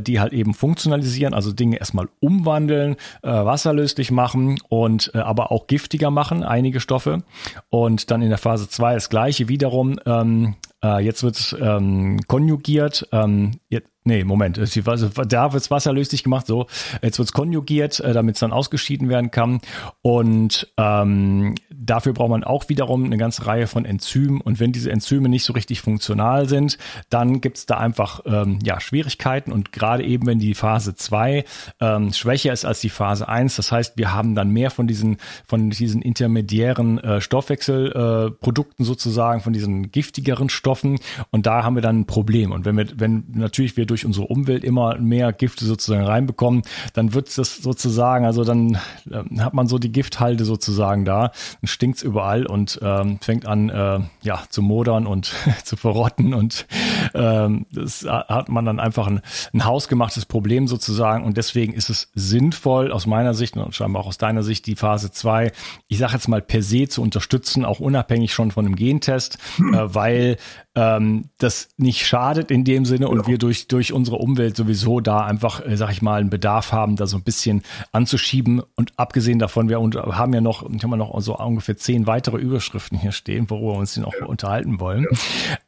die 0.00 0.20
halt 0.20 0.32
eben 0.32 0.54
funktionalisieren, 0.54 1.34
also 1.34 1.52
Dinge 1.52 1.78
erstmal 1.78 2.08
umwandeln, 2.20 2.96
äh, 3.22 3.28
wasserlöslich 3.28 4.10
machen 4.10 4.60
und 4.68 5.10
äh, 5.14 5.18
aber 5.18 5.52
auch 5.52 5.66
giftiger 5.66 6.10
machen, 6.10 6.44
einige 6.44 6.80
Stoffe. 6.80 7.22
Und 7.70 8.10
dann 8.10 8.22
in 8.22 8.28
der 8.28 8.38
Phase 8.38 8.68
2 8.68 8.94
das 8.94 9.10
gleiche 9.10 9.48
wiederum. 9.48 9.98
Ähm, 10.06 10.54
äh, 10.82 11.04
jetzt 11.04 11.22
wird 11.22 11.36
es 11.36 11.56
ähm, 11.60 12.20
konjugiert. 12.26 13.08
Ähm, 13.12 13.52
jetzt, 13.68 13.88
Nee, 14.04 14.24
Moment. 14.24 14.58
Da 14.58 15.52
wird 15.52 15.62
es 15.62 15.70
wasserlöslich 15.70 16.24
gemacht. 16.24 16.48
So, 16.48 16.66
jetzt 17.02 17.18
wird 17.18 17.28
es 17.28 17.32
konjugiert, 17.32 18.00
äh, 18.00 18.12
damit 18.12 18.34
es 18.34 18.40
dann 18.40 18.52
ausgeschieden 18.52 19.08
werden 19.08 19.30
kann. 19.30 19.60
Und 20.00 20.72
ähm, 20.76 21.54
dafür 21.72 22.12
braucht 22.12 22.30
man 22.30 22.42
auch 22.42 22.68
wiederum 22.68 23.04
eine 23.04 23.16
ganze 23.16 23.46
Reihe 23.46 23.68
von 23.68 23.84
Enzymen. 23.84 24.40
Und 24.40 24.58
wenn 24.58 24.72
diese 24.72 24.90
Enzyme 24.90 25.28
nicht 25.28 25.44
so 25.44 25.52
richtig 25.52 25.82
funktional 25.82 26.48
sind, 26.48 26.78
dann 27.10 27.40
gibt 27.40 27.58
es 27.58 27.66
da 27.66 27.78
einfach 27.78 28.22
ähm, 28.26 28.58
ja, 28.64 28.80
Schwierigkeiten. 28.80 29.52
Und 29.52 29.72
gerade 29.72 30.02
eben, 30.02 30.26
wenn 30.26 30.40
die 30.40 30.54
Phase 30.54 30.96
2 30.96 31.44
ähm, 31.80 32.12
schwächer 32.12 32.52
ist 32.52 32.64
als 32.64 32.80
die 32.80 32.90
Phase 32.90 33.28
1, 33.28 33.54
das 33.54 33.70
heißt, 33.70 33.96
wir 33.96 34.12
haben 34.12 34.34
dann 34.34 34.50
mehr 34.50 34.72
von 34.72 34.88
diesen, 34.88 35.18
von 35.46 35.70
diesen 35.70 36.02
intermediären 36.02 36.98
äh, 36.98 37.20
Stoffwechselprodukten 37.20 38.84
äh, 38.84 38.86
sozusagen, 38.86 39.42
von 39.42 39.52
diesen 39.52 39.92
giftigeren 39.92 40.48
Stoffen. 40.48 40.98
Und 41.30 41.46
da 41.46 41.62
haben 41.62 41.76
wir 41.76 41.82
dann 41.82 42.00
ein 42.00 42.06
Problem. 42.06 42.50
Und 42.50 42.64
wenn 42.64 42.76
wir, 42.76 42.86
wenn 42.96 43.26
natürlich 43.32 43.76
wir 43.76 43.91
durch 43.92 44.06
unsere 44.06 44.26
Umwelt 44.26 44.64
immer 44.64 44.96
mehr 44.96 45.34
Gifte 45.34 45.66
sozusagen 45.66 46.06
reinbekommen, 46.06 46.62
dann 46.94 47.12
wird 47.12 47.36
das 47.36 47.56
sozusagen, 47.56 48.24
also 48.24 48.42
dann 48.42 48.78
äh, 49.10 49.40
hat 49.40 49.52
man 49.52 49.68
so 49.68 49.78
die 49.78 49.92
Gifthalde 49.92 50.46
sozusagen 50.46 51.04
da, 51.04 51.30
dann 51.60 51.68
stinkt's 51.68 52.02
überall 52.02 52.46
und 52.46 52.80
ähm, 52.82 53.18
fängt 53.20 53.44
an, 53.44 53.68
äh, 53.68 54.00
ja, 54.22 54.42
zu 54.48 54.62
modern 54.62 55.06
und 55.06 55.34
zu 55.64 55.76
verrotten 55.76 56.32
und 56.32 56.66
ähm, 57.12 57.66
das 57.70 58.06
hat 58.08 58.48
man 58.48 58.64
dann 58.64 58.80
einfach 58.80 59.06
ein, 59.06 59.20
ein 59.52 59.66
hausgemachtes 59.66 60.24
Problem 60.24 60.66
sozusagen 60.66 61.22
und 61.24 61.36
deswegen 61.36 61.74
ist 61.74 61.90
es 61.90 62.10
sinnvoll 62.14 62.92
aus 62.92 63.04
meiner 63.04 63.34
Sicht 63.34 63.58
und 63.58 63.74
scheinbar 63.74 64.04
auch 64.04 64.06
aus 64.06 64.16
deiner 64.16 64.42
Sicht 64.42 64.66
die 64.66 64.76
Phase 64.76 65.10
2, 65.10 65.52
ich 65.88 65.98
sage 65.98 66.14
jetzt 66.14 66.28
mal 66.28 66.40
per 66.40 66.62
se 66.62 66.88
zu 66.88 67.02
unterstützen, 67.02 67.66
auch 67.66 67.78
unabhängig 67.78 68.32
schon 68.32 68.52
von 68.52 68.64
einem 68.64 68.76
Gentest, 68.76 69.36
hm. 69.56 69.74
äh, 69.74 69.94
weil 69.94 70.38
ähm, 70.74 71.24
das 71.38 71.68
nicht 71.76 72.06
schadet 72.06 72.50
in 72.50 72.64
dem 72.64 72.84
Sinne 72.84 73.08
und 73.08 73.20
ja. 73.20 73.26
wir 73.26 73.38
durch, 73.38 73.68
durch 73.68 73.92
unsere 73.92 74.16
Umwelt 74.16 74.56
sowieso 74.56 75.00
da 75.00 75.24
einfach, 75.24 75.64
äh, 75.66 75.76
sag 75.76 75.90
ich 75.90 76.02
mal, 76.02 76.20
einen 76.20 76.30
Bedarf 76.30 76.72
haben, 76.72 76.96
da 76.96 77.06
so 77.06 77.16
ein 77.16 77.22
bisschen 77.22 77.62
anzuschieben. 77.92 78.62
Und 78.76 78.92
abgesehen 78.96 79.38
davon, 79.38 79.68
wir 79.68 79.78
haben 79.78 80.32
ja 80.32 80.40
noch, 80.40 80.68
ich 80.68 80.82
habe 80.82 80.96
noch 80.96 81.20
so 81.20 81.36
ungefähr 81.36 81.76
zehn 81.76 82.06
weitere 82.06 82.38
Überschriften 82.38 82.98
hier 82.98 83.12
stehen, 83.12 83.50
worüber 83.50 83.74
wir 83.74 83.78
uns 83.80 83.96
noch 83.96 84.14
ja. 84.18 84.26
unterhalten 84.26 84.80
wollen. 84.80 85.06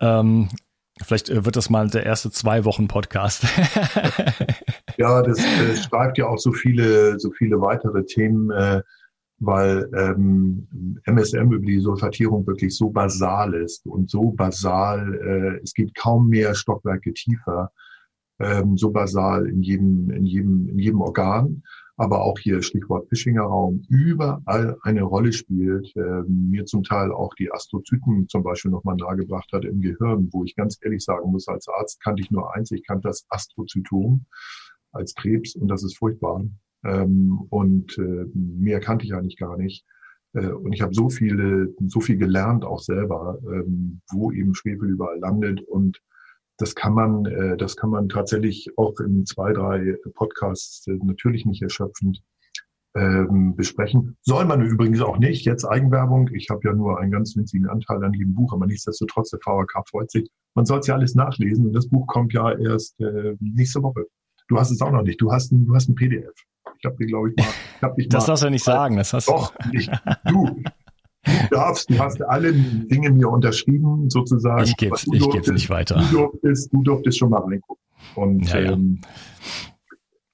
Ja. 0.01 0.21
Ähm, 0.21 0.49
Vielleicht 1.03 1.29
äh, 1.29 1.45
wird 1.45 1.57
das 1.57 1.71
mal 1.71 1.89
der 1.89 2.07
erste 2.07 2.31
zwei 2.31 2.65
Wochen 2.65 2.87
Podcast. 2.87 3.45
ja, 4.97 5.23
das 5.23 5.39
äh, 5.39 5.77
schreibt 5.77 6.19
ja 6.19 6.27
auch 6.27 6.39
so 6.39 6.53
viele, 6.53 7.19
so 7.19 7.33
viele 7.33 7.61
weitere 7.61 8.05
Themen. 8.05 8.53
Äh, 8.53 8.83
weil 9.45 9.89
ähm, 9.95 11.01
MSM 11.05 11.53
über 11.53 11.67
die 11.67 11.81
Sulfatierung 11.81 12.47
wirklich 12.47 12.77
so 12.77 12.91
basal 12.91 13.55
ist 13.55 13.87
und 13.87 14.11
so 14.11 14.31
basal, 14.33 15.15
äh, 15.15 15.63
es 15.63 15.75
geht 15.75 15.95
kaum 15.95 16.29
mehr 16.29 16.55
Stockwerke 16.55 17.13
tiefer, 17.13 17.71
ähm, 18.41 18.77
so 18.77 18.91
basal 18.91 19.47
in 19.47 19.63
jedem, 19.63 20.11
in 20.11 20.25
jedem, 20.25 20.69
in 20.69 20.79
jedem 20.79 21.01
Organ, 21.01 21.63
aber 21.97 22.23
auch 22.23 22.39
hier 22.39 22.63
Stichwort 22.63 23.09
Fischinger 23.09 23.43
Raum, 23.43 23.85
überall 23.89 24.77
eine 24.83 25.03
Rolle 25.03 25.33
spielt, 25.33 25.95
äh, 25.97 26.23
mir 26.27 26.65
zum 26.65 26.83
Teil 26.83 27.13
auch 27.13 27.35
die 27.35 27.53
Astrozyten 27.53 28.29
zum 28.29 28.43
Beispiel 28.43 28.71
nochmal 28.71 28.97
nahegebracht 28.97 29.53
hat 29.53 29.65
im 29.65 29.81
Gehirn, 29.81 30.29
wo 30.33 30.45
ich 30.45 30.57
ganz 30.57 30.79
ehrlich 30.83 31.05
sagen 31.05 31.31
muss, 31.31 31.47
als 31.47 31.69
Arzt 31.69 32.03
kannte 32.03 32.23
ich 32.23 32.31
nur 32.31 32.55
eins, 32.55 32.73
ich 32.73 32.85
kannte 32.85 33.09
das 33.09 33.25
Astrozytom 33.29 34.27
als 34.93 35.15
Krebs 35.15 35.55
und 35.55 35.69
das 35.69 35.85
ist 35.85 35.97
furchtbar. 35.99 36.45
Ähm, 36.85 37.47
und 37.51 37.97
äh, 37.99 38.27
mehr 38.35 38.81
kannte 38.81 39.05
ich 39.05 39.15
eigentlich 39.15 39.37
gar 39.37 39.57
nicht. 39.57 39.85
Äh, 40.35 40.49
und 40.49 40.73
ich 40.73 40.83
habe 40.83 40.95
so 40.95 41.09
viele, 41.09 41.75
so 41.87 42.01
viel 42.01 42.17
gelernt 42.17 42.65
auch 42.65 42.81
selber, 42.81 43.39
ähm, 43.45 44.01
wo 44.11 44.33
eben 44.33 44.55
Schwefel 44.55 44.91
überall 44.91 45.19
landet. 45.19 45.63
Und 45.63 46.01
das 46.59 46.75
kann 46.75 46.95
man, 46.95 47.27
äh, 47.27 47.57
das 47.57 47.77
kann 47.77 47.91
man 47.91 48.09
tatsächlich 48.09 48.69
auch 48.77 48.99
in 49.01 49.27
zwei, 49.27 49.53
drei 49.53 49.97
Podcasts 50.15 50.87
äh, 50.87 50.99
natürlich 51.03 51.47
nicht 51.47 51.63
erschöpfend 51.63 52.23
ähm, 52.97 53.57
besprechen. 53.57 54.17
Soll 54.23 54.45
man 54.45 54.63
übrigens 54.63 55.01
auch 55.01 55.19
nicht. 55.19 55.45
Jetzt 55.45 55.65
Eigenwerbung. 55.65 56.31
Ich 56.33 56.49
habe 56.51 56.61
ja 56.65 56.75
nur 56.75 57.01
einen 57.01 57.11
ganz 57.11 57.35
winzigen 57.37 57.69
Anteil 57.69 58.05
an 58.05 58.13
jedem 58.13 58.35
Buch, 58.35 58.53
aber 58.53 58.67
nichtsdestotrotz, 58.67 59.31
der 59.31 59.41
VHK 59.41 59.89
freut 59.89 60.11
sich. 60.11 60.31
Man 60.55 60.65
soll 60.67 60.79
es 60.79 60.87
ja 60.87 60.95
alles 60.95 61.17
nachlesen 61.17 61.67
und 61.67 61.73
das 61.73 61.89
Buch 61.89 62.07
kommt 62.07 62.33
ja 62.33 62.57
erst 62.57 63.01
äh, 63.01 63.35
nächste 63.41 63.83
Woche 63.83 64.07
Du 64.49 64.59
hast 64.59 64.71
es 64.71 64.81
auch 64.81 64.91
noch 64.91 65.03
nicht. 65.03 65.21
Du 65.21 65.33
hast 65.33 65.53
ein, 65.53 65.67
du 65.67 65.75
hast 65.75 65.89
ein 65.89 65.95
PDF. 65.95 66.35
Ich 66.79 66.85
habe 66.85 66.97
dir, 66.97 67.07
glaube 67.07 67.31
ich, 67.31 67.37
mal. 67.37 67.47
Ich 67.77 67.83
hab 67.83 67.97
das 67.97 68.23
mal, 68.23 68.27
darfst 68.27 68.45
du 68.45 68.51
nicht 68.51 68.65
sagen. 68.65 68.97
Das 68.97 69.13
hast 69.13 69.29
doch, 69.29 69.55
ich, 69.73 69.91
du. 70.27 70.63
Du 71.25 71.49
darfst, 71.51 71.89
du 71.89 71.99
hast 71.99 72.23
alle 72.23 72.53
Dinge 72.53 73.11
mir 73.11 73.31
unterschrieben, 73.31 74.11
sozusagen. 74.11 74.65
Ich 74.65 74.77
gebe 74.77 74.95
es 74.95 75.07
nicht 75.07 75.71
weiter. 75.71 76.05
Du 76.11 76.17
durftest, 76.19 76.71
du 76.71 76.83
durftest 76.83 77.19
schon 77.19 77.31
mal 77.31 77.41
reingucken. 77.41 77.83
Und 78.15 78.47
ja, 78.49 78.61
ja. 78.61 78.73
Ähm, 78.73 79.01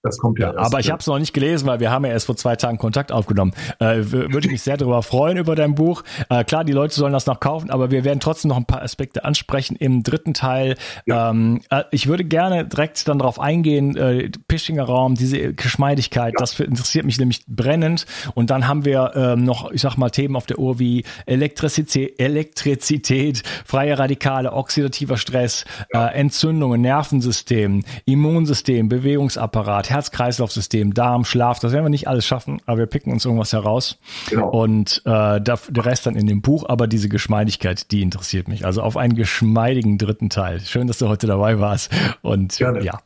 das 0.02 0.18
kommt 0.18 0.38
ja, 0.38 0.48
ja 0.48 0.54
erst. 0.54 0.66
Aber 0.66 0.80
ich 0.80 0.90
habe 0.90 1.00
es 1.00 1.06
noch 1.06 1.18
nicht 1.18 1.32
gelesen, 1.32 1.66
weil 1.66 1.80
wir 1.80 1.90
haben 1.90 2.04
ja 2.04 2.12
erst 2.12 2.26
vor 2.26 2.36
zwei 2.36 2.56
Tagen 2.56 2.78
Kontakt 2.78 3.12
aufgenommen. 3.12 3.52
Äh, 3.78 3.98
Würde 4.10 4.40
ich 4.40 4.50
mich 4.50 4.62
sehr 4.62 4.76
darüber 4.76 5.02
freuen 5.02 5.36
über 5.36 5.54
dein 5.54 5.74
Buch. 5.74 6.02
Äh, 6.28 6.44
klar, 6.44 6.64
die 6.64 6.72
Leute 6.72 6.94
sollen 6.94 7.12
das 7.12 7.26
noch 7.26 7.40
kaufen, 7.40 7.70
aber 7.70 7.90
wir 7.90 8.04
werden 8.04 8.20
trotzdem 8.20 8.48
noch 8.48 8.56
ein 8.56 8.64
paar 8.64 8.82
Aspekte 8.82 9.24
ansprechen 9.24 9.76
im 9.76 10.02
dritten 10.02 10.34
Teil. 10.34 10.76
Ja. 11.06 11.30
Ähm, 11.30 11.60
äh, 11.70 11.84
ich 11.90 12.06
würde 12.06 12.24
gerne 12.24 12.64
direkt 12.66 13.06
dann 13.08 13.18
darauf 13.18 13.38
eingehen, 13.38 13.96
äh, 13.96 14.30
Pischinger 14.48 14.84
Raum, 14.84 15.14
diese 15.14 15.52
Geschmeidigkeit, 15.52 16.32
ja. 16.34 16.40
das 16.40 16.58
interessiert 16.58 17.04
mich 17.04 17.18
nämlich 17.18 17.44
brennend. 17.46 18.06
Und 18.34 18.50
dann 18.50 18.66
haben 18.66 18.84
wir 18.84 19.12
ähm, 19.14 19.44
noch, 19.44 19.70
ich 19.70 19.82
sag 19.82 19.96
mal, 19.96 20.10
Themen 20.10 20.36
auf 20.36 20.46
der 20.46 20.58
Uhr 20.58 20.78
wie 20.78 21.04
Elektrizität, 21.26 22.18
Elektrizität 22.18 23.42
freie 23.64 23.98
Radikale, 23.98 24.52
oxidativer 24.52 25.16
Stress, 25.16 25.64
äh, 25.92 25.98
Entzündungen, 25.98 26.80
Nervensystem, 26.80 27.84
Immunsystem, 28.06 28.88
Bewegungsapparat, 28.88 29.89
Herz-Kreislauf-System, 29.90 30.94
Darm, 30.94 31.24
Schlaf, 31.24 31.60
das 31.60 31.72
werden 31.72 31.84
wir 31.84 31.90
nicht 31.90 32.08
alles 32.08 32.26
schaffen, 32.26 32.60
aber 32.66 32.78
wir 32.78 32.86
picken 32.86 33.12
uns 33.12 33.24
irgendwas 33.24 33.52
heraus. 33.52 33.98
Genau. 34.28 34.48
Und 34.50 35.02
äh, 35.04 35.40
der 35.40 35.58
Rest 35.76 36.06
dann 36.06 36.16
in 36.16 36.26
dem 36.26 36.42
Buch, 36.42 36.68
aber 36.68 36.86
diese 36.86 37.08
Geschmeidigkeit, 37.08 37.90
die 37.90 38.02
interessiert 38.02 38.48
mich. 38.48 38.64
Also 38.64 38.82
auf 38.82 38.96
einen 38.96 39.14
geschmeidigen 39.14 39.98
dritten 39.98 40.30
Teil. 40.30 40.60
Schön, 40.60 40.86
dass 40.86 40.98
du 40.98 41.08
heute 41.08 41.26
dabei 41.26 41.58
warst. 41.60 41.90
Und 42.22 42.56
Gerne. 42.56 42.82
ja, 42.84 43.00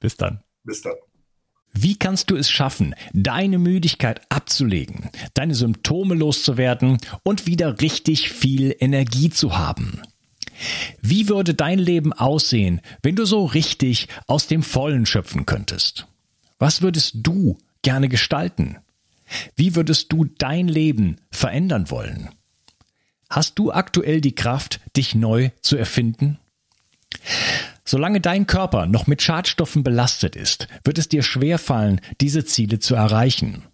bis 0.00 0.16
dann. 0.16 0.40
Bis 0.64 0.82
dann. 0.82 0.94
Wie 1.74 1.96
kannst 1.96 2.30
du 2.30 2.36
es 2.36 2.50
schaffen, 2.50 2.94
deine 3.14 3.58
Müdigkeit 3.58 4.20
abzulegen, 4.28 5.08
deine 5.32 5.54
Symptome 5.54 6.14
loszuwerden 6.14 6.98
und 7.22 7.46
wieder 7.46 7.80
richtig 7.80 8.30
viel 8.30 8.76
Energie 8.78 9.30
zu 9.30 9.56
haben? 9.56 10.02
Wie 11.00 11.28
würde 11.28 11.54
dein 11.54 11.78
Leben 11.78 12.12
aussehen, 12.12 12.82
wenn 13.02 13.16
du 13.16 13.24
so 13.24 13.46
richtig 13.46 14.08
aus 14.26 14.46
dem 14.46 14.62
Vollen 14.62 15.06
schöpfen 15.06 15.46
könntest? 15.46 16.06
Was 16.62 16.80
würdest 16.80 17.16
du 17.16 17.58
gerne 17.82 18.08
gestalten? 18.08 18.78
Wie 19.56 19.74
würdest 19.74 20.12
du 20.12 20.26
dein 20.26 20.68
Leben 20.68 21.16
verändern 21.32 21.90
wollen? 21.90 22.28
Hast 23.28 23.58
du 23.58 23.72
aktuell 23.72 24.20
die 24.20 24.36
Kraft, 24.36 24.78
dich 24.96 25.16
neu 25.16 25.50
zu 25.60 25.76
erfinden? 25.76 26.38
Solange 27.84 28.20
dein 28.20 28.46
Körper 28.46 28.86
noch 28.86 29.08
mit 29.08 29.22
Schadstoffen 29.22 29.82
belastet 29.82 30.36
ist, 30.36 30.68
wird 30.84 30.98
es 30.98 31.08
dir 31.08 31.24
schwerfallen, 31.24 32.00
diese 32.20 32.44
Ziele 32.44 32.78
zu 32.78 32.94
erreichen. 32.94 33.64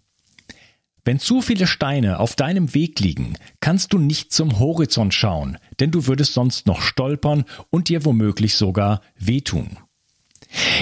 Wenn 1.05 1.19
zu 1.19 1.43
viele 1.43 1.67
Steine 1.67 2.19
auf 2.19 2.35
deinem 2.35 2.73
Weg 2.73 2.99
liegen, 3.01 3.35
kannst 3.59 3.93
du 3.93 3.99
nicht 3.99 4.33
zum 4.33 4.57
Horizont 4.57 5.13
schauen, 5.13 5.59
denn 5.79 5.91
du 5.91 6.07
würdest 6.07 6.33
sonst 6.33 6.65
noch 6.65 6.81
stolpern 6.81 7.45
und 7.69 7.87
dir 7.87 8.03
womöglich 8.03 8.55
sogar 8.55 9.03
wehtun. 9.15 9.77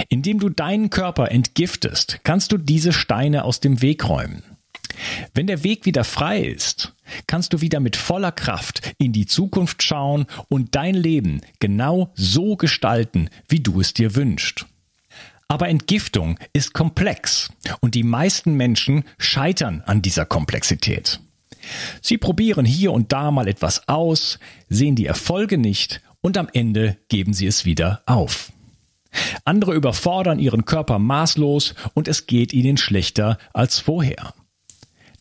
Indem 0.08 0.38
du 0.40 0.48
deinen 0.48 0.90
Körper 0.90 1.30
entgiftest, 1.30 2.20
kannst 2.24 2.52
du 2.52 2.58
diese 2.58 2.92
Steine 2.92 3.44
aus 3.44 3.60
dem 3.60 3.82
Weg 3.82 4.08
räumen. 4.08 4.42
Wenn 5.34 5.46
der 5.46 5.64
Weg 5.64 5.84
wieder 5.86 6.04
frei 6.04 6.40
ist, 6.40 6.94
kannst 7.26 7.52
du 7.52 7.60
wieder 7.60 7.80
mit 7.80 7.96
voller 7.96 8.32
Kraft 8.32 8.94
in 8.98 9.12
die 9.12 9.26
Zukunft 9.26 9.82
schauen 9.82 10.26
und 10.48 10.74
dein 10.74 10.94
Leben 10.94 11.40
genau 11.60 12.12
so 12.14 12.56
gestalten, 12.56 13.30
wie 13.48 13.60
du 13.60 13.80
es 13.80 13.94
dir 13.94 14.16
wünschst. 14.16 14.66
Aber 15.46 15.68
Entgiftung 15.68 16.38
ist 16.52 16.74
komplex 16.74 17.50
und 17.80 17.94
die 17.94 18.02
meisten 18.02 18.54
Menschen 18.54 19.04
scheitern 19.18 19.82
an 19.86 20.02
dieser 20.02 20.26
Komplexität. 20.26 21.20
Sie 22.02 22.18
probieren 22.18 22.66
hier 22.66 22.92
und 22.92 23.12
da 23.12 23.30
mal 23.30 23.48
etwas 23.48 23.88
aus, 23.88 24.38
sehen 24.68 24.94
die 24.94 25.06
Erfolge 25.06 25.56
nicht 25.58 26.02
und 26.20 26.36
am 26.36 26.48
Ende 26.52 26.98
geben 27.08 27.32
sie 27.32 27.46
es 27.46 27.64
wieder 27.64 28.02
auf. 28.06 28.52
Andere 29.44 29.74
überfordern 29.74 30.38
ihren 30.38 30.64
Körper 30.64 30.98
maßlos 30.98 31.74
und 31.94 32.08
es 32.08 32.26
geht 32.26 32.52
ihnen 32.52 32.76
schlechter 32.76 33.38
als 33.52 33.78
vorher. 33.78 34.34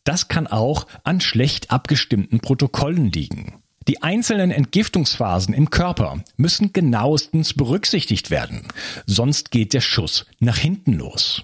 Das 0.03 0.27
kann 0.27 0.47
auch 0.47 0.88
an 1.03 1.19
schlecht 1.19 1.71
abgestimmten 1.71 2.39
Protokollen 2.39 3.11
liegen. 3.11 3.61
Die 3.88 4.03
einzelnen 4.03 4.51
Entgiftungsphasen 4.51 5.53
im 5.53 5.69
Körper 5.69 6.23
müssen 6.35 6.73
genauestens 6.73 7.53
berücksichtigt 7.53 8.31
werden, 8.31 8.67
sonst 9.05 9.51
geht 9.51 9.73
der 9.73 9.81
Schuss 9.81 10.25
nach 10.39 10.57
hinten 10.57 10.93
los. 10.93 11.43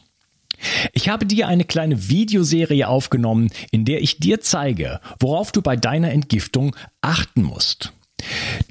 Ich 0.93 1.09
habe 1.09 1.25
dir 1.25 1.47
eine 1.47 1.65
kleine 1.65 2.09
Videoserie 2.09 2.87
aufgenommen, 2.87 3.49
in 3.71 3.85
der 3.85 4.01
ich 4.01 4.19
dir 4.19 4.41
zeige, 4.41 4.99
worauf 5.19 5.51
du 5.51 5.61
bei 5.61 5.75
deiner 5.75 6.11
Entgiftung 6.11 6.75
achten 7.01 7.43
musst. 7.43 7.93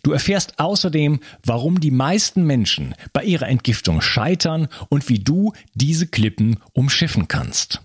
Du 0.02 0.12
erfährst 0.12 0.58
außerdem, 0.58 1.20
warum 1.44 1.80
die 1.80 1.90
meisten 1.90 2.44
Menschen 2.44 2.94
bei 3.12 3.24
ihrer 3.24 3.48
Entgiftung 3.48 4.00
scheitern 4.00 4.68
und 4.88 5.08
wie 5.08 5.18
du 5.18 5.52
diese 5.74 6.06
Klippen 6.06 6.58
umschiffen 6.72 7.28
kannst. 7.28 7.80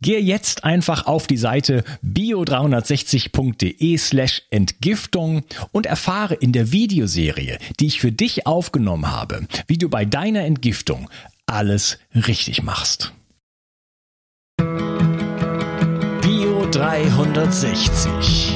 Gehe 0.00 0.20
jetzt 0.20 0.64
einfach 0.64 1.06
auf 1.06 1.26
die 1.26 1.36
Seite 1.36 1.84
bio360.de 2.04 3.98
slash 3.98 4.42
Entgiftung 4.50 5.42
und 5.72 5.86
erfahre 5.86 6.34
in 6.34 6.52
der 6.52 6.70
Videoserie, 6.72 7.58
die 7.80 7.86
ich 7.86 8.00
für 8.00 8.12
dich 8.12 8.46
aufgenommen 8.46 9.10
habe, 9.10 9.48
wie 9.66 9.78
du 9.78 9.88
bei 9.88 10.04
deiner 10.04 10.44
Entgiftung 10.44 11.10
alles 11.46 11.98
richtig 12.14 12.62
machst. 12.62 13.12
Bio 16.22 16.66
360 16.70 18.55